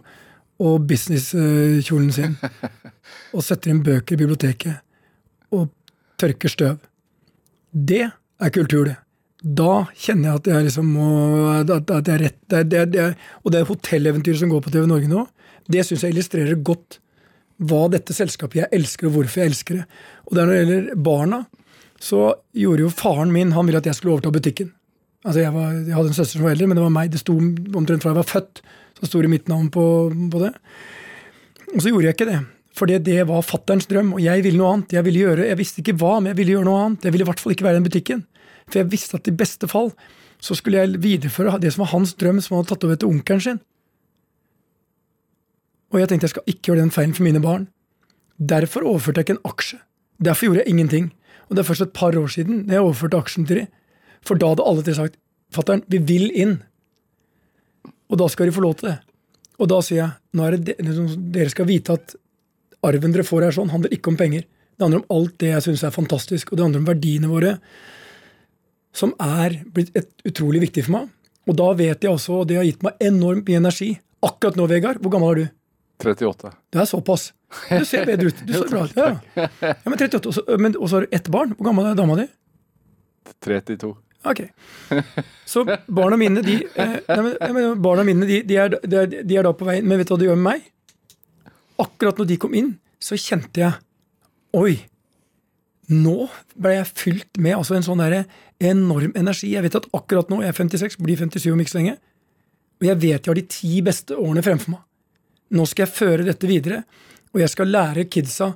og 0.57 0.87
businesskjolen 0.89 2.13
sin 2.13 2.37
og 3.37 3.45
setter 3.45 3.73
inn 3.73 3.83
bøker 3.85 4.17
i 4.17 4.21
biblioteket 4.23 5.57
og 5.57 5.69
tørker 6.21 6.53
støv. 6.53 6.79
Det 7.73 8.07
er 8.07 8.53
kultur, 8.55 8.89
det. 8.89 8.97
Da 9.37 9.85
kjenner 9.93 10.31
jeg 10.31 10.41
at 10.41 10.49
jeg 10.51 10.67
liksom 10.67 10.87
må 10.97 11.09
at 11.61 11.91
jeg 11.93 12.15
er 12.15 12.23
rett 12.25 12.39
det, 12.51 12.63
det, 12.73 12.85
det, 12.95 13.05
Og 13.45 13.53
det 13.53 13.67
hotelleventyret 13.69 14.41
som 14.41 14.51
går 14.51 14.63
på 14.65 14.73
TV 14.73 14.87
Norge 14.89 15.11
nå, 15.11 15.27
det 15.69 15.85
syns 15.85 16.07
jeg 16.07 16.15
illustrerer 16.15 16.57
godt 16.65 16.99
hva 17.57 17.87
dette 17.93 18.15
selskapet 18.17 18.63
jeg 18.63 18.73
elsker, 18.77 19.09
og 19.09 19.17
hvorfor 19.17 19.43
jeg 19.43 19.53
elsker 19.53 19.79
det. 19.81 19.85
Og 20.29 20.37
der 20.37 20.49
når 20.49 20.53
det 20.53 20.59
gjelder 20.61 21.05
barna, 21.09 21.45
så 22.03 22.23
gjorde 22.53 22.85
jo 22.85 22.93
faren 22.93 23.33
min 23.33 23.55
Han 23.57 23.65
ville 23.69 23.81
at 23.81 23.87
jeg 23.89 23.97
skulle 23.97 24.17
overta 24.17 24.33
butikken. 24.35 24.75
Altså 25.25 25.41
Jeg, 25.41 25.53
var, 25.55 25.71
jeg 25.73 25.95
hadde 25.97 26.11
en 26.13 26.19
søster 26.19 26.39
som 26.39 26.45
var 26.45 26.53
eldre, 26.53 26.69
men 26.69 26.79
det 26.79 26.85
var 26.85 26.93
meg. 26.95 27.11
Det 27.11 27.23
sto 27.23 27.37
omtrent 27.37 28.05
fra 28.05 28.13
jeg 28.13 28.21
var 28.21 28.29
født, 28.29 28.61
så 29.01 29.09
sto 29.09 29.23
det 29.25 29.33
mitt 29.33 29.49
navn 29.49 29.71
på, 29.73 29.87
på 30.33 30.43
det. 30.45 30.53
Og 31.73 31.81
så 31.81 31.91
gjorde 31.91 32.07
jeg 32.07 32.19
ikke 32.19 32.29
det. 32.29 32.43
Fordi 32.77 32.99
det 33.01 33.23
var 33.31 33.47
fatterns 33.47 33.89
drøm, 33.89 34.13
og 34.19 34.21
jeg 34.21 34.45
ville 34.45 34.61
noe 34.61 34.75
annet. 34.75 34.93
Jeg 34.99 35.07
ville 35.07 35.25
gjøre, 35.25 35.49
jeg 35.49 35.59
visste 35.59 35.81
ikke 35.83 35.97
hva, 35.97 36.19
men 36.21 36.31
jeg 36.35 36.41
ville 36.43 36.59
gjøre 36.59 36.69
noe 36.69 36.83
annet. 36.85 37.09
Jeg 37.09 37.15
ville 37.15 37.25
i 37.25 37.31
hvert 37.31 37.41
fall 37.43 37.57
ikke 37.57 37.67
være 37.67 37.79
i 37.79 37.81
den 37.81 37.89
butikken. 37.89 38.23
For 38.67 38.83
jeg 38.83 38.91
visste 38.93 39.17
at 39.17 39.31
i 39.31 39.35
beste 39.35 39.71
fall 39.71 39.91
så 40.43 40.55
skulle 40.59 40.83
jeg 40.83 41.01
videreføre 41.01 41.57
det 41.63 41.73
som 41.73 41.87
var 41.87 41.95
hans 41.95 42.13
drøm, 42.21 42.43
som 42.45 42.55
han 42.55 42.63
hadde 42.63 42.75
tatt 42.75 42.85
over 42.85 42.99
etter 42.99 43.09
onkelen 43.09 43.43
sin. 43.43 43.61
Og 45.97 46.03
jeg 46.03 46.11
tenkte 46.11 46.29
jeg 46.29 46.35
skal 46.35 46.51
ikke 46.53 46.69
gjøre 46.69 46.83
den 46.83 46.93
feilen 46.93 47.15
for 47.17 47.25
mine 47.25 47.41
barn. 47.41 47.63
Derfor 48.37 48.85
overførte 48.85 49.23
jeg 49.23 49.31
ikke 49.31 49.37
en 49.39 49.49
aksje. 49.49 49.79
Derfor 50.21 50.51
gjorde 50.51 50.61
jeg 50.61 50.75
ingenting. 50.75 51.07
Og 51.49 51.57
det 51.57 51.63
er 51.63 51.69
først 51.71 51.85
et 51.87 51.95
par 51.97 52.17
år 52.21 52.29
siden 52.35 52.67
jeg 52.69 52.85
overførte 52.85 53.17
aksjen 53.17 53.47
til 53.49 53.63
de. 53.63 53.67
For 54.21 54.37
da 54.37 54.51
hadde 54.53 54.67
alle 54.69 54.85
tre 54.85 54.97
sagt 54.99 55.17
fatter'n, 55.57 55.87
vi 55.89 56.03
vil 56.05 56.29
inn. 56.37 56.59
Og 58.13 58.21
da 58.21 58.29
skal 58.29 58.51
de 58.51 58.53
få 58.53 58.61
lov 58.67 58.77
til 58.77 58.91
det. 58.91 58.99
Og 59.57 59.73
da 59.73 59.81
sier 59.81 60.03
jeg 60.03 60.37
nå 60.37 60.45
er 60.45 60.59
det 60.59 60.77
de, 60.77 61.09
dere 61.33 61.55
skal 61.55 61.69
vite 61.71 61.97
at 61.97 62.17
arven 62.85 63.15
dere 63.15 63.25
får 63.25 63.49
her 63.49 63.57
sånn, 63.57 63.73
handler 63.73 63.95
ikke 63.97 64.13
om 64.13 64.21
penger. 64.21 64.45
Det 64.77 64.85
handler 64.85 65.01
om 65.01 65.17
alt 65.17 65.39
det 65.41 65.55
jeg 65.55 65.65
syns 65.65 65.87
er 65.89 65.95
fantastisk, 65.95 66.53
og 66.53 66.59
det 66.59 66.67
handler 66.67 66.83
om 66.83 66.91
verdiene 66.91 67.31
våre, 67.31 67.55
som 68.93 69.15
er 69.23 69.63
blitt 69.73 69.97
utrolig 70.29 70.61
viktig 70.67 70.85
for 70.85 70.99
meg. 70.99 71.13
Og 71.49 71.57
da 71.57 71.71
vet 71.79 72.05
jeg 72.05 72.13
også, 72.13 72.43
og 72.43 72.51
det 72.51 72.61
har 72.61 72.69
gitt 72.69 72.85
meg 72.85 73.01
enormt 73.01 73.49
mye 73.49 73.63
energi. 73.63 73.95
Akkurat 74.27 74.59
nå, 74.59 74.67
Vegard, 74.69 75.01
hvor 75.01 75.15
gammel 75.15 75.33
er 75.33 75.41
du? 75.41 75.56
38. 76.03 76.51
Det 76.73 76.81
er 76.83 76.89
såpass. 76.91 77.31
Du 77.71 77.85
ser 77.89 78.05
bedre 78.09 78.29
ut. 78.33 78.41
Du 78.47 78.53
ser 78.53 78.69
bra 78.73 78.83
ut. 78.85 78.97
Ja. 78.97 79.47
ja, 79.63 79.75
men 79.87 79.99
38, 79.99 80.27
og 80.29 80.35
så- 80.37 80.59
men- 80.61 80.77
Og 80.77 80.89
så 80.91 80.97
har 80.99 81.07
du 81.07 81.15
ett 81.17 81.29
barn. 81.33 81.55
Hvor 81.57 81.65
gammel 81.71 81.87
er 81.91 81.95
dama 81.99 82.17
di? 82.17 82.27
32. 83.45 83.95
Ok. 84.27 84.41
Så 85.47 85.63
barna 85.87 86.17
mine, 86.19 86.43
de, 86.43 86.57
eh, 86.75 86.97
nei, 87.09 87.53
men, 87.53 87.81
barna 87.83 88.03
mine 88.05 88.27
de, 88.27 88.41
de, 88.43 88.57
er, 88.59 88.69
de, 88.83 88.97
er, 88.97 89.07
de 89.23 89.37
er 89.39 89.43
da 89.47 89.53
på 89.55 89.65
vei 89.69 89.79
inn. 89.79 89.87
Men 89.89 89.99
vet 89.99 90.09
du 90.09 90.15
hva 90.15 90.19
det 90.19 90.27
gjør 90.29 90.41
med 90.41 90.49
meg? 90.51 90.67
Akkurat 91.79 92.19
når 92.19 92.27
de 92.33 92.37
kom 92.43 92.55
inn, 92.59 92.73
så 92.99 93.15
kjente 93.21 93.61
jeg 93.63 93.73
Oi! 94.57 94.79
Nå 95.93 96.27
ble 96.59 96.73
jeg 96.79 96.87
fylt 96.99 97.39
med 97.39 97.55
altså 97.55 97.77
en 97.77 97.85
sånn 97.87 98.01
der 98.03 98.25
enorm 98.59 99.13
energi. 99.15 99.53
Jeg 99.53 99.63
vet 99.63 99.77
at 99.79 99.87
akkurat 99.95 100.31
nå, 100.33 100.41
jeg 100.43 100.51
er 100.51 100.57
56, 100.59 100.97
blir 101.05 101.21
57 101.21 101.53
om 101.53 101.61
ikke 101.63 101.71
så 101.75 101.79
lenge, 101.79 101.97
og 102.81 102.87
jeg 102.89 102.97
vet 103.05 103.21
jeg 103.21 103.31
har 103.31 103.39
de 103.39 103.45
ti 103.53 103.75
beste 103.87 104.17
årene 104.19 104.43
fremfor 104.43 104.73
meg. 104.75 104.83
Nå 105.55 105.67
skal 105.69 105.87
jeg 105.87 105.95
føre 105.95 106.27
dette 106.27 106.49
videre, 106.51 106.83
og 107.35 107.43
jeg 107.43 107.53
skal 107.53 107.71
lære 107.71 108.09
kidsa 108.11 108.55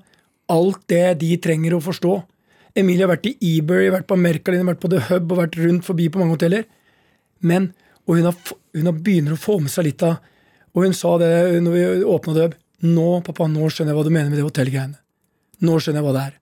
alt 0.51 0.83
det 0.91 1.21
de 1.21 1.35
trenger 1.43 1.77
å 1.77 1.83
forstå. 1.85 2.15
Emilie 2.81 3.07
har 3.07 3.13
vært 3.13 3.29
i 3.31 3.37
eBay, 3.57 3.91
vært 3.93 4.09
på 4.11 4.19
Merkalin, 4.19 4.67
vært 4.67 4.83
på 4.83 4.91
The 4.91 5.03
Hub 5.09 5.31
og 5.31 5.41
vært 5.43 5.59
rundt 5.61 5.87
forbi 5.87 6.09
på 6.11 6.21
mange 6.23 6.37
hoteller. 6.37 6.67
Men, 7.41 7.73
Og 8.09 8.17
hun, 8.17 8.27
har, 8.27 8.35
hun 8.75 8.89
har 8.89 8.97
begynner 8.97 9.37
å 9.37 9.39
få 9.39 9.61
med 9.61 9.71
seg 9.71 9.87
litt 9.87 10.03
av 10.03 10.19
Og 10.75 10.85
hun 10.85 10.95
sa 10.95 11.17
det 11.19 11.61
når 11.63 11.73
vi 11.73 12.05
åpna 12.05 12.35
The 12.35 12.47
Hub. 12.47 12.55
Nå, 12.81 13.09
pappa, 13.27 13.47
nå 13.51 13.69
skjønner 13.69 13.93
jeg 13.93 13.99
hva 13.99 14.05
du 14.07 14.13
mener 14.15 14.31
med 14.31 14.39
det 14.39 14.47
hotellgreiene. 14.47 14.97
Nå 15.67 15.77
skjønner 15.79 16.01
jeg 16.01 16.07
hva 16.07 16.15
det 16.17 16.23
er. 16.31 16.37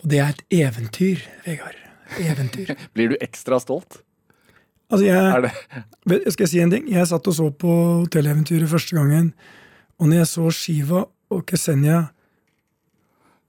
Og 0.00 0.06
det 0.08 0.20
er 0.22 0.30
et 0.32 0.44
eventyr, 0.62 1.24
Vegard. 1.44 1.78
Eventyr. 2.22 2.72
Blir 2.96 3.12
du 3.12 3.16
ekstra 3.20 3.58
stolt? 3.60 4.00
Altså, 4.92 5.06
jeg, 5.06 5.52
det 6.10 6.32
Skal 6.34 6.44
jeg 6.44 6.50
si 6.52 6.62
en 6.62 6.72
ting? 6.72 6.88
Jeg 6.92 7.08
satt 7.08 7.28
og 7.30 7.36
så 7.36 7.48
på 7.56 7.74
Hotelleventyret 8.04 8.68
første 8.68 8.96
gangen, 8.98 9.30
og 9.96 10.10
når 10.10 10.22
jeg 10.22 10.30
så 10.32 10.50
Shiva 10.52 11.04
og 11.32 11.44
Ksenia 11.48 12.02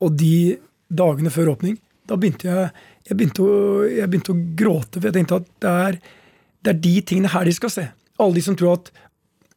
og 0.04 0.16
de 0.20 0.60
dagene 0.92 1.32
før 1.34 1.54
åpning, 1.54 1.78
da 2.08 2.18
begynte 2.20 2.48
jeg, 2.48 2.72
jeg, 3.08 3.18
begynte 3.18 3.44
å, 3.44 3.58
jeg 3.88 4.10
begynte 4.12 4.34
å 4.34 4.42
gråte, 4.60 5.00
for 5.00 5.10
jeg 5.10 5.18
tenkte 5.18 5.40
at 5.42 5.50
det 5.64 5.74
er, 5.88 6.00
Det 6.64 6.72
er 6.72 6.80
de 6.80 6.94
tingene 7.04 7.32
her 7.32 7.44
de 7.44 7.54
skal 7.56 7.72
se. 7.72 7.84
Alle 8.24 8.38
de 8.38 8.44
som 8.46 8.56
tror 8.56 8.78
at 8.78 8.94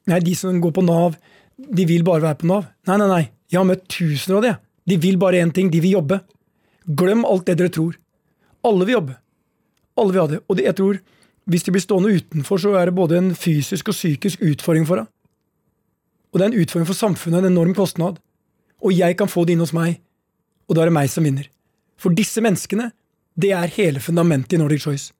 Nei, 0.06 0.20
de 0.22 0.36
som 0.38 0.54
går 0.62 0.72
på 0.74 0.84
Nav, 0.86 1.16
de 1.58 1.84
vil 1.86 2.04
bare 2.06 2.22
være 2.22 2.38
på 2.38 2.46
Nav. 2.46 2.68
Nei, 2.86 2.96
nei, 3.00 3.08
nei. 3.10 3.24
Jeg 3.50 3.58
har 3.58 3.66
møtt 3.66 3.88
tusener 3.90 4.36
av 4.38 4.44
det. 4.44 4.52
De 4.86 4.98
vil 5.02 5.18
bare 5.18 5.40
én 5.42 5.50
ting. 5.54 5.70
De 5.70 5.80
vil 5.82 5.96
jobbe. 5.96 6.20
Glem 6.86 7.24
alt 7.26 7.48
det 7.48 7.56
dere 7.58 7.72
tror. 7.74 7.96
Alle 8.66 8.86
vil 8.86 8.94
jobbe. 9.00 9.16
Alle 9.98 10.14
vil 10.14 10.22
ha 10.22 10.28
det. 10.30 10.38
Og 10.46 10.58
det, 10.58 10.66
jeg 10.68 10.78
tror, 10.78 11.00
hvis 11.46 11.66
de 11.66 11.72
blir 11.74 11.82
stående 11.82 12.14
utenfor, 12.18 12.58
så 12.58 12.74
er 12.78 12.88
det 12.88 12.96
både 12.96 13.18
en 13.18 13.34
fysisk 13.38 13.92
og 13.92 13.94
psykisk 13.94 14.42
utfordring 14.42 14.86
for 14.86 15.00
deg. 15.00 15.10
Og 16.32 16.38
det 16.38 16.46
er 16.46 16.52
en 16.52 16.62
utfordring 16.62 16.88
for 16.88 16.98
samfunnet, 16.98 17.44
en 17.44 17.52
enorm 17.52 17.74
kostnad. 17.74 18.18
Og 18.82 18.92
jeg 18.92 19.16
kan 19.16 19.30
få 19.30 19.46
det 19.46 19.54
inn 19.54 19.62
hos 19.62 19.74
meg, 19.76 20.00
og 20.66 20.76
da 20.76 20.82
er 20.82 20.90
det 20.90 20.96
meg 20.98 21.10
som 21.10 21.24
vinner. 21.24 21.46
For 21.96 22.12
disse 22.12 22.42
menneskene, 22.44 22.90
det 23.38 23.52
er 23.54 23.72
hele 23.76 24.02
fundamentet 24.02 24.56
i 24.56 24.60
Nordic 24.60 24.82
Choice. 24.84 25.12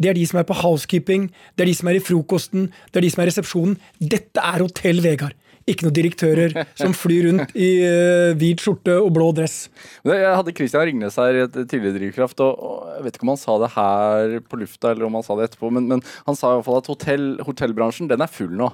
Det 0.00 0.10
er 0.10 0.16
de 0.16 0.24
som 0.26 0.40
er 0.40 0.46
på 0.48 0.56
housekeeping, 0.58 1.28
det 1.54 1.64
er 1.64 1.70
de 1.70 1.76
som 1.76 1.90
er 1.90 1.98
i 1.98 2.02
frokosten, 2.02 2.70
det 2.90 2.98
er 2.98 3.04
de 3.04 3.10
som 3.12 3.22
er 3.22 3.28
i 3.28 3.32
resepsjonen. 3.32 3.76
Dette 4.00 4.42
er 4.42 4.62
Hotell 4.62 5.02
Vegard. 5.04 5.36
Ikke 5.70 5.86
noen 5.86 5.96
direktører 5.96 6.54
som 6.76 6.92
flyr 6.96 7.30
rundt 7.30 7.54
i 7.56 7.68
uh, 7.80 8.34
hvit 8.36 8.60
skjorte 8.60 8.98
og 9.00 9.10
blå 9.16 9.30
dress. 9.36 9.70
Jeg 10.04 10.34
hadde 10.36 10.52
Christian 10.56 10.84
Ringnes 10.90 11.16
her 11.20 11.38
et 11.46 11.56
tidligere 11.56 11.96
Drivkraft, 11.96 12.42
og, 12.44 12.52
og 12.60 12.90
jeg 12.98 13.06
vet 13.06 13.16
ikke 13.16 13.26
om 13.26 13.32
han 13.32 13.40
sa 13.40 13.56
det 13.62 13.70
her 13.76 14.34
på 14.44 14.60
lufta 14.60 14.92
eller 14.92 15.08
om 15.08 15.16
han 15.16 15.24
sa 15.24 15.38
det 15.38 15.48
etterpå, 15.48 15.70
men, 15.72 15.88
men 15.88 16.04
han 16.28 16.36
sa 16.36 16.52
i 16.52 16.58
hvert 16.58 16.68
fall 16.68 16.82
at 16.82 16.90
hotell, 16.92 17.26
hotellbransjen 17.48 18.12
den 18.12 18.26
er 18.26 18.32
full 18.32 18.52
nå. 18.60 18.68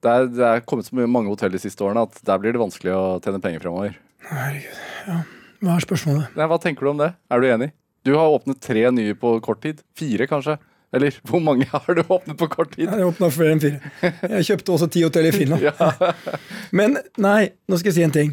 Det 0.00 0.14
er, 0.14 0.30
det 0.32 0.46
er 0.46 0.64
kommet 0.64 0.86
så 0.86 0.96
mange 0.96 1.28
hotell 1.28 1.52
de 1.52 1.60
siste 1.60 1.84
årene 1.84 2.06
at 2.06 2.22
der 2.24 2.40
blir 2.40 2.54
det 2.54 2.62
vanskelig 2.62 2.94
å 2.96 3.04
tjene 3.24 3.42
penger 3.42 3.66
fremover. 3.66 3.98
Herregud, 4.30 4.80
ja. 5.10 5.20
Hva 5.60 5.74
er 5.76 5.84
spørsmålet? 5.84 6.38
Nei, 6.38 6.46
hva 6.48 6.56
tenker 6.62 6.86
du 6.86 6.94
om 6.94 7.02
det? 7.02 7.10
Er 7.28 7.42
du 7.42 7.50
enig? 7.50 7.72
Du 8.06 8.14
har 8.16 8.32
åpnet 8.32 8.62
tre 8.64 8.86
nye 8.94 9.12
på 9.18 9.34
kort 9.44 9.60
tid. 9.66 9.82
Fire, 9.98 10.24
kanskje? 10.30 10.56
Eller 10.96 11.14
hvor 11.28 11.42
mange 11.42 11.68
har 11.70 11.94
du 11.94 12.02
åpnet 12.02 12.38
på 12.38 12.48
kort 12.50 12.72
tid? 12.74 12.88
Jeg 12.88 13.06
åpna 13.06 13.28
flere 13.30 13.54
enn 13.54 13.62
fire. 13.62 13.92
Jeg 14.02 14.48
kjøpte 14.48 14.74
også 14.74 14.88
ti 14.90 15.04
hotell 15.06 15.28
i 15.28 15.34
Finland. 15.34 15.68
Men 16.78 16.98
nei, 17.20 17.52
nå 17.70 17.78
skal 17.78 17.92
jeg 17.92 17.98
si 18.00 18.06
en 18.08 18.16
ting. 18.16 18.32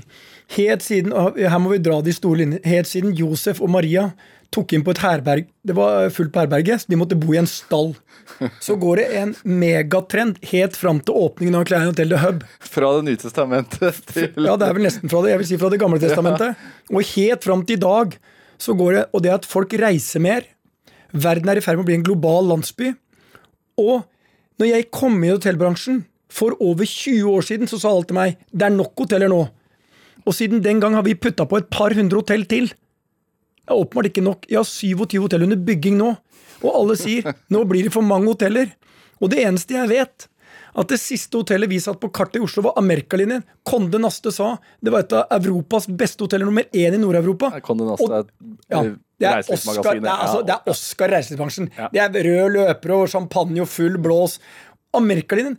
Helt 0.55 0.81
siden, 0.85 1.13
Her 1.37 1.59
må 1.61 1.75
vi 1.75 1.83
dra 1.83 1.99
de 2.01 2.15
store 2.15 2.41
linjene. 2.41 2.63
Helt 2.65 2.89
siden 2.89 3.13
Josef 3.17 3.61
og 3.61 3.69
Maria 3.73 4.09
tok 4.53 4.71
inn 4.73 4.83
på 4.85 4.93
et 4.93 5.01
herberg 5.03 5.47
Det 5.67 5.73
var 5.75 6.07
fullt 6.15 6.31
på 6.31 6.39
herberget, 6.39 6.83
så 6.83 6.91
de 6.91 6.99
måtte 6.99 7.17
bo 7.19 7.33
i 7.35 7.39
en 7.41 7.49
stall. 7.51 7.91
Så 8.63 8.77
går 8.79 9.01
det 9.01 9.07
en 9.19 9.33
megatrend 9.43 10.39
helt 10.53 10.77
fram 10.79 11.01
til 11.03 11.19
åpningen 11.19 11.57
av 11.59 11.65
Klein 11.67 11.89
Hotel 11.89 12.13
The 12.13 12.21
Hub. 12.23 12.45
Fra 12.63 12.93
Det 12.97 13.05
nye 13.09 13.19
testamentet 13.21 14.01
til 14.13 14.31
Ja, 14.47 14.55
det 14.55 14.69
er 14.69 14.77
vel 14.77 14.87
nesten 14.87 15.11
fra 15.11 15.21
det. 15.25 15.35
Jeg 15.35 15.43
vil 15.43 15.49
si 15.51 15.59
fra 15.61 15.71
Det 15.73 15.81
gamle 15.83 15.99
testamentet. 16.01 16.67
Og 16.89 17.03
helt 17.13 17.47
fram 17.47 17.65
til 17.67 17.77
i 17.77 17.83
dag 17.85 18.17
så 18.57 18.73
går 18.73 18.95
det 18.95 19.03
Og 19.13 19.21
det 19.27 19.35
at 19.35 19.45
folk 19.45 19.75
reiser 19.77 20.23
mer. 20.23 20.47
Verden 21.13 21.49
er 21.51 21.59
i 21.59 21.63
ferd 21.63 21.79
med 21.79 21.85
å 21.85 21.89
bli 21.89 21.97
en 21.99 22.05
global 22.07 22.49
landsby. 22.51 22.93
Og 23.79 24.07
når 24.59 24.71
jeg 24.71 24.89
kom 24.93 25.17
i 25.23 25.31
hotellbransjen 25.31 26.03
for 26.33 26.57
over 26.63 26.85
20 26.85 27.29
år 27.31 27.45
siden, 27.45 27.69
så 27.69 27.79
sa 27.79 27.93
alle 27.93 28.07
til 28.09 28.17
meg 28.17 28.39
det 28.51 28.67
er 28.67 28.75
nok 28.75 29.05
hoteller 29.05 29.31
nå. 29.31 29.43
Og 30.27 30.35
siden 30.35 30.63
den 30.63 30.81
gang 30.83 30.97
har 30.97 31.05
vi 31.07 31.15
putta 31.15 31.47
på 31.47 31.61
et 31.61 31.69
par 31.71 31.95
hundre 31.95 32.19
hotell 32.19 32.43
til. 32.49 32.71
Det 32.71 33.71
er 33.71 33.79
åpenbart 33.79 34.09
ikke 34.11 34.25
nok. 34.25 34.47
Jeg 34.49 34.59
har 34.59 34.67
27 34.67 35.21
hotell 35.23 35.45
under 35.47 35.59
bygging 35.69 35.99
nå. 35.99 36.13
Og 36.63 36.71
alle 36.73 36.97
sier 36.99 37.31
nå 37.53 37.63
blir 37.69 37.87
det 37.87 37.93
for 37.95 38.05
mange 38.05 38.31
hoteller. 38.31 38.73
Og 39.21 39.31
det 39.31 39.45
eneste 39.45 39.77
jeg 39.77 39.91
vet, 39.91 40.27
at 40.77 40.91
det 40.91 40.99
siste 41.01 41.39
hotellet 41.39 41.69
vi 41.71 41.79
satt 41.81 41.99
på 42.01 42.11
kartet 42.13 42.41
i 42.41 42.43
Oslo, 42.43 42.65
var 42.67 42.77
Amerikalinjen. 42.81 43.45
Conde 43.65 44.01
Naste 44.01 44.33
sa 44.35 44.55
det 44.83 44.93
var 44.93 45.05
et 45.05 45.15
av 45.17 45.31
Europas 45.39 45.87
beste 45.89 46.25
hoteller, 46.25 46.49
nummer 46.49 46.67
én 46.69 46.97
i 46.97 47.01
Nord-Europa. 47.01 47.53
Conde 47.65 47.87
Naste 47.87 48.19
er 48.19 48.27
ja, 48.73 48.83
det 49.17 49.27
er 49.29 49.39
Oscar, 49.41 49.97
det 49.97 50.05
er, 50.05 50.13
altså, 50.13 50.41
det 50.45 50.53
er 50.53 50.71
Oscar 50.71 51.11
reiselivsbransjen. 51.15 51.71
Ja. 51.77 51.87
Det 51.93 52.03
er 52.21 52.27
rød 52.27 52.53
løper 52.53 52.93
og 52.99 53.07
champagne 53.09 53.63
og 53.63 53.69
full 53.71 53.97
blås. 54.01 54.37
Amerikalinjen. 54.97 55.57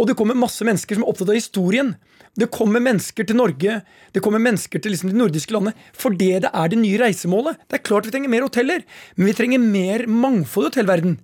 Og 0.00 0.08
det 0.08 0.16
kommer 0.16 0.38
masse 0.38 0.64
mennesker 0.64 0.96
som 0.96 1.04
er 1.04 1.10
opptatt 1.10 1.32
av 1.32 1.38
historien. 1.38 1.94
Det 2.38 2.46
kommer 2.54 2.82
mennesker 2.82 3.26
til 3.26 3.36
Norge, 3.40 3.80
det 4.14 4.20
kommer 4.22 4.38
mennesker 4.42 4.78
til 4.78 4.94
liksom 4.94 5.10
de 5.10 5.18
nordiske 5.18 5.50
landene 5.50 5.74
fordi 5.98 6.28
det 6.44 6.50
er 6.54 6.70
det 6.70 6.78
nye 6.78 7.00
reisemålet. 7.02 7.58
Det 7.66 7.80
er 7.80 7.82
klart 7.88 8.06
vi 8.06 8.12
trenger 8.14 8.30
mer 8.30 8.46
hoteller, 8.46 8.84
men 9.16 9.26
vi 9.26 9.34
trenger 9.36 9.64
mer 9.64 10.06
mangfold 10.06 10.68
i 10.68 10.70
hotellverden. 10.70 11.16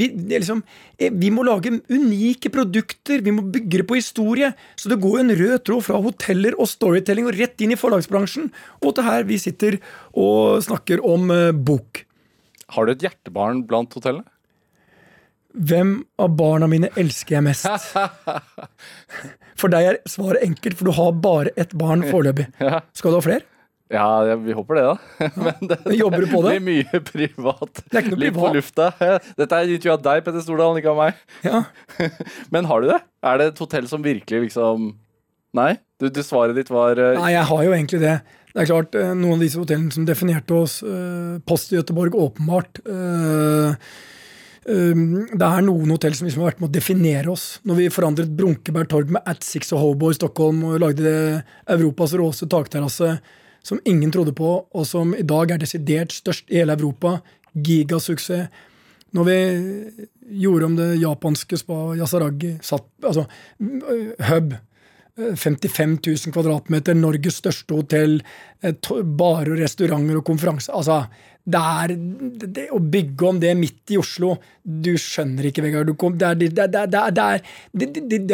Vi, 0.00 0.08
liksom, 0.32 0.62
eh, 0.98 1.12
vi, 1.12 1.30
må 1.30 1.44
lage 1.46 1.70
unike 1.92 2.50
produkter, 2.50 3.20
vi 3.22 3.34
må 3.34 3.44
bygge 3.44 3.82
det 3.82 3.86
på 3.90 4.00
historie. 4.00 4.50
Så 4.74 4.90
det 4.90 4.98
går 5.04 5.20
en 5.20 5.34
rød 5.36 5.58
tråd 5.68 5.84
fra 5.86 6.00
hoteller 6.02 6.56
og 6.58 6.70
storytelling 6.70 7.28
og 7.28 7.38
rett 7.38 7.60
inn 7.62 7.76
i 7.76 7.78
forlagsbransjen. 7.78 8.50
Og 8.82 8.96
til 8.96 9.06
her 9.06 9.28
vi 9.28 9.38
sitter 9.38 9.78
og 10.10 10.64
snakker 10.64 11.04
om 11.04 11.30
uh, 11.30 11.52
bok. 11.52 12.06
Har 12.74 12.88
du 12.88 12.94
et 12.94 13.04
hjertebarn 13.04 13.62
blant 13.68 13.92
hotellene? 13.94 14.26
Hvem 15.54 16.00
av 16.18 16.32
barna 16.34 16.66
mine 16.66 16.90
elsker 16.98 17.36
jeg 17.36 17.46
mest? 17.46 17.68
For 19.60 19.70
deg 19.72 19.86
er 19.92 19.98
svaret 20.10 20.42
enkelt, 20.46 20.76
for 20.78 20.90
du 20.90 20.94
har 20.96 21.12
bare 21.24 21.52
ett 21.60 21.74
barn 21.78 22.02
foreløpig. 22.12 22.48
Skal 22.96 23.14
du 23.14 23.18
ha 23.20 23.24
flere? 23.24 23.46
Ja, 23.92 24.06
vi 24.40 24.54
håper 24.56 24.78
det, 24.78 24.82
da. 24.88 25.28
Men 25.44 25.68
det, 25.70 25.76
Jobber 25.94 26.24
du 26.24 26.30
på 26.32 26.40
det? 26.46 26.54
blir 26.56 26.64
mye 26.66 27.00
privat. 27.04 27.82
Det 27.84 27.98
er 27.98 28.02
ikke 28.06 28.14
noe 28.16 28.22
Litt 28.24 28.32
privat. 28.34 28.48
på 28.48 28.56
lufta. 28.56 28.86
Dette 29.38 29.58
er 29.60 29.70
intervju 29.76 29.92
av 29.94 30.04
deg, 30.06 30.22
Petter 30.26 30.42
Stordalen, 30.46 30.80
ikke 30.80 30.94
av 30.94 31.02
meg. 31.02 31.20
Ja. 31.44 31.60
Men 32.54 32.66
har 32.70 32.82
du 32.82 32.88
det? 32.90 32.98
Er 33.22 33.38
det 33.42 33.50
et 33.52 33.60
hotell 33.62 33.86
som 33.90 34.02
virkelig 34.04 34.46
liksom 34.48 34.94
Nei? 35.54 35.76
Du, 36.02 36.08
du 36.10 36.18
svaret 36.26 36.56
ditt 36.58 36.72
var 36.74 36.98
uh... 36.98 37.12
Nei, 37.20 37.28
jeg 37.36 37.46
har 37.46 37.60
jo 37.62 37.74
egentlig 37.76 38.00
det. 38.02 38.14
Det 38.50 38.64
er 38.64 38.66
klart, 38.72 38.96
eh, 38.98 39.12
Noen 39.14 39.36
av 39.36 39.44
disse 39.44 39.60
hotellene 39.60 39.94
som 39.94 40.02
definerte 40.08 40.56
oss, 40.56 40.80
uh, 40.82 41.36
Post 41.46 41.70
i 41.70 41.76
Göteborg, 41.78 42.16
åpenbart. 42.18 42.80
Det 44.64 45.46
er 45.46 45.64
noen 45.66 45.92
hotell 45.92 46.14
som 46.16 46.26
liksom 46.26 46.42
har 46.42 46.54
vært 46.54 46.60
med 46.62 46.70
å 46.70 46.74
definere 46.74 47.32
oss. 47.32 47.46
Når 47.68 47.80
vi 47.82 47.88
forandret 47.92 48.32
Brunkeberg 48.36 48.88
torg 48.88 49.12
med 49.12 49.26
Atsix 49.28 49.74
og 49.76 49.82
Hobo 49.82 50.10
i 50.12 50.16
Stockholm 50.16 50.62
og 50.70 50.80
lagde 50.80 51.04
det 51.04 51.42
Europas 51.76 52.14
råeste 52.16 52.48
takterrasse 52.50 53.18
som 53.64 53.80
ingen 53.88 54.12
trodde 54.12 54.34
på, 54.36 54.50
og 54.64 54.86
som 54.88 55.14
i 55.16 55.24
dag 55.24 55.52
er 55.54 55.60
desidert 55.60 56.12
størst 56.12 56.50
i 56.52 56.60
hele 56.60 56.76
Europa. 56.76 57.18
Gigasuksess. 57.54 58.48
Når 59.14 59.26
vi 59.28 59.38
gjorde 60.42 60.66
om 60.66 60.76
det 60.76 60.88
japanske 60.98 61.56
spa 61.60 61.94
Yasaragi, 61.94 62.56
satt, 62.66 62.88
altså 63.06 63.28
hub 64.28 64.56
55 65.14 66.00
000 66.02 66.34
kvadratmeter, 66.34 66.96
Norges 66.98 67.38
største 67.38 67.76
hotell, 67.76 68.18
barer 69.14 69.54
og 69.54 69.62
restauranter 69.62 70.18
og 70.18 70.26
konferanser. 70.26 70.74
Altså, 70.74 71.04
det 71.44 71.60
er 71.60 71.92
det, 72.48 72.62
Å 72.72 72.78
bygge 72.80 73.26
om 73.28 73.36
det 73.36 73.50
midt 73.58 73.92
i 73.92 73.98
Oslo 74.00 74.30
Du 74.64 74.94
skjønner 74.96 75.50
ikke, 75.50 75.60
Vegard. 75.60 75.90
Det 76.16 76.24
er, 76.24 77.42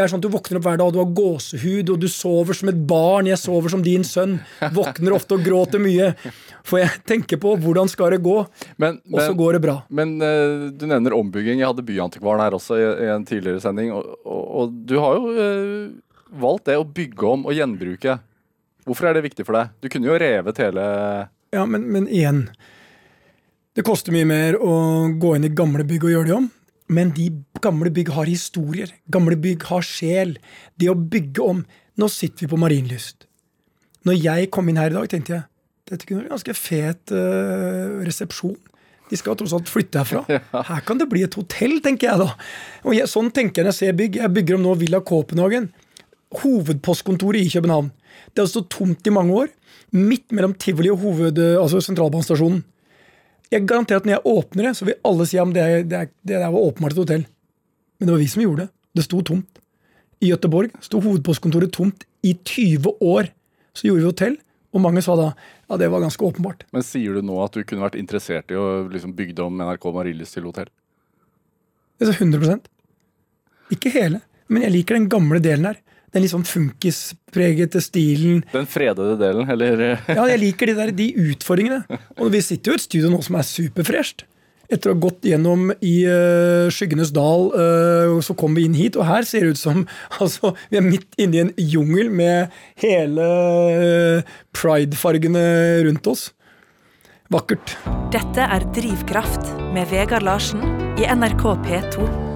sånn 0.06 0.20
at 0.20 0.22
du 0.22 0.28
våkner 0.30 0.60
opp 0.60 0.68
hver 0.68 0.76
dag, 0.78 0.86
og 0.86 0.94
du 0.94 1.00
har 1.00 1.08
gåsehud, 1.18 1.90
og 1.90 2.04
du 2.04 2.06
sover 2.06 2.54
som 2.54 2.70
et 2.70 2.78
barn. 2.78 3.26
Jeg 3.26 3.40
sover 3.42 3.72
som 3.72 3.82
din 3.82 4.06
sønn. 4.06 4.36
Våkner 4.76 5.16
ofte 5.16 5.34
og 5.36 5.42
gråter 5.44 5.82
mye. 5.82 6.12
For 6.62 6.78
jeg 6.80 7.02
tenker 7.08 7.40
på 7.42 7.56
hvordan 7.60 7.90
skal 7.90 8.14
det 8.14 8.20
gå, 8.22 8.36
men, 8.78 9.00
og 9.10 9.24
så 9.24 9.34
går 9.34 9.58
det 9.58 9.62
bra. 9.66 9.80
Men 9.90 10.14
uh, 10.22 10.70
du 10.70 10.86
nevner 10.86 11.18
ombygging. 11.18 11.58
Jeg 11.58 11.72
hadde 11.72 11.84
Byantikvaren 11.88 12.44
her 12.46 12.56
også 12.56 12.78
i, 12.78 12.86
i 13.08 13.10
en 13.10 13.26
tidligere 13.26 13.64
sending. 13.64 13.90
Og, 13.96 14.14
og, 14.22 14.46
og 14.62 14.78
du 14.86 14.96
har 15.02 15.18
jo 15.18 15.34
uh, 15.34 15.90
valgt 16.30 16.68
det 16.70 16.78
å 16.78 16.86
bygge 16.86 17.30
om 17.30 17.46
og 17.48 17.56
gjenbruke. 17.56 18.18
Hvorfor 18.86 19.10
er 19.10 19.16
det 19.16 19.26
viktig 19.26 19.46
for 19.46 19.58
deg? 19.58 19.72
Du 19.82 19.90
kunne 19.92 20.08
jo 20.08 20.18
revet 20.20 20.62
hele 20.62 20.84
Ja, 21.54 21.64
men, 21.66 21.88
men 21.90 22.06
igjen 22.08 22.46
det 23.78 23.84
koster 23.86 24.10
mye 24.14 24.26
mer 24.26 24.56
å 24.58 24.72
gå 25.22 25.36
inn 25.36 25.46
i 25.46 25.52
gamle 25.54 25.84
bygg 25.86 26.08
og 26.08 26.10
gjøre 26.14 26.28
de 26.28 26.34
om. 26.34 26.48
Men 26.90 27.12
de 27.14 27.28
gamle 27.62 27.92
bygg 27.94 28.10
har 28.16 28.26
historier. 28.26 28.90
Gamle 29.14 29.36
bygg 29.38 29.62
har 29.68 29.84
sjel. 29.86 30.34
Det 30.74 30.90
å 30.90 30.98
bygge 30.98 31.44
om 31.44 31.62
Nå 32.00 32.06
sitter 32.08 32.46
vi 32.46 32.48
på 32.48 32.56
Marienlyst. 32.56 33.26
Når 34.08 34.14
jeg 34.16 34.46
kom 34.54 34.70
inn 34.70 34.78
her 34.80 34.88
i 34.88 34.94
dag, 34.94 35.08
tenkte 35.10 35.34
jeg 35.34 35.42
dette 35.90 36.06
kunne 36.06 36.22
være 36.22 36.30
en 36.30 36.36
ganske 36.36 36.54
fet 36.56 37.12
uh, 37.12 37.98
resepsjon. 38.06 38.54
De 39.10 39.18
skal 39.18 39.36
tross 39.36 39.52
alt 39.56 39.68
flytte 39.68 40.00
herfra. 40.00 40.38
Her 40.70 40.84
kan 40.86 41.00
det 41.00 41.08
bli 41.10 41.24
et 41.26 41.34
hotell, 41.36 41.80
tenker 41.82 42.08
jeg 42.12 42.22
da. 42.22 42.28
Og 42.86 42.94
jeg, 42.94 43.10
Sånn 43.10 43.28
tenker 43.34 43.60
jeg 43.60 43.66
når 43.66 43.74
jeg 43.74 43.80
ser 43.80 43.98
bygg. 43.98 44.20
Jeg 44.22 44.34
bygger 44.36 44.56
om 44.56 44.64
nå 44.64 44.76
Villa 44.80 45.02
Kåpenhagen. 45.04 45.66
Hovedpostkontoret 46.30 47.42
i 47.42 47.50
København. 47.50 47.90
Det 48.34 48.44
har 48.44 48.50
stått 48.50 48.70
tomt 48.70 49.06
i 49.06 49.14
mange 49.14 49.34
år. 49.34 49.48
Midt 49.96 50.30
mellom 50.30 50.54
tivoli 50.54 50.90
og 50.92 51.02
hoved, 51.02 51.38
altså 51.58 51.80
sentralbanestasjonen. 51.82 52.62
Jeg 53.50 53.66
garanterer 53.66 53.98
at 53.98 54.06
når 54.06 54.14
jeg 54.14 54.30
åpner 54.30 54.68
det, 54.68 54.76
så 54.78 54.86
vil 54.86 55.00
alle 55.10 55.26
si 55.26 55.40
at 55.42 55.54
det, 55.56 55.64
det, 55.90 56.02
det 56.22 56.36
der 56.38 56.52
var 56.52 56.68
åpenbart 56.68 56.94
et 56.94 57.02
hotell. 57.02 57.24
Men 57.98 58.06
det 58.06 58.14
var 58.14 58.22
vi 58.22 58.28
som 58.30 58.44
gjorde 58.44 58.66
det. 58.66 58.72
Det 58.94 59.06
sto 59.06 59.22
tomt. 59.26 59.58
I 60.20 60.30
Gøteborg 60.30 60.76
sto 60.84 61.00
hovedpostkontoret 61.02 61.72
tomt 61.74 62.06
i 62.22 62.36
20 62.36 62.94
år. 63.00 63.32
Så 63.74 63.88
gjorde 63.88 64.02
vi 64.02 64.10
hotell, 64.10 64.38
og 64.70 64.84
mange 64.84 65.02
sa 65.02 65.16
da 65.18 65.30
ja, 65.32 65.78
det 65.80 65.90
var 65.90 66.02
ganske 66.02 66.24
åpenbart. 66.26 66.64
Men 66.74 66.86
sier 66.86 67.16
du 67.16 67.26
nå 67.26 67.38
at 67.42 67.54
du 67.54 67.64
kunne 67.64 67.82
vært 67.82 67.98
interessert 67.98 68.52
i 68.54 68.58
å 68.58 68.84
liksom 68.90 69.14
bygge 69.18 69.42
om 69.42 69.58
NRK 69.58 69.86
Marienlyst 69.94 70.38
til 70.38 70.46
hotell? 70.46 70.70
Det 72.00 72.08
er 72.08 72.16
100% 72.16 72.70
Ikke 73.74 73.92
hele, 73.92 74.22
men 74.48 74.64
jeg 74.64 74.74
liker 74.78 74.96
den 74.96 75.10
gamle 75.12 75.42
delen 75.42 75.68
her 75.68 75.80
den 76.14 76.26
sånn 76.30 76.46
funkispregete 76.48 77.82
stilen. 77.84 78.42
Den 78.52 78.66
fredede 78.70 79.16
delen, 79.20 79.50
eller? 79.50 79.84
ja, 80.18 80.24
jeg 80.32 80.42
liker 80.42 80.70
de, 80.70 80.78
der, 80.78 80.92
de 80.96 81.12
utfordringene. 81.30 82.00
Og 82.18 82.32
vi 82.34 82.42
sitter 82.44 82.72
jo 82.72 82.76
i 82.76 82.80
et 82.80 82.88
studio 82.88 83.12
nå 83.12 83.22
som 83.26 83.38
er 83.38 83.48
superfresht. 83.48 84.26
Etter 84.70 84.92
å 84.92 84.94
ha 84.94 85.02
gått 85.02 85.26
gjennom 85.26 85.72
i 85.82 85.94
uh, 86.06 86.70
skyggenes 86.70 87.10
dal, 87.14 87.48
uh, 87.50 88.20
så 88.22 88.36
kom 88.38 88.54
vi 88.54 88.68
inn 88.68 88.76
hit, 88.78 88.94
og 88.94 89.08
her 89.08 89.26
ser 89.26 89.42
det 89.42 89.56
ut 89.56 89.62
som 89.62 89.82
altså, 90.22 90.54
vi 90.70 90.78
er 90.78 90.86
midt 90.86 91.18
inne 91.18 91.36
i 91.36 91.42
en 91.42 91.52
jungel 91.58 92.12
med 92.14 92.54
hele 92.82 93.26
uh, 93.26 94.38
pridefargene 94.54 95.42
rundt 95.88 96.10
oss. 96.10 96.28
Vakkert. 97.30 97.76
Dette 98.14 98.46
er 98.46 98.66
Drivkraft 98.74 99.52
med 99.74 99.90
Vegard 99.90 100.26
Larsen 100.26 100.62
i 100.98 101.06
NRK 101.06 101.46
P2. 101.66 102.29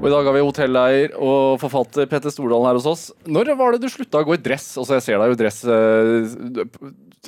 Og 0.00 0.06
I 0.08 0.12
dag 0.14 0.24
har 0.24 0.32
vi 0.32 0.40
hotelleier 0.40 1.16
og 1.20 1.58
forfatter 1.60 2.06
Petter 2.08 2.32
Stordalen 2.32 2.70
her 2.70 2.78
hos 2.78 2.86
oss. 2.88 3.02
Når 3.28 3.50
var 3.58 3.74
det 3.74 3.82
du 3.82 3.90
slutta 3.92 4.22
å 4.22 4.24
gå 4.24 4.38
i 4.38 4.40
dress? 4.40 4.70
Altså 4.80 4.96
Jeg 4.96 5.04
ser 5.04 5.20
deg 5.20 5.28
jo 5.28 5.36
i 5.36 5.40
dress 5.42 5.58
eh, 5.68 6.62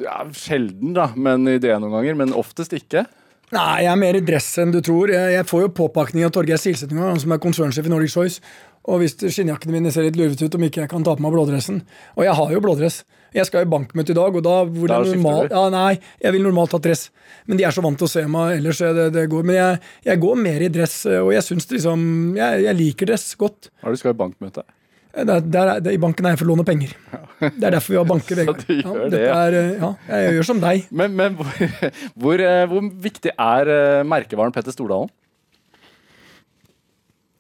ja, 0.01 0.15
sjelden, 0.33 0.95
da, 0.97 1.11
men 1.13 1.45
i 1.53 1.59
det 1.61 1.75
noen 1.77 1.93
ganger. 1.99 2.17
Men 2.17 2.33
oftest 2.33 2.73
ikke. 2.79 3.05
Nei, 3.53 3.83
jeg 3.85 3.91
er 3.93 4.01
mer 4.01 4.17
i 4.17 4.25
dress 4.25 4.49
enn 4.63 4.73
du 4.73 4.81
tror. 4.81 5.13
Jeg, 5.13 5.45
får 5.51 5.67
jo 5.67 5.75
påpakning 5.83 6.25
av 6.25 6.33
Torgeir 6.33 6.57
Silseth 6.57 6.97
han 6.97 7.21
som 7.21 7.37
er 7.37 7.43
konsernsjef 7.45 7.91
i 7.91 7.93
Nordic 7.93 8.15
Choice. 8.15 8.41
Og 8.91 8.99
hvis 8.99 9.15
skinnjakkene 9.21 9.77
mine 9.77 9.93
ser 9.95 10.03
litt 10.09 10.17
lurvete 10.19 10.49
ut, 10.49 10.57
om 10.59 10.65
ikke 10.67 10.81
jeg 10.83 10.91
kan 10.91 11.05
ta 11.07 11.13
på 11.15 11.23
meg 11.23 11.35
blådressen. 11.37 11.83
Og 12.19 12.25
jeg 12.27 12.35
har 12.35 12.51
jo 12.55 12.63
blådress. 12.65 13.03
Jeg 13.33 13.47
skal 13.49 13.65
i 13.65 13.69
bankmøte 13.71 14.13
i 14.13 14.17
dag, 14.19 14.35
og 14.37 14.43
da 14.45 14.57
Da 14.67 14.69
det 14.69 14.91
er 14.91 15.05
skifter 15.07 15.23
normal, 15.23 15.47
ja, 15.55 15.63
Nei, 15.73 15.93
jeg 16.21 16.35
vil 16.35 16.43
normalt 16.45 16.75
ha 16.77 16.81
dress. 16.83 17.07
Men 17.47 17.57
de 17.61 17.65
er 17.65 17.73
så 17.73 17.81
vant 17.85 17.97
til 17.97 18.09
å 18.09 18.13
se 18.13 18.25
meg 18.29 18.59
ellers. 18.59 18.83
Det, 18.83 19.07
det 19.15 19.25
går. 19.33 19.47
Men 19.49 19.57
jeg, 19.57 19.79
jeg 20.11 20.21
går 20.27 20.37
mer 20.43 20.67
i 20.67 20.69
dress, 20.75 20.99
og 21.07 21.31
jeg 21.33 21.47
syns 21.47 21.71
liksom 21.71 22.05
jeg, 22.37 22.65
jeg 22.67 22.79
liker 22.83 23.13
dress 23.13 23.31
godt. 23.41 23.71
Hva 23.81 23.89
er 23.89 23.95
det 23.95 24.01
du 24.01 24.03
skal 24.03 24.17
i 24.17 24.21
bankmøte? 24.21 24.67
Der, 25.13 25.41
der, 25.45 25.71
er- 25.77 25.89
I 25.93 25.99
banken 26.01 26.25
er 26.27 26.33
jeg 26.35 26.41
for 26.43 26.49
å 26.49 26.53
låne 26.55 26.65
penger. 26.65 26.93
Det 27.41 27.67
er 27.69 27.75
derfor 27.79 27.93
vi 27.95 27.99
har 28.03 28.07
banker. 28.09 28.39
Vegard. 28.43 28.63
gjør 28.83 29.09
det, 29.13 29.23
ja. 29.29 29.39
er, 29.47 29.57
eh, 29.63 29.73
ja, 29.79 29.91
jeg 30.09 30.37
gjør 30.39 30.47
som 30.51 30.61
deg. 30.63 30.87
Men, 30.91 31.17
men 31.19 31.35
hvor, 31.39 31.51
hvor, 32.23 32.41
eh, 32.51 32.63
hvor 32.71 32.87
viktig 33.09 33.35
er 33.39 33.73
eh, 33.79 34.05
merkevaren 34.09 34.55
Petter 34.57 34.73
Stordalen? 34.75 35.11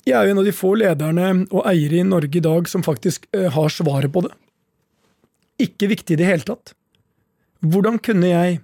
Jeg 0.02 0.16
er 0.18 0.26
jo 0.26 0.34
en 0.34 0.40
av 0.42 0.46
de 0.48 0.54
få 0.54 0.72
lederne 0.80 1.26
og 1.54 1.66
eiere 1.70 2.00
i 2.00 2.06
Norge 2.06 2.38
i 2.40 2.42
dag 2.42 2.66
som 2.70 2.82
faktisk 2.82 3.28
eh, 3.36 3.46
har 3.54 3.70
svaret 3.70 4.10
på 4.10 4.24
det. 4.24 4.32
Ikke 5.62 5.90
viktig 5.92 6.16
i 6.16 6.18
det 6.18 6.26
hele 6.26 6.46
tatt. 6.46 6.72
Hvordan 7.62 8.00
kunne 8.02 8.32
jeg 8.32 8.58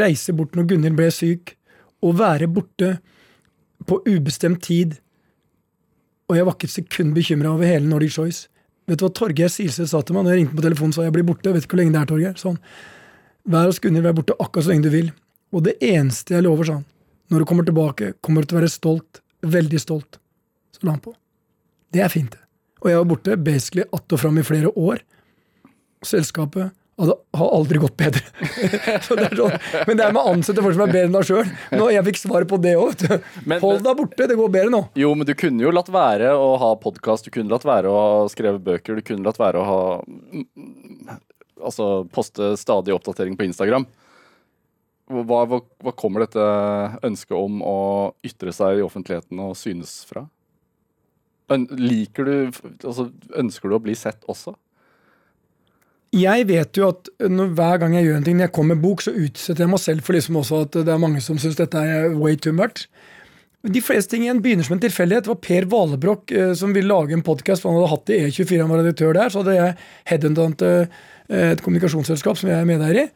reise 0.00 0.34
bort 0.34 0.56
når 0.58 0.66
Gunhild 0.72 0.98
ble 0.98 1.10
syk, 1.14 1.54
og 2.02 2.16
være 2.18 2.48
borte 2.50 2.94
på 3.86 4.00
ubestemt 4.08 4.62
tid, 4.64 4.96
og 6.30 6.38
jeg 6.38 6.46
var 6.46 6.56
ikke 6.56 6.68
et 6.70 6.74
sekund 6.78 7.14
bekymra 7.14 7.52
over 7.54 7.68
hele 7.68 7.86
Nordic 7.86 8.16
Choice? 8.16 8.48
Vet 8.90 8.98
du 8.98 9.04
hva 9.06 9.12
Torgeir 9.14 9.50
Silseth 9.52 9.92
sa 9.92 10.00
til 10.02 10.16
meg 10.16 10.26
når 10.26 10.34
jeg 10.34 10.40
ringte 10.40 10.58
på 10.58 10.64
telefonen 10.64 10.94
sa 10.96 11.04
jeg 11.06 11.14
blir 11.14 11.26
borte? 11.28 11.52
Vet 11.54 11.66
ikke 11.66 11.76
hvor 11.76 11.82
lenge 11.84 11.94
det 11.94 12.00
er, 12.00 12.10
Torgeir. 12.10 12.38
Sa 12.40 12.50
han. 12.50 12.62
Vær 13.50 13.70
hos 13.70 13.78
Gunhild, 13.82 14.06
vær 14.08 14.16
borte 14.18 14.38
akkurat 14.38 14.66
så 14.66 14.72
lenge 14.72 14.88
du 14.88 14.94
vil. 14.94 15.12
Og 15.54 15.66
det 15.66 15.76
eneste 15.86 16.34
jeg 16.34 16.46
lover, 16.46 16.66
sa 16.66 16.80
han, 16.80 16.86
når 17.30 17.42
du 17.42 17.46
kommer 17.50 17.66
tilbake, 17.66 18.12
kommer 18.24 18.42
du 18.42 18.50
til 18.50 18.58
å 18.58 18.62
være 18.62 18.72
stolt. 18.72 19.22
Veldig 19.46 19.82
stolt. 19.82 20.19
La 20.86 20.94
han 20.94 21.02
på. 21.04 21.14
Det 21.92 22.04
er 22.04 22.12
fint. 22.12 22.36
Og 22.80 22.90
jeg 22.90 23.00
var 23.00 23.08
borte 23.10 23.36
basically 23.36 23.84
att 23.92 24.12
og 24.12 24.20
fram 24.20 24.38
i 24.38 24.44
flere 24.46 24.70
år. 24.76 25.02
Selskapet 26.06 26.70
hadde, 27.00 27.16
har 27.36 27.50
aldri 27.56 27.80
gått 27.80 27.96
bedre. 28.00 28.22
det 28.40 29.26
er 29.26 29.36
sånn. 29.36 29.56
Men 29.88 29.98
det 29.98 30.06
er 30.06 30.14
med 30.14 30.20
å 30.22 30.32
ansette 30.34 30.64
folk 30.64 30.76
som 30.76 30.84
er 30.86 30.92
bedre 30.92 31.08
enn 31.08 31.16
deg 31.16 31.28
sjøl. 31.28 31.52
Jeg 31.94 32.06
fikk 32.10 32.20
svaret 32.22 32.50
på 32.50 32.60
det 32.62 32.74
òg. 32.80 33.04
Hold 33.64 33.84
deg 33.86 34.00
borte, 34.00 34.28
det 34.30 34.38
går 34.40 34.52
bedre 34.56 34.74
nå. 34.74 34.82
Jo, 35.00 35.12
men 35.18 35.28
du 35.28 35.34
kunne 35.38 35.64
jo 35.66 35.74
latt 35.74 35.90
være 35.92 36.32
å 36.36 36.52
ha 36.62 36.74
podkast, 36.80 37.28
du 37.28 37.34
kunne 37.34 37.52
latt 37.52 37.66
være 37.68 37.90
å 37.90 38.00
ha 38.00 38.28
skrevet 38.32 38.64
bøker, 38.64 39.00
du 39.00 39.06
kunne 39.06 39.26
latt 39.26 39.40
være 39.40 39.60
å 39.60 39.68
ha 39.68 39.80
mm, 40.04 41.18
Altså 41.60 42.06
poste 42.08 42.54
stadig 42.56 42.94
oppdatering 42.94 43.34
på 43.36 43.44
Instagram. 43.44 43.84
Hva, 45.12 45.42
hva, 45.44 45.58
hva 45.84 45.92
kommer 45.92 46.24
dette 46.24 46.40
ønsket 47.04 47.34
om 47.36 47.58
å 47.60 47.80
ytre 48.24 48.54
seg 48.56 48.78
i 48.78 48.84
offentligheten 48.86 49.42
og 49.44 49.58
synes 49.60 49.98
fra? 50.08 50.22
Liker 51.50 52.26
du 52.26 52.34
Altså, 52.86 53.10
ønsker 53.36 53.70
du 53.70 53.76
å 53.76 53.82
bli 53.82 53.96
sett 53.98 54.22
også? 54.30 54.54
Jeg 56.10 56.48
vet 56.48 56.74
jo 56.74 56.88
at 56.90 57.06
når, 57.22 57.52
hver 57.54 57.78
gang 57.78 57.94
jeg 57.94 58.08
gjør 58.08 58.16
en 58.18 58.24
ting, 58.26 58.38
når 58.38 58.48
jeg 58.48 58.54
kommer 58.56 58.74
med 58.74 58.82
bok, 58.82 59.02
så 59.04 59.12
utsetter 59.14 59.62
jeg 59.62 59.70
meg 59.70 59.82
selv 59.82 60.06
for 60.06 60.16
liksom 60.16 60.40
også 60.40 60.62
at 60.64 60.78
det 60.82 60.90
er 60.90 61.02
mange 61.02 61.22
som 61.22 61.38
syns 61.38 61.58
dette 61.58 61.78
er 61.78 62.16
way 62.18 62.34
too 62.34 62.54
much. 62.54 62.88
De 63.62 63.82
fleste 63.84 64.14
ting 64.14 64.24
igjen 64.24 64.40
begynner 64.42 64.66
som 64.66 64.74
en 64.74 64.82
tilfeldighet. 64.82 65.28
Det 65.28 65.30
var 65.30 65.40
Per 65.44 65.68
Valebrokk 65.70 66.34
eh, 66.34 66.52
som 66.58 66.74
ville 66.74 66.90
lage 66.90 67.14
en 67.14 67.22
podkast, 67.22 67.66
han 67.68 67.78
hadde 67.78 67.92
hatt 67.92 68.06
det 68.10 68.18
i 68.18 68.26
E24, 68.30 68.58
han 68.62 68.72
var 68.72 68.82
redaktør 68.82 69.14
der. 69.14 69.30
Så 69.30 69.44
hadde 69.44 69.58
jeg 69.58 69.76
headhuntet 70.10 70.64
eh, 70.66 71.50
et 71.52 71.62
kommunikasjonsselskap 71.62 72.40
som 72.40 72.50
jeg 72.50 72.58
er 72.58 72.66
medeier 72.66 73.04
i. 73.04 73.06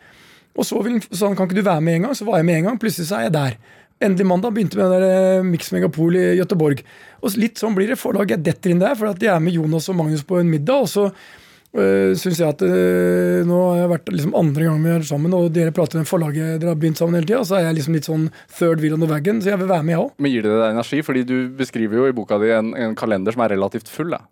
Og 0.55 0.68
så 0.68 0.78
sa 1.11 1.26
han 1.26 1.35
kan 1.35 1.49
ikke 1.49 1.59
du 1.59 1.66
være 1.66 1.82
med 1.82 1.99
en 1.99 2.07
gang, 2.07 2.14
så 2.14 2.28
var 2.28 2.39
jeg 2.39 2.47
med 2.47 2.61
en 2.61 2.68
gang. 2.68 2.78
Plutselig 2.78 3.09
så 3.09 3.18
er 3.18 3.26
jeg 3.26 3.35
der. 3.35 3.57
Endelig 4.03 4.26
mandag 4.26 4.53
begynte 4.55 4.78
med 4.78 4.90
den 4.90 5.05
der 5.05 5.38
eh, 5.38 5.47
Mix 5.47 5.70
Megapol 5.72 6.16
i 6.18 6.26
Gøteborg. 6.40 6.82
Og 7.22 7.38
litt 7.38 7.61
sånn 7.61 7.76
blir 7.76 7.92
det 7.92 8.01
Forlaget 8.01 8.40
Jeg 8.40 8.45
detter 8.49 8.74
inn 8.74 8.82
der, 8.82 8.97
for 8.99 9.12
at 9.12 9.22
jeg 9.22 9.32
er 9.32 9.42
med 9.42 9.55
Jonas 9.55 9.88
og 9.92 9.99
Magnus 10.01 10.26
på 10.26 10.40
en 10.40 10.51
middag. 10.51 10.84
og 10.84 10.90
så 10.90 11.07
øh, 11.09 12.12
syns 12.18 12.40
jeg 12.42 12.49
at 12.49 12.62
øh, 12.66 13.47
nå 13.47 13.61
har 13.70 13.80
jeg 13.82 13.92
vært 13.95 14.12
liksom 14.12 14.36
andre 14.38 14.68
gang 14.68 14.84
vi 14.84 14.92
er 14.97 15.07
sammen, 15.09 15.34
og 15.38 15.51
dere 15.55 15.74
prater 15.74 16.03
om 16.03 16.09
forlaget 16.09 16.61
dere 16.61 16.74
har 16.74 16.80
begynt 16.80 17.01
sammen 17.01 17.18
hele 17.18 17.28
tida, 17.30 17.42
så 17.47 17.61
er 17.61 17.68
jeg 17.68 17.78
liksom 17.80 17.99
litt 17.99 18.11
sånn 18.11 18.30
third 18.59 18.82
wheel 18.82 18.99
on 18.99 19.05
the 19.05 19.11
wagon, 19.11 19.42
så 19.42 19.55
jeg 19.55 19.62
vil 19.62 19.70
være 19.70 19.86
med, 19.86 19.97
jeg 19.97 20.05
òg. 20.05 20.14
Men 20.18 20.34
gir 20.34 20.47
det 20.47 20.55
deg 20.55 20.70
energi? 20.70 21.03
Fordi 21.07 21.26
du 21.28 21.36
beskriver 21.61 22.01
jo 22.01 22.09
i 22.11 22.16
boka 22.16 22.40
di 22.42 22.51
en, 22.57 22.74
en 22.74 22.99
kalender 22.99 23.36
som 23.36 23.47
er 23.47 23.55
relativt 23.55 23.92
full. 23.92 24.11
Da. 24.16 24.24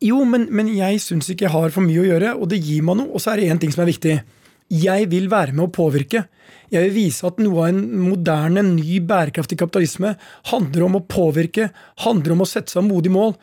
Jo, 0.00 0.22
men, 0.28 0.46
men 0.54 0.70
jeg 0.72 1.00
syns 1.04 1.28
ikke 1.32 1.48
jeg 1.48 1.56
har 1.56 1.72
for 1.74 1.84
mye 1.84 2.04
å 2.04 2.06
gjøre, 2.08 2.36
og 2.40 2.52
det 2.52 2.60
gir 2.64 2.84
meg 2.86 3.00
noe. 3.00 3.10
Og 3.12 3.20
så 3.24 3.34
er 3.34 3.40
det 3.40 3.50
én 3.52 3.60
ting 3.60 3.72
som 3.74 3.82
er 3.84 3.90
viktig. 3.90 4.20
Jeg 4.70 5.08
vil 5.10 5.26
være 5.32 5.56
med 5.56 5.66
å 5.66 5.72
påvirke. 5.74 6.28
Jeg 6.70 6.86
vil 6.86 6.94
vise 6.94 7.26
at 7.26 7.40
noe 7.42 7.64
av 7.64 7.72
en 7.72 7.80
moderne, 7.98 8.62
ny, 8.76 9.00
bærekraftig 9.02 9.58
kapitalisme 9.58 10.14
handler 10.52 10.86
om 10.86 11.00
å 11.00 11.06
påvirke, 11.10 11.70
handler 12.04 12.36
om 12.36 12.44
å 12.44 12.48
sette 12.48 12.70
seg 12.74 12.86
modig 12.86 13.10
mål. 13.14 13.34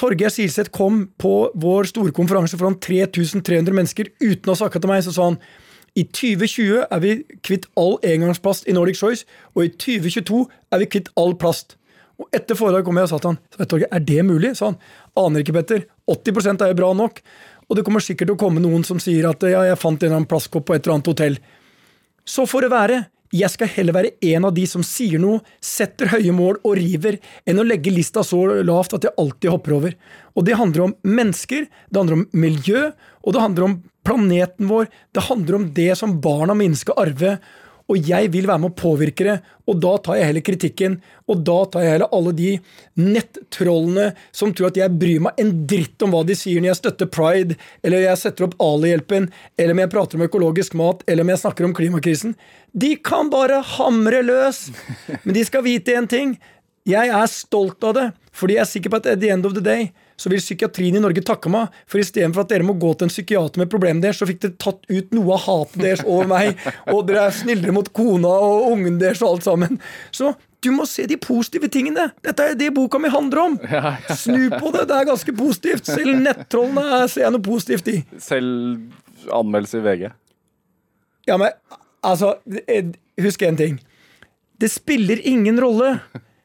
Torgeir 0.00 0.32
Silseth 0.32 0.72
kom 0.74 1.04
på 1.20 1.34
vår 1.60 1.90
store 1.92 2.14
konferanse 2.16 2.58
foran 2.58 2.80
3300 2.82 3.76
mennesker 3.76 4.10
uten 4.22 4.48
å 4.48 4.54
ha 4.54 4.62
snakka 4.64 4.80
til 4.80 4.90
meg. 4.90 5.04
Så 5.06 5.14
sa 5.14 5.28
han 5.28 5.38
i 5.94 6.02
2020 6.08 6.88
er 6.88 7.02
vi 7.04 7.14
kvitt 7.46 7.68
all 7.78 8.00
engangsplast 8.02 8.66
i 8.66 8.74
Nordic 8.74 8.98
Choice, 8.98 9.28
og 9.54 9.68
i 9.68 9.70
2022 9.70 10.40
er 10.74 10.82
vi 10.82 10.90
kvitt 10.96 11.12
all 11.20 11.36
plast. 11.38 11.76
Og 12.18 12.30
etter 12.34 12.58
foredraget 12.58 12.86
kom 12.86 12.98
jeg 12.98 13.08
og 13.08 13.12
sa 13.12 13.20
til 13.20 13.32
han 13.32 13.40
sa 13.54 13.66
Torgeir, 13.70 13.90
er 13.92 14.02
det 14.06 14.22
mulig? 14.26 14.54
sa 14.58 14.72
han. 14.72 14.80
Aner 15.20 15.44
ikke, 15.44 15.54
Petter. 15.60 15.84
80 16.10 16.62
er 16.62 16.72
jo 16.72 16.78
bra 16.80 16.92
nok. 16.96 17.20
Og 17.68 17.78
det 17.78 17.84
kommer 17.86 18.02
sikkert 18.04 18.28
til 18.28 18.36
å 18.36 18.40
komme 18.40 18.62
noen 18.62 18.84
som 18.86 19.00
sier 19.02 19.26
at 19.30 19.42
ja, 19.48 19.62
jeg 19.68 19.80
fant 19.80 20.02
en 20.02 20.12
eller 20.12 20.28
plastkopp 20.30 20.66
på 20.68 20.74
et 20.76 20.84
eller 20.84 20.98
annet 20.98 21.10
hotell. 21.12 21.38
Så 22.24 22.46
får 22.48 22.66
det 22.66 22.72
være. 22.72 23.00
Jeg 23.34 23.50
skal 23.50 23.70
heller 23.72 23.96
være 23.96 24.12
en 24.30 24.46
av 24.46 24.52
de 24.54 24.62
som 24.70 24.84
sier 24.86 25.18
noe, 25.18 25.40
setter 25.58 26.12
høye 26.12 26.34
mål 26.34 26.60
og 26.62 26.76
river, 26.78 27.16
enn 27.48 27.58
å 27.58 27.64
legge 27.66 27.90
lista 27.90 28.22
så 28.22 28.44
lavt 28.62 28.94
at 28.94 29.08
jeg 29.08 29.16
alltid 29.18 29.50
hopper 29.50 29.74
over. 29.74 29.96
Og 30.38 30.46
det 30.46 30.58
handler 30.60 30.84
om 30.84 30.94
mennesker, 31.02 31.66
det 31.66 31.98
handler 31.98 32.20
om 32.20 32.28
miljø, 32.44 32.84
og 33.24 33.34
det 33.34 33.42
handler 33.42 33.66
om 33.66 33.76
planeten 34.06 34.70
vår. 34.70 34.86
Det 35.16 35.26
handler 35.26 35.58
om 35.58 35.66
det 35.74 35.90
som 35.98 36.20
barna 36.22 36.54
mine 36.54 36.78
skal 36.78 37.00
arve. 37.08 37.36
Og 37.92 38.08
jeg 38.08 38.30
vil 38.32 38.46
være 38.48 38.62
med 38.62 38.72
å 38.72 38.78
påvirke 38.78 39.26
det, 39.26 39.34
og 39.68 39.76
da 39.82 39.90
tar 40.00 40.16
jeg 40.16 40.28
heller 40.30 40.44
kritikken. 40.44 40.94
Og 41.28 41.42
da 41.44 41.56
tar 41.68 41.84
jeg 41.84 41.94
heller 41.94 42.14
alle 42.16 42.32
de 42.36 42.52
nettrollene 43.00 44.06
som 44.32 44.54
tror 44.56 44.70
at 44.70 44.80
jeg 44.80 44.96
bryr 45.00 45.20
meg 45.26 45.40
en 45.40 45.52
dritt 45.68 46.04
om 46.04 46.14
hva 46.14 46.22
de 46.24 46.36
sier 46.38 46.62
når 46.62 46.72
jeg 46.72 46.80
støtter 46.80 47.10
pride, 47.12 47.58
eller 47.84 48.06
jeg 48.06 48.22
setter 48.22 48.48
opp 48.48 48.56
Ali-hjelpen, 48.64 49.28
eller 49.58 49.76
om 49.76 49.84
jeg 49.84 49.92
prater 49.92 50.20
om 50.20 50.26
økologisk 50.28 50.78
mat, 50.80 51.04
eller 51.04 51.26
om 51.26 51.34
jeg 51.34 51.42
snakker 51.44 51.68
om 51.68 51.76
klimakrisen. 51.76 52.32
De 52.72 52.94
kan 53.04 53.28
bare 53.32 53.60
hamre 53.76 54.24
løs! 54.24 54.66
Men 55.26 55.36
de 55.36 55.44
skal 55.44 55.66
vite 55.68 55.96
én 55.98 56.08
ting. 56.08 56.38
Jeg 56.88 57.12
er 57.12 57.28
stolt 57.32 57.84
av 57.84 57.96
det, 57.96 58.08
fordi 58.32 58.58
jeg 58.58 58.64
er 58.64 58.72
sikker 58.72 58.92
på 58.92 59.00
at 59.00 59.12
at 59.12 59.20
the 59.20 59.32
end 59.32 59.44
of 59.48 59.56
the 59.56 59.64
day 59.64 59.92
så 60.16 60.30
vil 60.30 60.38
psykiatrien 60.42 60.96
i 60.96 61.02
Norge 61.02 61.22
takke 61.26 61.50
meg, 61.50 61.74
for 61.90 61.98
istedenfor 61.98 62.44
at 62.44 62.52
dere 62.52 62.66
må 62.66 62.76
gå 62.78 62.92
til 62.94 63.08
en 63.08 63.12
psykiater 63.12 63.58
med 63.62 63.70
problemet 63.72 64.02
deres, 64.04 64.20
så 64.22 64.28
fikk 64.30 64.40
dere 64.44 64.56
tatt 64.62 64.84
ut 64.90 65.14
noe 65.16 65.34
av 65.34 65.44
hatet 65.48 65.82
deres 65.82 66.04
over 66.06 66.28
meg, 66.30 66.58
og 66.92 67.06
dere 67.08 67.26
er 67.28 67.34
snillere 67.34 67.74
mot 67.74 67.90
kona 67.96 68.28
og 68.28 68.68
ungen 68.72 68.98
deres 69.02 69.22
og 69.24 69.34
alt 69.36 69.48
sammen. 69.48 69.80
Så 70.14 70.34
du 70.64 70.70
må 70.72 70.86
se 70.88 71.04
de 71.10 71.18
positive 71.20 71.68
tingene. 71.68 72.06
Dette 72.24 72.40
er 72.40 72.54
det 72.56 72.70
boka 72.72 72.96
mi 73.02 73.10
handler 73.12 73.42
om. 73.42 73.56
Snu 74.16 74.46
på 74.54 74.70
det, 74.72 74.86
det 74.88 74.96
er 74.96 75.08
ganske 75.10 75.34
positivt. 75.36 75.84
Selv 75.90 76.14
nettrollene 76.22 76.84
er- 77.02 77.08
ser 77.12 77.26
jeg 77.26 77.34
noe 77.34 77.44
positivt 77.44 77.90
i. 77.92 77.98
Selv 78.16 78.78
anmeldelse 79.28 79.82
i 79.82 79.84
VG. 79.84 80.06
Ja, 81.28 81.36
men 81.36 81.50
altså, 82.04 82.36
eh, 82.68 82.94
husk 83.20 83.42
en 83.42 83.56
ting. 83.60 83.76
Det 84.60 84.70
spiller 84.72 85.20
ingen 85.26 85.60
rolle. 85.60 85.98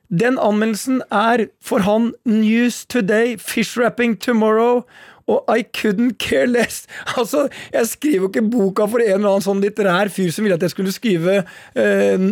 Den 0.09 0.39
anmeldelsen 0.41 1.03
er 1.13 1.45
for 1.61 1.85
han 1.85 2.13
News 2.25 2.81
Today, 2.89 3.37
Fish 3.37 3.77
Wrapping 3.77 4.17
Tomorrow 4.17 4.83
og 5.29 5.45
I 5.53 5.61
couldn't 5.77 6.17
care 6.17 6.47
less. 6.49 6.87
Altså, 7.17 7.47
Jeg 7.73 7.87
skriver 7.87 8.23
jo 8.25 8.29
ikke 8.31 8.49
boka 8.49 8.87
for 8.89 9.03
en 9.03 9.19
eller 9.19 9.35
annen 9.35 9.45
sånn 9.45 9.61
litterær 9.61 10.09
fyr 10.13 10.31
som 10.33 10.45
ville 10.45 10.57
at 10.57 10.65
jeg 10.65 10.73
skulle 10.73 10.93
skrive 10.95 11.43
eh, 11.77 12.29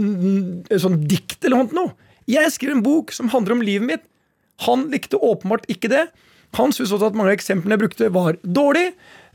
sånn 0.82 1.02
dikt 1.10 1.46
eller 1.46 1.70
noe. 1.78 1.94
Jeg 2.28 2.50
skriver 2.56 2.80
en 2.80 2.86
bok 2.86 3.14
som 3.16 3.30
handler 3.32 3.56
om 3.56 3.62
livet 3.64 3.88
mitt. 3.88 4.08
Han 4.66 4.88
likte 4.92 5.20
åpenbart 5.22 5.68
ikke 5.72 5.92
det. 5.94 6.08
Han 6.58 6.74
syntes 6.74 6.96
også 6.96 7.12
at 7.12 7.18
mange 7.18 7.30
av 7.32 7.38
eksemplene 7.38 7.78
jeg 7.78 7.84
brukte, 7.84 8.10
var 8.16 8.40
dårlig, 8.42 8.88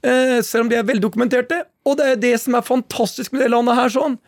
eh, 0.03 0.41
selv 0.43 0.67
om 0.67 0.73
de 0.73 0.81
er 0.81 0.89
veldokumenterte. 0.89 1.63
Og 1.87 2.01
det 2.01 2.09
er 2.09 2.21
det 2.21 2.35
som 2.43 2.57
er 2.59 2.67
fantastisk 2.67 3.33
med 3.33 3.45
det 3.45 3.53
landet 3.55 3.79
her. 3.79 3.89
sånn. 3.95 4.19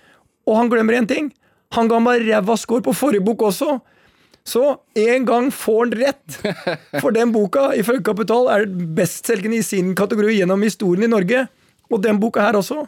Og 0.47 0.57
han 0.61 0.71
glemmer 0.71 0.95
én 0.95 1.09
ting. 1.09 1.33
Han 1.75 1.89
ga 1.91 1.99
meg 1.99 2.23
ræva 2.23 2.57
score 2.57 2.85
på 2.85 2.95
forrige 2.95 3.25
bok 3.25 3.43
også. 3.51 3.81
Så 4.45 4.63
en 5.01 5.25
gang 5.25 5.47
får 5.53 5.79
han 5.81 5.93
rett! 6.03 6.39
For 7.01 7.15
den 7.17 7.33
boka, 7.33 7.71
ifølge 7.81 8.05
Kapital, 8.05 8.51
er 8.53 8.67
bestselgende 8.69 9.63
i 9.63 9.65
sin 9.65 9.95
kategori 9.97 10.37
gjennom 10.37 10.65
historien 10.67 11.07
i 11.07 11.13
Norge. 11.13 11.47
Og 11.89 12.03
den 12.05 12.21
boka 12.21 12.45
her 12.45 12.59
også. 12.61 12.85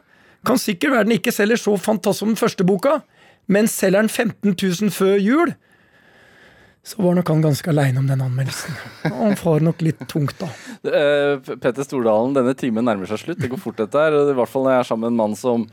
Kan 0.46 0.60
sikkert 0.60 0.92
være 0.92 1.08
den 1.08 1.16
ikke 1.16 1.32
selger 1.34 1.58
så 1.60 1.78
fantastisk 1.80 2.22
som 2.22 2.34
den 2.34 2.38
første 2.38 2.66
boka, 2.68 2.98
men 3.50 3.70
selger 3.70 4.04
den 4.04 4.12
15 4.12 4.52
000 4.52 4.92
før 4.94 5.16
jul, 5.18 5.54
så 6.86 7.00
var 7.02 7.16
nok 7.18 7.30
han 7.32 7.40
ganske 7.42 7.70
aleine 7.72 7.98
om 7.98 8.06
den 8.06 8.20
anmeldelsen. 8.22 8.76
Og 9.08 9.16
han 9.24 9.38
får 9.40 9.64
nok 9.66 9.80
litt 9.82 10.04
tungt, 10.06 10.36
da. 10.38 10.46
Eh, 10.86 11.40
Petter 11.58 11.82
Stordalen, 11.82 12.36
denne 12.36 12.52
timen 12.58 12.86
nærmer 12.86 13.10
seg 13.10 13.24
slutt. 13.24 13.40
Det 13.42 13.50
går 13.50 13.58
fort, 13.58 13.80
dette 13.80 14.04
her. 14.04 14.14
I 14.30 14.36
hvert 14.38 14.52
fall 14.52 14.68
når 14.68 14.76
jeg 14.76 14.84
er 14.84 14.90
sammen 14.92 15.08
med 15.08 15.14
en 15.16 15.18
mann 15.24 15.34
som 15.40 15.64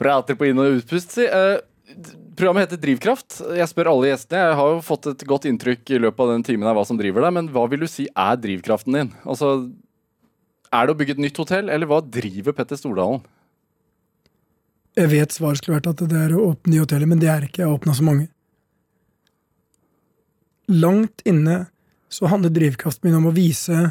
prater 0.00 0.34
på 0.40 0.48
inn- 0.50 0.58
og 0.58 0.80
utpust. 0.80 1.14
Si. 1.14 1.28
Programmet 2.40 2.70
heter 2.70 2.78
Drivkraft. 2.80 3.34
Jeg 3.52 3.68
spør 3.68 3.90
alle 3.90 4.14
gjestene. 4.14 4.38
Jeg 4.48 4.56
har 4.56 4.68
jo 4.72 4.76
fått 4.80 5.10
et 5.10 5.22
godt 5.28 5.44
inntrykk 5.44 5.90
i 5.92 5.98
løpet 6.00 6.22
av 6.24 6.30
den 6.32 6.44
timen 6.46 6.70
av 6.70 6.78
hva 6.78 6.86
som 6.88 6.96
driver 6.96 7.26
deg, 7.26 7.34
men 7.36 7.50
hva 7.52 7.66
vil 7.68 7.84
du 7.84 7.88
si 7.90 8.06
er 8.08 8.38
drivkraften 8.40 8.96
din? 8.96 9.10
Altså, 9.28 9.50
er 10.72 10.88
det 10.88 10.94
å 10.94 10.96
bygge 10.96 11.18
et 11.18 11.20
nytt 11.26 11.40
hotell, 11.42 11.68
eller 11.68 11.90
hva 11.90 11.98
driver 12.00 12.56
Petter 12.56 12.80
Stordalen? 12.80 13.20
Jeg 14.96 15.12
vet 15.12 15.36
svaret 15.36 15.60
skulle 15.60 15.82
vært 15.82 15.92
at 15.92 16.06
det 16.08 16.16
er 16.16 16.32
å 16.32 16.48
åpne 16.54 16.72
nye 16.72 16.86
hoteller, 16.86 17.12
men 17.12 17.20
det 17.20 17.28
er 17.28 17.44
ikke. 17.44 17.60
Jeg 17.60 17.68
har 17.68 17.76
åpna 17.76 17.98
så 18.00 18.08
mange. 18.08 18.30
Langt 20.72 21.20
inne 21.28 21.66
så 22.08 22.32
handler 22.32 22.56
drivkraften 22.56 23.10
min 23.10 23.20
om 23.20 23.28
å 23.28 23.36
vise 23.36 23.90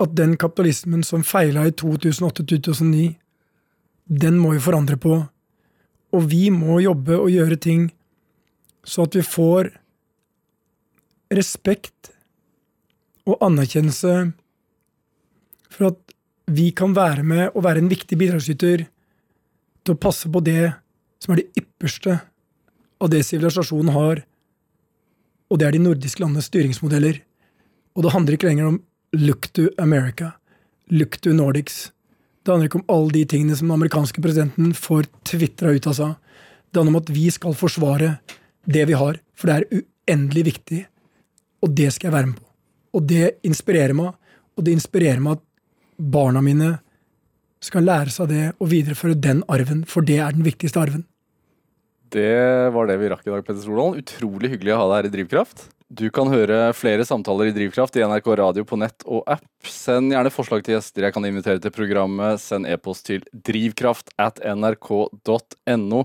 at 0.00 0.16
den 0.16 0.38
kapitalismen 0.40 1.04
som 1.04 1.20
feila 1.20 1.68
i 1.68 1.76
2008-2009, 1.76 3.10
den 4.24 4.40
må 4.40 4.56
vi 4.56 4.64
forandre 4.70 4.96
på. 4.96 5.26
Og 6.16 6.28
vi 6.30 6.48
må 6.54 6.78
jobbe 6.80 7.18
og 7.18 7.32
gjøre 7.32 7.58
ting 7.60 7.88
så 8.88 9.04
at 9.04 9.16
vi 9.18 9.24
får 9.26 9.70
respekt 11.34 12.12
og 13.28 13.42
anerkjennelse 13.44 14.14
for 15.68 15.90
at 15.90 16.14
vi 16.48 16.70
kan 16.72 16.94
være 16.96 17.24
med 17.28 17.50
og 17.52 17.64
være 17.66 17.82
en 17.82 17.90
viktig 17.92 18.16
bidragsyter 18.16 18.86
til 19.84 19.94
å 19.94 20.00
passe 20.00 20.30
på 20.32 20.40
det 20.44 20.72
som 21.20 21.34
er 21.34 21.42
det 21.42 21.62
ypperste 21.62 22.16
av 22.98 23.12
det 23.12 23.20
sivilisasjonen 23.26 23.92
har, 23.94 24.22
og 25.48 25.60
det 25.60 25.68
er 25.68 25.76
de 25.76 25.82
nordiske 25.82 26.22
landenes 26.22 26.48
styringsmodeller. 26.50 27.20
Og 27.96 28.04
det 28.04 28.12
handler 28.14 28.36
ikke 28.36 28.48
lenger 28.50 28.68
om 28.68 28.80
look 29.16 29.48
to 29.56 29.68
America, 29.78 30.32
look 30.90 31.18
to 31.22 31.32
Nordics. 31.32 31.88
Det 32.48 32.54
handler 32.54 32.70
ikke 32.70 32.78
om 32.80 32.92
alle 32.94 33.12
de 33.12 33.22
tingene 33.28 33.56
som 33.58 33.68
den 33.68 33.74
amerikanske 33.74 34.22
presidenten 34.24 34.70
får 34.72 35.04
tvitra 35.28 35.68
ut 35.76 35.86
av 35.90 35.96
seg. 35.98 36.14
Det 36.72 36.80
handler 36.80 36.94
om 36.94 37.02
at 37.02 37.10
vi 37.12 37.26
skal 37.28 37.56
forsvare 37.60 38.14
det 38.64 38.84
vi 38.88 38.96
har, 38.96 39.18
for 39.36 39.50
det 39.50 39.56
er 39.58 39.82
uendelig 39.82 40.44
viktig. 40.46 40.78
Og 41.60 41.74
det 41.76 41.90
skal 41.92 42.08
jeg 42.08 42.14
være 42.14 42.30
med 42.30 42.38
på. 42.38 42.46
Og 42.96 43.04
det 43.10 43.26
inspirerer 43.44 43.92
meg, 43.98 44.16
og 44.56 44.64
det 44.64 44.78
inspirerer 44.78 45.20
meg 45.20 45.36
at 45.36 45.44
barna 46.16 46.40
mine 46.40 46.70
skal 47.60 47.84
lære 47.84 48.16
seg 48.16 48.32
det 48.32 48.46
og 48.54 48.72
videreføre 48.72 49.20
den 49.28 49.44
arven, 49.52 49.84
for 49.84 50.08
det 50.08 50.16
er 50.24 50.32
den 50.32 50.48
viktigste 50.48 50.80
arven. 50.80 51.04
Det 52.08 52.32
var 52.72 52.88
det 52.88 52.96
vi 53.02 53.12
rakk 53.12 53.28
i 53.28 53.34
dag, 53.34 53.44
Petter 53.44 53.60
Stordalen. 53.60 54.00
Utrolig 54.00 54.54
hyggelig 54.54 54.72
å 54.72 54.80
ha 54.86 54.88
deg 54.88 55.02
her 55.02 55.10
i 55.10 55.16
Drivkraft. 55.18 55.68
Du 55.88 56.04
kan 56.12 56.28
høre 56.28 56.74
flere 56.76 57.04
samtaler 57.08 57.48
i 57.48 57.54
Drivkraft 57.56 57.94
i 57.96 58.02
NRK 58.04 58.26
Radio 58.36 58.64
på 58.68 58.76
nett 58.76 59.06
og 59.08 59.22
app. 59.24 59.46
Send 59.64 60.12
gjerne 60.12 60.32
forslag 60.32 60.60
til 60.66 60.76
gjester 60.76 61.06
jeg 61.06 61.14
kan 61.16 61.24
invitere 61.24 61.62
til 61.64 61.72
programmet. 61.72 62.42
Send 62.42 62.68
e-post 62.68 63.06
til 63.08 63.24
drivkraft 63.32 64.12
at 64.20 64.36
nrk.no. 64.44 66.02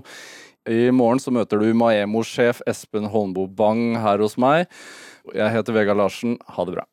I 0.64 0.88
morgen 0.88 1.20
så 1.20 1.34
møter 1.36 1.60
du 1.60 1.68
Maemo-sjef 1.76 2.62
Espen 2.70 3.10
Holmboe 3.12 3.52
Bang 3.52 3.98
her 4.00 4.24
hos 4.24 4.38
meg. 4.40 4.72
Jeg 5.36 5.52
heter 5.52 5.76
Vegard 5.76 6.00
Larsen. 6.00 6.38
Ha 6.56 6.64
det 6.64 6.78
bra. 6.78 6.88